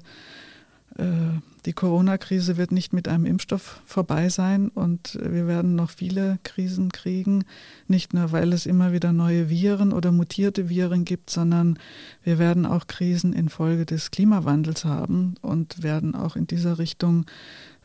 die 1.66 1.74
Corona-Krise 1.74 2.58
wird 2.58 2.72
nicht 2.72 2.94
mit 2.94 3.08
einem 3.08 3.26
Impfstoff 3.26 3.82
vorbei 3.86 4.30
sein 4.30 4.70
und 4.70 5.18
wir 5.22 5.48
werden 5.48 5.76
noch 5.76 5.90
viele 5.90 6.38
Krisen 6.44 6.92
kriegen, 6.92 7.46
nicht 7.88 8.14
nur 8.14 8.32
weil 8.32 8.54
es 8.54 8.66
immer 8.66 8.92
wieder 8.92 9.14
neue 9.14 9.50
Viren 9.50 9.94
oder 9.94 10.12
mutierte 10.12 10.70
Viren 10.70 11.06
gibt, 11.06 11.30
sondern 11.30 11.80
wir 12.24 12.38
werden 12.38 12.66
auch 12.66 12.88
Krisen 12.88 13.34
infolge 13.34 13.86
des 13.86 14.12
Klimawandels 14.12 14.86
haben 14.86 15.36
und 15.42 15.82
werden 15.82 16.16
auch 16.16 16.36
in 16.36 16.48
dieser 16.48 16.78
Richtung 16.78 17.26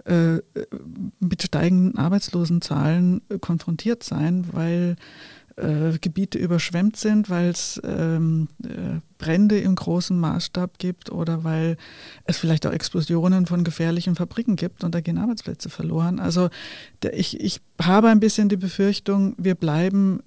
äh, 0.04 0.38
mit 1.20 1.42
steigenden 1.42 1.98
Arbeitslosenzahlen 1.98 3.22
konfrontiert 3.40 4.02
sein, 4.02 4.46
weil 4.52 4.96
äh, 4.96 5.37
Gebiete 6.00 6.38
überschwemmt 6.38 6.96
sind, 6.96 7.30
weil 7.30 7.50
es 7.50 7.80
ähm, 7.84 8.48
äh, 8.62 9.00
Brände 9.18 9.58
im 9.58 9.74
großen 9.74 10.18
Maßstab 10.18 10.78
gibt 10.78 11.10
oder 11.10 11.44
weil 11.44 11.76
es 12.24 12.38
vielleicht 12.38 12.66
auch 12.66 12.72
Explosionen 12.72 13.46
von 13.46 13.64
gefährlichen 13.64 14.14
Fabriken 14.14 14.56
gibt 14.56 14.84
und 14.84 14.94
da 14.94 15.00
gehen 15.00 15.18
Arbeitsplätze 15.18 15.68
verloren. 15.68 16.20
Also 16.20 16.48
der, 17.02 17.18
ich, 17.18 17.40
ich 17.40 17.60
habe 17.80 18.08
ein 18.08 18.20
bisschen 18.20 18.48
die 18.48 18.56
Befürchtung, 18.56 19.34
wir 19.38 19.54
bleiben 19.54 20.20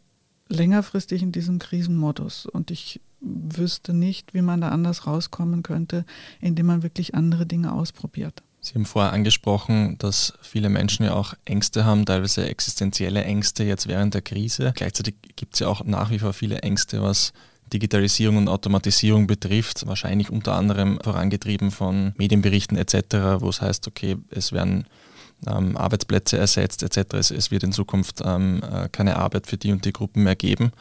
längerfristig 0.50 1.24
in 1.24 1.32
diesem 1.32 1.60
Krisenmodus 1.60 2.46
und 2.46 2.72
ich 2.72 3.00
wüsste 3.22 3.94
nicht, 3.94 4.34
wie 4.34 4.42
man 4.42 4.62
da 4.62 4.70
anders 4.70 5.08
rauskommen 5.08 5.64
könnte, 5.64 6.06
indem 6.40 6.66
man 6.66 6.84
wirklich 6.84 7.16
andere 7.16 7.46
Dinge 7.46 7.72
ausprobiert. 7.72 8.44
Sie 8.64 8.76
haben 8.76 8.86
vorher 8.86 9.12
angesprochen, 9.12 9.98
dass 9.98 10.34
viele 10.42 10.70
Menschen 10.70 11.06
ja 11.06 11.14
auch 11.14 11.34
Ängste 11.46 11.84
haben, 11.84 12.06
teilweise 12.06 12.48
existenzielle 12.48 13.24
Ängste 13.24 13.64
jetzt 13.64 13.88
während 13.88 14.14
der 14.14 14.22
Krise. 14.22 14.72
Gleichzeitig 14.76 15.16
gibt 15.36 15.56
es 15.56 15.62
ja 15.62 15.68
auch 15.68 15.84
nach 15.84 16.12
wie 16.12 16.20
vor 16.20 16.32
viele 16.32 16.60
Ängste, 16.60 17.02
was 17.02 17.34
Digitalisierung 17.74 18.38
und 18.38 18.50
Automatisierung 18.50 19.26
betrifft, 19.26 19.88
wahrscheinlich 19.88 20.30
unter 20.30 20.54
anderem 20.54 21.00
vorangetrieben 21.04 21.72
von 21.72 22.14
Medienberichten 22.18 22.78
etc., 22.78 23.40
wo 23.40 23.50
es 23.50 23.62
heißt, 23.62 23.88
okay, 23.88 24.18
es 24.30 24.52
werden 24.52 24.86
ähm, 25.48 25.76
Arbeitsplätze 25.76 26.38
ersetzt 26.38 26.84
etc., 26.84 27.16
es, 27.16 27.32
es 27.32 27.50
wird 27.50 27.64
in 27.64 27.72
Zukunft 27.72 28.22
ähm, 28.24 28.62
äh, 28.62 28.90
keine 28.90 29.16
Arbeit 29.16 29.48
für 29.48 29.58
die 29.58 29.72
und 29.72 29.86
die 29.86 29.94
Gruppen 29.94 30.22
mehr 30.22 30.36
geben. 30.36 30.72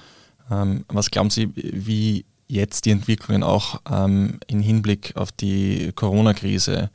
Ähm, 0.51 0.85
was 0.89 1.11
glauben 1.11 1.31
Sie, 1.31 1.49
wie 1.55 2.27
jetzt 2.47 2.85
die 2.85 2.91
Entwicklungen 2.91 3.43
auch 3.43 3.81
ähm, 3.91 4.41
im 4.49 4.61
Hinblick 4.61 5.17
auf 5.17 5.33
die 5.33 5.93
Corona-Krise 5.95 6.91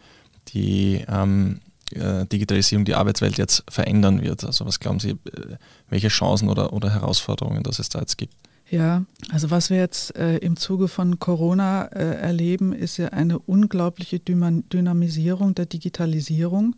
die 0.56 1.06
ähm, 1.08 1.60
äh, 1.92 2.26
Digitalisierung 2.26 2.86
die 2.86 2.96
Arbeitswelt 2.96 3.38
jetzt 3.38 3.64
verändern 3.70 4.22
wird? 4.22 4.44
Also 4.44 4.66
was 4.66 4.80
glauben 4.80 5.00
Sie, 5.00 5.12
äh, 5.12 5.58
welche 5.90 6.08
Chancen 6.08 6.50
oder, 6.50 6.74
oder 6.74 6.92
Herausforderungen 6.92 7.62
das 7.62 7.80
es 7.80 7.90
da 7.90 8.00
jetzt 8.00 8.18
gibt? 8.18 8.34
Ja, 8.70 9.06
also 9.30 9.52
was 9.52 9.70
wir 9.70 9.78
jetzt 9.78 10.16
äh, 10.16 10.38
im 10.38 10.58
Zuge 10.58 10.88
von 10.88 11.20
Corona 11.20 11.86
äh, 11.86 12.16
erleben, 12.16 12.74
ist 12.74 12.98
ja 12.98 13.10
eine 13.10 13.38
unglaubliche 13.38 14.20
Dynamisierung 14.20 15.54
der 15.54 15.68
Digitalisierung. 15.68 16.76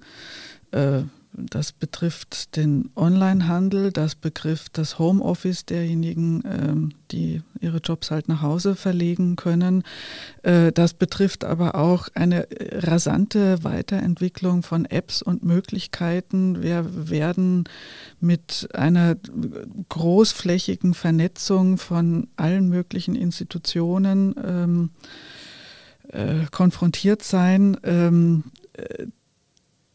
Äh, 0.72 1.04
das 1.38 1.72
betrifft 1.72 2.56
den 2.56 2.90
Onlinehandel, 2.96 3.92
das 3.92 4.16
betrifft 4.16 4.78
das 4.78 4.98
Homeoffice 4.98 5.66
derjenigen, 5.66 6.44
ähm, 6.46 6.92
die 7.12 7.44
ihre 7.62 7.78
Jobs 7.78 8.10
halt 8.10 8.28
nach 8.28 8.42
Hause 8.42 8.76
verlegen 8.76 9.36
können. 9.36 9.84
Äh, 10.42 10.72
das 10.72 10.96
betrifft 10.96 11.44
aber 11.44 11.76
auch 11.76 12.10
eine 12.16 12.48
rasante 12.60 13.64
Weiterentwicklung 13.64 14.64
von 14.64 14.86
Apps 14.86 15.22
und 15.22 15.44
Möglichkeiten. 15.44 16.64
Wir 16.64 17.10
werden 17.10 17.66
mit 18.20 18.70
einer 18.74 19.16
großflächigen 19.90 20.96
Vernetzung 20.96 21.78
von 21.78 22.30
allen 22.36 22.68
möglichen 22.68 23.16
Institutionen 23.16 24.34
ähm, 24.44 24.90
äh, 26.10 26.46
konfrontiert 26.52 27.22
sein. 27.22 27.78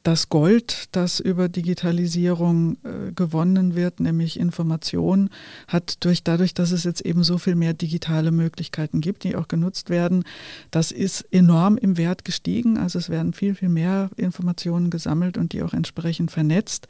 Das 0.02 0.28
Gold, 0.28 0.88
das 0.92 1.20
über 1.20 1.48
Digitalisierung 1.48 2.76
äh, 2.82 3.12
gewonnen 3.12 3.76
wird, 3.76 4.00
nämlich 4.00 4.38
Information, 4.38 5.30
hat 5.68 6.04
durch 6.04 6.24
dadurch, 6.24 6.54
dass 6.54 6.72
es 6.72 6.82
jetzt 6.82 7.02
eben 7.02 7.22
so 7.22 7.38
viel 7.38 7.54
mehr 7.54 7.72
digitale 7.72 8.32
Möglichkeiten 8.32 9.00
gibt, 9.00 9.22
die 9.22 9.36
auch 9.36 9.46
genutzt 9.46 9.90
werden, 9.90 10.24
das 10.72 10.90
ist 10.90 11.22
enorm 11.30 11.76
im 11.76 11.96
Wert 11.98 12.24
gestiegen. 12.24 12.78
Also 12.78 12.98
es 12.98 13.10
werden 13.10 13.32
viel, 13.32 13.54
viel 13.54 13.68
mehr 13.68 14.10
Informationen 14.16 14.90
gesammelt 14.90 15.38
und 15.38 15.52
die 15.52 15.62
auch 15.62 15.72
entsprechend 15.72 16.32
vernetzt 16.32 16.88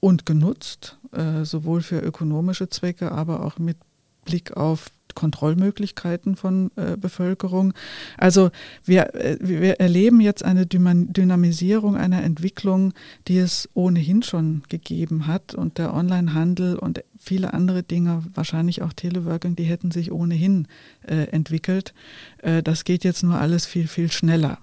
und 0.00 0.26
genutzt, 0.26 0.98
äh, 1.12 1.44
sowohl 1.44 1.80
für 1.80 2.00
ökonomische 2.00 2.68
Zwecke, 2.68 3.12
aber 3.12 3.44
auch 3.44 3.60
mit 3.60 3.76
Blick 4.24 4.56
auf 4.56 4.86
Kontrollmöglichkeiten 5.14 6.36
von 6.36 6.70
äh, 6.76 6.96
Bevölkerung. 6.96 7.74
Also 8.16 8.50
wir, 8.84 9.14
äh, 9.14 9.38
wir 9.40 9.80
erleben 9.80 10.20
jetzt 10.20 10.44
eine 10.44 10.66
Dynamisierung 10.66 11.96
einer 11.96 12.22
Entwicklung, 12.22 12.92
die 13.28 13.38
es 13.38 13.68
ohnehin 13.74 14.22
schon 14.22 14.62
gegeben 14.68 15.26
hat 15.26 15.54
und 15.54 15.78
der 15.78 15.94
Onlinehandel 15.94 16.76
und 16.76 17.02
viele 17.18 17.54
andere 17.54 17.82
Dinge, 17.82 18.24
wahrscheinlich 18.34 18.82
auch 18.82 18.92
Teleworking, 18.92 19.56
die 19.56 19.64
hätten 19.64 19.90
sich 19.90 20.12
ohnehin 20.12 20.66
äh, 21.06 21.28
entwickelt. 21.28 21.94
Äh, 22.38 22.62
das 22.62 22.84
geht 22.84 23.04
jetzt 23.04 23.22
nur 23.22 23.36
alles 23.36 23.66
viel, 23.66 23.86
viel 23.86 24.10
schneller. 24.10 24.58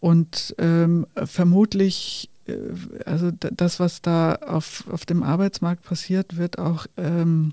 Und 0.00 0.54
ähm, 0.58 1.06
vermutlich 1.14 2.30
äh, 2.46 2.56
also 3.04 3.30
das, 3.30 3.80
was 3.80 4.02
da 4.02 4.34
auf, 4.34 4.84
auf 4.90 5.06
dem 5.06 5.22
Arbeitsmarkt 5.22 5.84
passiert, 5.84 6.36
wird 6.36 6.58
auch 6.58 6.86
ähm, 6.96 7.52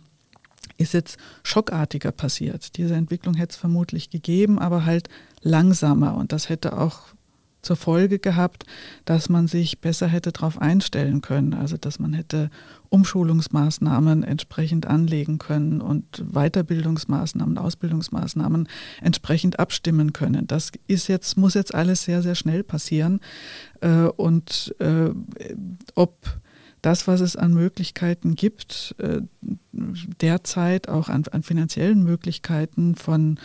ist 0.78 0.94
jetzt 0.94 1.18
schockartiger 1.44 2.12
passiert. 2.12 2.78
Diese 2.78 2.96
Entwicklung 2.96 3.36
hätte 3.36 3.52
es 3.52 3.58
vermutlich 3.58 4.10
gegeben, 4.10 4.60
aber 4.60 4.86
halt 4.86 5.10
langsamer. 5.42 6.16
Und 6.16 6.32
das 6.32 6.50
hätte 6.50 6.78
auch 6.78 7.14
zur 7.64 7.78
Folge 7.78 8.20
gehabt, 8.20 8.66
dass 9.06 9.30
man 9.30 9.48
sich 9.48 9.80
besser 9.80 10.08
hätte 10.08 10.32
darauf 10.32 10.62
einstellen 10.62 11.22
können. 11.22 11.54
Also 11.54 11.78
dass 11.78 11.98
man 11.98 12.14
hätte 12.14 12.50
Umschulungsmaßnahmen 12.90 14.24
entsprechend 14.24 14.86
anlegen 14.86 15.40
können 15.40 15.82
und 15.82 16.24
Weiterbildungsmaßnahmen, 16.32 17.58
Ausbildungsmaßnahmen 17.58 18.68
entsprechend 19.02 19.60
abstimmen 19.60 20.14
können. 20.14 20.46
Das 20.46 20.72
ist 20.88 21.08
jetzt, 21.08 21.38
muss 21.38 21.56
jetzt 21.56 21.74
alles 21.74 22.04
sehr, 22.04 22.22
sehr 22.22 22.36
schnell 22.36 22.64
passieren. 22.64 23.22
Äh, 23.82 24.04
und 24.04 24.76
äh, 24.80 25.10
ob 25.96 26.42
das, 26.82 27.08
was 27.08 27.22
es 27.22 27.38
an 27.38 27.54
Möglichkeiten 27.54 28.36
gibt, 28.36 28.94
äh, 29.00 29.22
derzeit 29.74 30.88
auch 30.88 31.10
an, 31.10 31.24
an 31.32 31.44
finanziellen 31.44 32.04
Möglichkeiten 32.04 32.96
von 32.96 33.40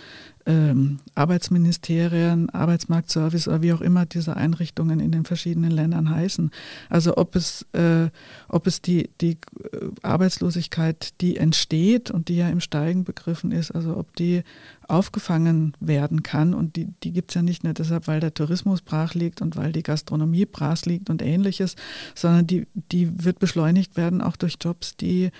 ähm, 0.48 0.98
Arbeitsministerien, 1.14 2.48
Arbeitsmarktservice 2.48 3.48
oder 3.48 3.62
wie 3.62 3.72
auch 3.74 3.82
immer 3.82 4.06
diese 4.06 4.36
Einrichtungen 4.36 4.98
in 4.98 5.12
den 5.12 5.24
verschiedenen 5.24 5.70
Ländern 5.70 6.08
heißen. 6.08 6.50
Also 6.88 7.18
ob 7.18 7.36
es, 7.36 7.66
äh, 7.72 8.08
ob 8.48 8.66
es 8.66 8.80
die, 8.80 9.10
die 9.20 9.32
äh, 9.32 9.90
Arbeitslosigkeit, 10.02 11.20
die 11.20 11.36
entsteht 11.36 12.10
und 12.10 12.28
die 12.28 12.36
ja 12.36 12.48
im 12.48 12.60
Steigen 12.60 13.04
begriffen 13.04 13.52
ist, 13.52 13.70
also 13.70 13.96
ob 13.96 14.16
die 14.16 14.42
aufgefangen 14.88 15.74
werden 15.80 16.22
kann. 16.22 16.54
Und 16.54 16.76
die, 16.76 16.88
die 17.02 17.12
gibt 17.12 17.30
es 17.30 17.34
ja 17.34 17.42
nicht 17.42 17.62
nur 17.62 17.74
deshalb, 17.74 18.06
weil 18.06 18.20
der 18.20 18.32
Tourismus 18.32 18.80
brach 18.80 19.12
liegt 19.12 19.42
und 19.42 19.54
weil 19.56 19.72
die 19.72 19.82
Gastronomie 19.82 20.46
brach 20.46 20.82
liegt 20.86 21.10
und 21.10 21.20
ähnliches, 21.20 21.76
sondern 22.14 22.46
die, 22.46 22.66
die 22.90 23.24
wird 23.24 23.38
beschleunigt 23.38 23.98
werden 23.98 24.22
auch 24.22 24.36
durch 24.36 24.56
Jobs, 24.60 24.96
die 24.96 25.30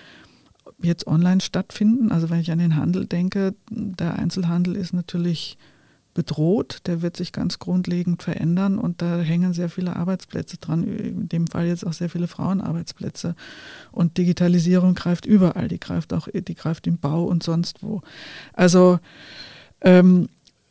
jetzt 0.81 1.07
online 1.07 1.41
stattfinden. 1.41 2.13
Also 2.13 2.31
wenn 2.31 2.41
ich 2.41 2.51
an 2.51 2.59
den 2.59 2.77
Handel 2.77 3.07
denke, 3.07 3.55
der 3.71 4.19
Einzelhandel 4.19 4.77
ist 4.77 4.93
natürlich 4.93 5.59
bedroht, 6.15 6.81
der 6.87 7.01
wird 7.01 7.17
sich 7.17 7.31
ganz 7.31 7.61
grundlegend 7.61 8.25
verändern 8.25 8.79
und 8.79 9.03
da 9.03 9.21
hängen 9.21 9.53
sehr 9.53 9.69
viele 9.69 9.95
Arbeitsplätze 9.95 10.57
dran, 10.57 10.83
in 10.83 11.29
dem 11.29 11.47
Fall 11.47 11.67
jetzt 11.67 11.87
auch 11.87 11.93
sehr 11.93 12.11
viele 12.11 12.27
Frauenarbeitsplätze. 12.27 13.37
Und 13.93 14.19
Digitalisierung 14.19 14.95
greift 14.95 15.27
überall, 15.27 15.69
die 15.69 15.79
greift 15.79 16.13
auch, 16.13 16.27
die 16.33 16.55
greift 16.57 16.89
im 16.89 16.99
Bau 16.99 17.23
und 17.25 17.45
sonst 17.45 17.85
wo. 17.85 18.03
Also 18.53 18.99
ähm, 19.81 20.29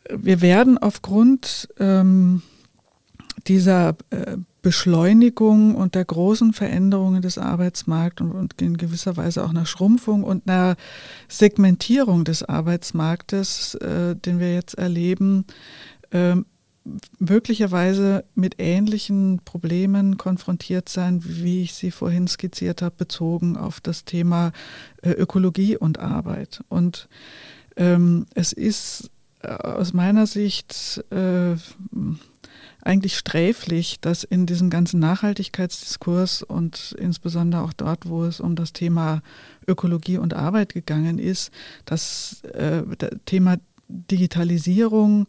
wir 0.09 0.41
werden 0.41 0.77
aufgrund 0.77 1.69
ähm, 1.79 2.41
dieser 3.47 3.95
äh, 4.09 4.37
Beschleunigung 4.67 5.75
und 5.75 5.95
der 5.95 6.03
großen 6.03 6.51
Veränderungen 6.51 7.21
des 7.21 7.37
Arbeitsmarkts 7.37 8.19
und, 8.21 8.33
und, 8.33 8.61
in 8.61 8.75
gewisser 8.75 9.15
Weise 9.15 9.45
auch 9.45 9.51
einer 9.51 9.65
Schrumpfung 9.65 10.25
und 10.25 10.49
einer 10.49 10.75
Segmentierung 11.29 12.25
des 12.25 12.43
Arbeitsmarktes, 12.43 13.75
äh, 13.75 14.17
den 14.17 14.41
wir 14.41 14.53
jetzt 14.53 14.77
erleben, 14.77 15.45
äh, 16.09 16.35
möglicherweise 17.17 18.25
mit 18.35 18.55
ähnlichen 18.57 19.39
Problemen 19.45 20.17
konfrontiert 20.17 20.89
sein, 20.89 21.21
wie 21.23 21.63
ich 21.63 21.73
sie 21.73 21.91
vorhin 21.91 22.27
skizziert 22.27 22.81
habe, 22.81 22.95
bezogen 22.97 23.55
auf 23.55 23.79
das 23.79 24.03
Thema 24.03 24.51
äh, 25.01 25.11
Ökologie 25.11 25.77
und 25.77 25.97
Arbeit. 25.97 26.61
Und 26.67 27.07
ähm, 27.77 28.25
es 28.35 28.51
ist 28.51 29.11
äh, 29.43 29.47
aus 29.47 29.93
meiner 29.93 30.27
Sicht 30.27 31.05
äh, 31.09 31.55
eigentlich 32.87 33.17
sträflich, 33.17 33.99
dass 33.99 34.23
in 34.23 34.45
diesem 34.45 34.69
ganzen 34.69 34.99
Nachhaltigkeitsdiskurs 34.99 36.41
und 36.41 36.95
insbesondere 36.97 37.61
auch 37.61 37.73
dort, 37.73 38.07
wo 38.07 38.23
es 38.23 38.39
um 38.39 38.55
das 38.55 38.73
Thema 38.73 39.21
Ökologie 39.67 40.17
und 40.17 40.33
Arbeit 40.33 40.73
gegangen 40.73 41.19
ist, 41.19 41.51
das 41.85 42.41
äh, 42.53 42.83
Thema 43.25 43.57
Digitalisierung 43.89 45.27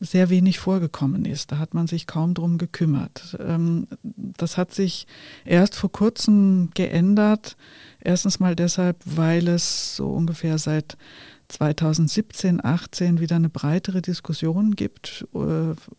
sehr 0.00 0.28
wenig 0.28 0.58
vorgekommen 0.58 1.24
ist. 1.24 1.52
Da 1.52 1.58
hat 1.58 1.74
man 1.74 1.86
sich 1.86 2.06
kaum 2.06 2.34
drum 2.34 2.58
gekümmert. 2.58 3.36
Ähm, 3.40 3.86
das 4.02 4.56
hat 4.56 4.72
sich 4.72 5.06
erst 5.44 5.74
vor 5.74 5.90
kurzem 5.90 6.70
geändert. 6.74 7.56
Erstens 8.00 8.40
mal 8.40 8.54
deshalb, 8.54 8.96
weil 9.04 9.48
es 9.48 9.96
so 9.96 10.08
ungefähr 10.08 10.58
seit 10.58 10.96
2017, 11.48 12.64
18 12.64 13.20
wieder 13.20 13.36
eine 13.36 13.48
breitere 13.48 14.02
Diskussion 14.02 14.74
gibt 14.76 15.26
äh, 15.34 15.38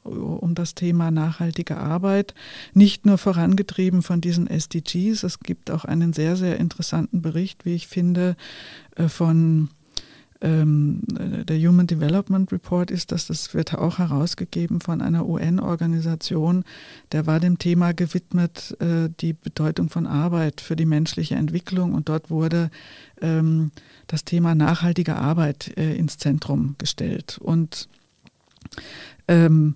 um 0.04 0.56
das 0.56 0.76
Thema 0.76 1.12
nachhaltige 1.12 1.78
Arbeit. 1.78 2.34
Nicht 2.74 3.06
nur 3.06 3.18
vorangetrieben 3.18 4.02
von 4.02 4.22
diesen 4.22 4.48
SDGs, 4.48 5.24
es 5.24 5.40
gibt 5.40 5.72
auch 5.72 5.86
einen 5.86 6.14
sehr, 6.14 6.36
sehr 6.36 6.58
interessanten 6.58 7.22
Bericht, 7.22 7.66
wie 7.66 7.76
ich 7.76 7.88
finde, 7.88 8.36
äh, 8.96 9.08
von 9.08 9.70
ähm, 10.42 11.02
der 11.08 11.58
Human 11.58 11.88
Development 11.88 12.52
Report 12.52 12.92
ist 12.92 13.12
das, 13.12 13.28
das 13.28 13.54
wird 13.54 13.74
auch 13.74 14.00
herausgegeben 14.00 14.82
von 14.82 15.02
einer 15.02 15.26
UN-Organisation, 15.26 16.66
der 17.12 17.26
war 17.26 17.40
dem 17.40 17.58
Thema 17.58 17.94
gewidmet, 17.94 18.76
äh, 18.80 19.10
die 19.22 19.34
Bedeutung 19.34 19.90
von 19.90 20.06
Arbeit 20.06 20.62
für 20.62 20.76
die 20.76 20.86
menschliche 20.86 21.36
Entwicklung 21.36 21.94
und 21.94 22.10
dort 22.10 22.30
wurde 22.30 22.70
ähm, 23.22 23.72
das 24.08 24.26
Thema 24.26 24.56
nachhaltige 24.56 25.16
Arbeit 25.16 25.78
äh, 25.78 25.96
ins 25.96 26.18
Zentrum 26.18 26.76
gestellt. 26.78 27.38
Und 27.42 27.88
ähm, 29.28 29.76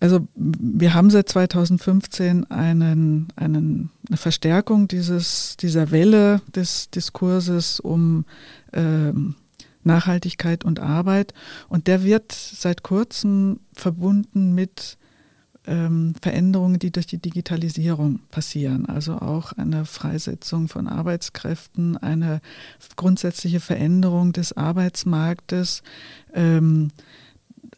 also 0.00 0.26
wir 0.34 0.94
haben 0.94 1.10
seit 1.10 1.28
2015 1.28 2.50
einen, 2.50 3.28
einen, 3.36 3.90
eine 4.08 4.16
Verstärkung 4.16 4.88
dieses, 4.88 5.58
dieser 5.58 5.90
Welle 5.90 6.40
des 6.54 6.90
Diskurses 6.90 7.80
um 7.80 8.24
ähm, 8.72 9.34
Nachhaltigkeit 9.84 10.64
und 10.64 10.80
Arbeit. 10.80 11.34
Und 11.68 11.86
der 11.86 12.02
wird 12.02 12.32
seit 12.32 12.82
kurzem 12.82 13.60
verbunden 13.74 14.54
mit 14.54 14.96
ähm, 15.66 16.14
Veränderungen, 16.20 16.78
die 16.78 16.90
durch 16.90 17.06
die 17.06 17.18
Digitalisierung 17.18 18.20
passieren. 18.30 18.86
Also 18.86 19.16
auch 19.16 19.52
eine 19.52 19.84
Freisetzung 19.84 20.68
von 20.68 20.88
Arbeitskräften, 20.88 21.98
eine 21.98 22.40
grundsätzliche 22.96 23.60
Veränderung 23.60 24.32
des 24.32 24.56
Arbeitsmarktes. 24.56 25.82
Ähm, 26.32 26.90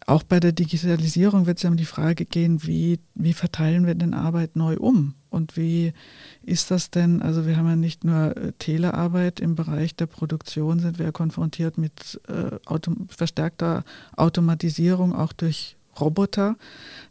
auch 0.06 0.22
bei 0.22 0.40
der 0.40 0.52
Digitalisierung 0.52 1.46
wird 1.46 1.58
es 1.58 1.62
ja 1.62 1.70
um 1.70 1.76
die 1.76 1.84
Frage 1.84 2.24
gehen, 2.24 2.66
wie, 2.66 2.98
wie 3.14 3.32
verteilen 3.32 3.86
wir 3.86 3.94
denn 3.94 4.14
Arbeit 4.14 4.56
neu 4.56 4.76
um? 4.76 5.14
Und 5.30 5.56
wie 5.56 5.92
ist 6.42 6.70
das 6.70 6.90
denn? 6.90 7.22
Also 7.22 7.46
wir 7.46 7.56
haben 7.56 7.68
ja 7.68 7.76
nicht 7.76 8.04
nur 8.04 8.36
äh, 8.36 8.52
Telearbeit 8.58 9.40
im 9.40 9.54
Bereich 9.54 9.96
der 9.96 10.06
Produktion, 10.06 10.78
sind 10.78 10.98
wir 10.98 11.06
ja 11.06 11.12
konfrontiert 11.12 11.78
mit 11.78 12.20
äh, 12.28 12.56
autom 12.66 13.08
verstärkter 13.08 13.84
Automatisierung, 14.16 15.14
auch 15.14 15.32
durch 15.32 15.76
Roboter. 15.98 16.56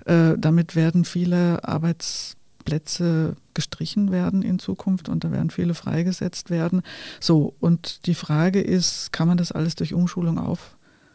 Äh, 0.06 0.34
damit 0.38 0.76
werden 0.76 1.06
viele 1.06 1.64
Arbeitsplätze 1.64 3.36
gestrichen 3.54 4.12
werden 4.12 4.42
in 4.42 4.60
Zukunft 4.60 5.10
und 5.10 5.24
da 5.24 5.32
werden 5.32 5.50
viele 5.50 5.74
freigesetzt 5.74 6.50
werden. 6.50 6.82
So, 7.20 7.54
und 7.60 8.06
die 8.06 8.16
Frage 8.16 8.62
ist, 8.62 9.12
kann 9.12 9.28
man 9.28 9.38
das 9.38 9.52
alles 9.52 9.76
durch 9.76 9.94
Umschulung 9.94 10.38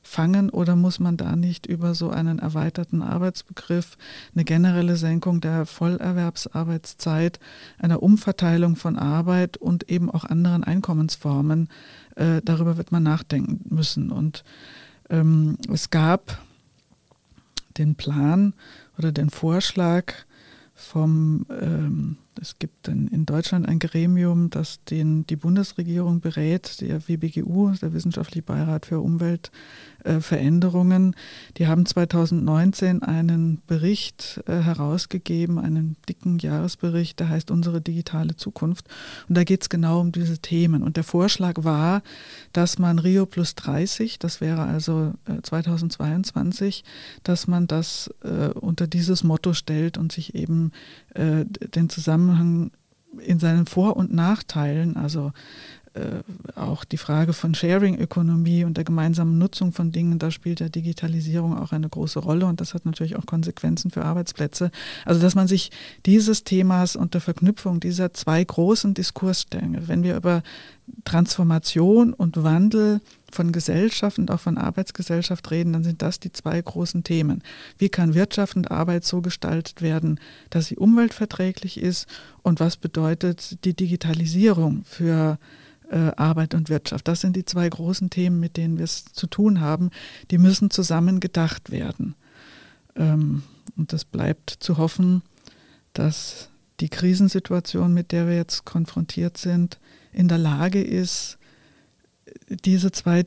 auffangen 0.07 0.51
oder 0.51 0.77
muss 0.77 1.01
man 1.01 1.17
da 1.17 1.35
nicht 1.35 1.67
über 1.67 1.95
so 1.95 2.11
einen 2.11 2.39
erweiterten 2.39 3.03
Arbeitsbegriff, 3.03 3.99
eine 4.35 4.45
generelle 4.45 4.97
Senkung 4.97 5.41
der 5.41 5.67
Vollerwerbsarbeitszeit, 5.67 7.41
eine 7.79 7.99
Umverteilung 7.99 8.77
von 8.77 8.97
Arbeit 8.97 9.57
und 9.57 9.91
eben 9.91 10.11
auch 10.11 10.25
anderen 10.25 10.63
Einkommensformen, 10.63 11.69
äh, 12.15 12.41
darüber 12.45 12.77
wird 12.77 12.93
man 12.93 13.03
nachdenken 13.03 13.75
müssen. 13.75 14.13
Und 14.13 14.45
ähm, 15.11 15.59
es 15.73 15.91
gab 15.91 16.39
den 17.77 17.97
Plan 17.97 18.55
oder 18.97 19.11
den 19.11 19.29
Vorschlag 19.31 20.15
vom, 20.77 21.47
ähm, 21.51 22.19
es 22.41 22.59
gibt 22.59 22.87
in, 22.87 23.09
in 23.09 23.25
Deutschland 23.25 23.67
ein 23.67 23.79
Gremium, 23.79 24.51
das 24.51 24.85
den, 24.85 25.27
die 25.27 25.37
Bundesregierung 25.37 26.21
berät, 26.21 26.83
der 26.83 27.09
WBGU, 27.09 27.73
der 27.81 27.95
Wissenschaftliche 27.95 28.45
Beirat 28.45 28.85
für 28.85 29.01
Umwelt, 29.01 29.51
äh, 30.07 30.21
Veränderungen. 30.21 31.15
Die 31.57 31.67
haben 31.67 31.85
2019 31.85 33.03
einen 33.03 33.61
Bericht 33.67 34.41
äh, 34.47 34.61
herausgegeben, 34.61 35.59
einen 35.59 35.97
dicken 36.09 36.39
Jahresbericht, 36.39 37.21
der 37.21 37.29
heißt 37.29 37.51
Unsere 37.51 37.81
digitale 37.81 38.37
Zukunft. 38.37 38.87
Und 39.29 39.37
da 39.37 39.45
geht 39.45 39.63
es 39.63 39.69
genau 39.69 40.01
um 40.01 40.13
diese 40.13 40.39
Themen. 40.39 40.83
Und 40.83 40.97
der 40.97 41.05
Vorschlag 41.05 41.65
war, 41.65 42.03
dass 42.53 42.79
man 42.79 42.99
Rio 42.99 43.27
plus 43.27 43.55
30, 43.55 44.19
das 44.19 44.41
wäre 44.41 44.63
also 44.63 45.15
äh, 45.27 45.43
2022, 45.43 46.85
dass 47.23 47.47
man 47.47 47.67
das 47.67 48.11
äh, 48.23 48.49
unter 48.49 48.87
dieses 48.87 49.25
Motto 49.25 49.53
stellt 49.53 49.99
und 49.99 50.13
sich 50.13 50.35
eben 50.35 50.73
äh, 51.15 51.45
den 51.45 51.89
Zusammenhang 51.89 52.71
in 53.19 53.39
seinen 53.39 53.67
Vor- 53.67 53.97
und 53.97 54.13
Nachteilen, 54.13 54.97
also 54.97 55.33
äh, 55.97 56.23
auch 56.57 56.85
die 56.85 56.97
Frage 56.97 57.33
von 57.33 57.55
Sharing-Ökonomie 57.55 58.65
und 58.65 58.77
der 58.77 58.85
gemeinsamen 58.85 59.39
Nutzung 59.39 59.73
von 59.73 59.93
Dingen, 59.93 60.19
da 60.19 60.31
spielt 60.31 60.61
ja 60.61 60.69
Digitalisierung 60.69 61.57
auch 61.57 61.73
eine 61.73 61.89
große 61.89 62.19
Rolle 62.19 62.47
und 62.47 62.61
das 62.61 62.75
hat 62.75 62.85
natürlich 62.85 63.17
auch 63.17 63.27
Konsequenzen 63.27 63.91
für 63.91 64.05
Arbeitsplätze. 64.05 64.71
Also 65.05 65.21
dass 65.21 65.35
man 65.35 65.49
sich 65.49 65.71
dieses 66.05 66.45
Themas 66.45 66.97
und 66.97 67.15
der 67.15 67.21
Verknüpfung 67.21 67.81
dieser 67.81 68.13
zwei 68.13 68.45
großen 68.45 68.95
Diskursstänge, 68.95 69.89
wenn 69.89 70.03
wir 70.03 70.17
über 70.17 70.43
Transformation 71.05 72.13
und 72.13 72.43
Wandel 72.43 73.01
von 73.33 73.53
Gesellschaft 73.53 74.19
und 74.19 74.31
auch 74.31 74.41
von 74.41 74.59
Arbeitsgesellschaft 74.59 75.51
reden, 75.51 75.73
dann 75.73 75.85
sind 75.85 76.03
das 76.03 76.21
die 76.21 76.33
zwei 76.33 76.61
großen 76.61 77.05
Themen. 77.05 77.43
Wie 77.79 77.89
kann 77.89 78.15
Wirtschaft 78.15 78.57
und 78.57 78.71
Arbeit 78.71 79.05
so 79.05 79.21
gestaltet 79.21 79.83
werden, 79.83 80.21
dass 80.51 80.67
sie 80.67 80.77
umweltverträglich 80.77 81.81
ist 81.81 82.07
und 82.43 82.61
was 82.61 82.77
bedeutet 82.77 83.65
die 83.65 83.75
Digitalisierung 83.75 84.85
für 84.85 85.39
äh, 85.41 85.66
Arbeit 85.95 86.55
und 86.55 86.69
Wirtschaft. 86.69 87.07
Das 87.09 87.21
sind 87.21 87.37
die 87.37 87.45
zwei 87.45 87.69
großen 87.69 88.11
Themen, 88.11 88.41
mit 88.41 88.57
denen 88.57 88.79
wir 88.79 88.85
es 88.85 89.05
zu 89.05 89.27
tun 89.27 89.61
haben. 89.61 89.91
Die 90.31 90.39
müssen 90.39 90.71
zusammen 90.71 91.21
gedacht 91.21 91.71
werden. 91.71 92.15
Ähm, 92.97 93.43
und 93.77 93.93
es 93.93 94.05
bleibt 94.05 94.51
zu 94.51 94.79
hoffen, 94.79 95.23
dass 95.93 96.51
die 96.81 96.89
Krisensituation, 96.89 97.95
mit 97.95 98.13
der 98.13 98.27
wir 98.27 98.37
jetzt 98.37 98.65
konfrontiert 98.65 99.39
sind, 99.39 99.79
in 100.13 100.29
der 100.29 100.39
Lage 100.39 100.83
ist, 100.83 101.39
diese 102.49 102.93
zwei 102.93 103.27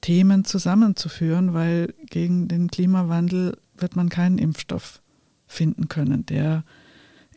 Themen 0.00 0.44
zusammenzuführen, 0.44 1.54
weil 1.54 1.94
gegen 2.08 2.48
den 2.48 2.68
Klimawandel 2.68 3.58
wird 3.76 3.96
man 3.96 4.08
keinen 4.08 4.38
Impfstoff 4.38 5.02
finden 5.46 5.88
können. 5.88 6.24
Der 6.26 6.64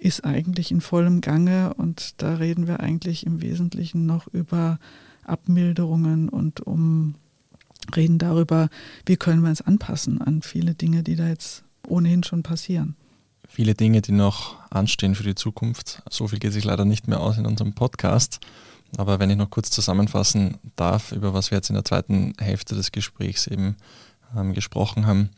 ist 0.01 0.25
eigentlich 0.25 0.71
in 0.71 0.81
vollem 0.81 1.21
Gange 1.21 1.75
und 1.75 2.21
da 2.21 2.35
reden 2.35 2.67
wir 2.67 2.79
eigentlich 2.79 3.25
im 3.25 3.41
Wesentlichen 3.41 4.07
noch 4.07 4.27
über 4.27 4.79
Abmilderungen 5.23 6.27
und 6.27 6.61
um 6.61 7.15
reden 7.95 8.17
darüber, 8.17 8.69
wie 9.05 9.15
können 9.15 9.43
wir 9.43 9.49
uns 9.49 9.61
anpassen 9.61 10.19
an 10.19 10.41
viele 10.41 10.73
Dinge, 10.73 11.03
die 11.03 11.15
da 11.15 11.27
jetzt 11.27 11.63
ohnehin 11.87 12.23
schon 12.23 12.41
passieren. 12.41 12.95
Viele 13.47 13.75
Dinge, 13.75 14.01
die 14.01 14.11
noch 14.11 14.55
anstehen 14.71 15.13
für 15.13 15.23
die 15.23 15.35
Zukunft. 15.35 16.01
So 16.09 16.27
viel 16.27 16.39
geht 16.39 16.53
sich 16.53 16.63
leider 16.63 16.85
nicht 16.85 17.07
mehr 17.07 17.19
aus 17.19 17.37
in 17.37 17.45
unserem 17.45 17.73
Podcast. 17.73 18.39
Aber 18.97 19.19
wenn 19.19 19.29
ich 19.29 19.37
noch 19.37 19.49
kurz 19.49 19.69
zusammenfassen 19.69 20.57
darf, 20.75 21.11
über 21.11 21.33
was 21.33 21.51
wir 21.51 21.57
jetzt 21.57 21.69
in 21.69 21.75
der 21.75 21.85
zweiten 21.85 22.33
Hälfte 22.39 22.75
des 22.75 22.91
Gesprächs 22.91 23.45
eben 23.47 23.75
ähm, 24.35 24.53
gesprochen 24.53 25.05
haben. 25.05 25.29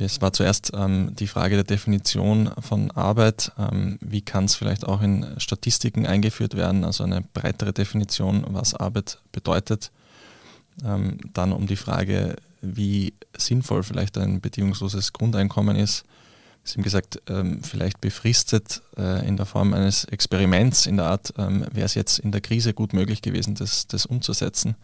Es 0.00 0.20
war 0.20 0.32
zuerst 0.32 0.72
ähm, 0.74 1.14
die 1.14 1.26
Frage 1.26 1.56
der 1.56 1.64
Definition 1.64 2.50
von 2.60 2.90
Arbeit. 2.92 3.52
Ähm, 3.58 3.98
wie 4.00 4.22
kann 4.22 4.46
es 4.46 4.54
vielleicht 4.54 4.86
auch 4.86 5.02
in 5.02 5.26
Statistiken 5.38 6.06
eingeführt 6.06 6.54
werden, 6.54 6.84
also 6.84 7.04
eine 7.04 7.22
breitere 7.22 7.72
Definition, 7.72 8.44
was 8.48 8.74
Arbeit 8.74 9.18
bedeutet. 9.32 9.90
Ähm, 10.84 11.18
dann 11.34 11.52
um 11.52 11.66
die 11.66 11.76
Frage, 11.76 12.36
wie 12.62 13.14
sinnvoll 13.36 13.82
vielleicht 13.82 14.18
ein 14.18 14.40
bedingungsloses 14.40 15.12
Grundeinkommen 15.12 15.76
ist. 15.76 16.04
Sie 16.62 16.74
haben 16.74 16.82
gesagt, 16.82 17.22
ähm, 17.28 17.62
vielleicht 17.62 18.00
befristet 18.00 18.82
äh, 18.96 19.26
in 19.26 19.36
der 19.36 19.46
Form 19.46 19.72
eines 19.72 20.04
Experiments 20.04 20.86
in 20.86 20.98
der 20.98 21.06
Art, 21.06 21.32
ähm, 21.38 21.66
wäre 21.72 21.86
es 21.86 21.94
jetzt 21.94 22.18
in 22.18 22.32
der 22.32 22.40
Krise 22.40 22.74
gut 22.74 22.92
möglich 22.92 23.22
gewesen, 23.22 23.54
das, 23.54 23.86
das 23.86 24.06
umzusetzen. 24.06 24.76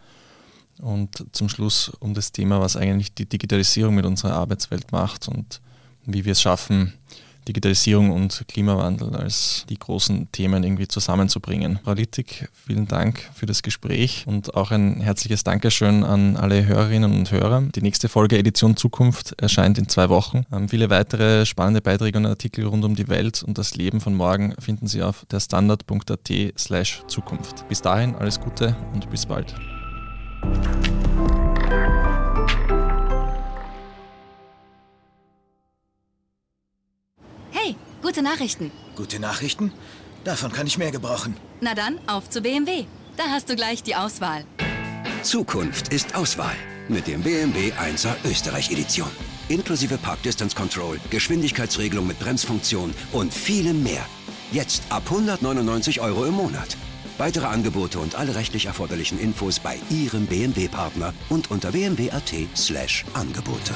Und 0.81 1.25
zum 1.31 1.49
Schluss 1.49 1.89
um 1.99 2.13
das 2.13 2.31
Thema, 2.31 2.59
was 2.59 2.75
eigentlich 2.75 3.13
die 3.13 3.27
Digitalisierung 3.27 3.95
mit 3.95 4.05
unserer 4.05 4.33
Arbeitswelt 4.33 4.91
macht 4.91 5.27
und 5.27 5.61
wie 6.05 6.25
wir 6.25 6.31
es 6.33 6.41
schaffen, 6.41 6.93
Digitalisierung 7.47 8.11
und 8.11 8.43
Klimawandel 8.47 9.15
als 9.15 9.65
die 9.69 9.79
großen 9.79 10.31
Themen 10.31 10.63
irgendwie 10.63 10.87
zusammenzubringen. 10.87 11.79
Frau 11.83 11.93
Littig, 11.93 12.49
vielen 12.53 12.87
Dank 12.87 13.29
für 13.33 13.45
das 13.45 13.63
Gespräch 13.63 14.25
und 14.27 14.55
auch 14.55 14.71
ein 14.71 14.99
herzliches 14.99 15.43
Dankeschön 15.43 16.03
an 16.03 16.35
alle 16.35 16.65
Hörerinnen 16.65 17.13
und 17.13 17.31
Hörer. 17.31 17.63
Die 17.75 17.81
nächste 17.81 18.09
Folge 18.09 18.37
Edition 18.37 18.75
Zukunft 18.75 19.33
erscheint 19.41 19.77
in 19.77 19.87
zwei 19.87 20.09
Wochen. 20.09 20.45
Ähm, 20.51 20.69
viele 20.69 20.89
weitere 20.89 21.45
spannende 21.45 21.81
Beiträge 21.81 22.17
und 22.17 22.25
Artikel 22.25 22.65
rund 22.65 22.83
um 22.83 22.95
die 22.95 23.07
Welt 23.07 23.43
und 23.43 23.57
das 23.57 23.75
Leben 23.75 24.01
von 24.01 24.13
morgen 24.13 24.53
finden 24.59 24.87
Sie 24.87 25.01
auf 25.01 25.25
der 25.31 25.39
standard.at 25.39 26.31
slash 26.57 27.03
Zukunft. 27.07 27.67
Bis 27.69 27.81
dahin 27.81 28.15
alles 28.15 28.39
Gute 28.39 28.75
und 28.93 29.09
bis 29.09 29.25
bald. 29.25 29.55
Hey, 37.51 37.75
gute 38.01 38.21
Nachrichten. 38.21 38.71
Gute 38.95 39.19
Nachrichten? 39.19 39.71
Davon 40.23 40.51
kann 40.51 40.67
ich 40.67 40.77
mehr 40.77 40.91
gebrauchen. 40.91 41.35
Na 41.61 41.73
dann, 41.73 41.99
auf 42.07 42.29
zu 42.29 42.41
BMW. 42.41 42.85
Da 43.15 43.23
hast 43.29 43.49
du 43.49 43.55
gleich 43.55 43.83
die 43.83 43.95
Auswahl. 43.95 44.45
Zukunft 45.23 45.91
ist 45.93 46.15
Auswahl 46.15 46.55
mit 46.89 47.07
dem 47.07 47.21
BMW 47.21 47.71
1er 47.71 48.15
Österreich 48.25 48.71
Edition. 48.71 49.09
Inklusive 49.49 49.97
Park 49.97 50.21
Distance 50.23 50.55
Control, 50.55 50.99
Geschwindigkeitsregelung 51.09 52.07
mit 52.07 52.19
Bremsfunktion 52.19 52.93
und 53.13 53.33
vielem 53.33 53.83
mehr. 53.83 54.05
Jetzt 54.51 54.83
ab 54.89 55.03
199 55.05 55.99
Euro 56.01 56.25
im 56.25 56.33
Monat. 56.33 56.77
Weitere 57.17 57.47
Angebote 57.47 57.99
und 57.99 58.15
alle 58.15 58.35
rechtlich 58.35 58.67
erforderlichen 58.67 59.19
Infos 59.19 59.59
bei 59.59 59.77
Ihrem 59.89 60.27
BMW-Partner 60.27 61.13
und 61.29 61.49
unter 61.49 61.71
bmw.at 61.71 62.33
slash 62.55 63.05
Angebote. 63.13 63.73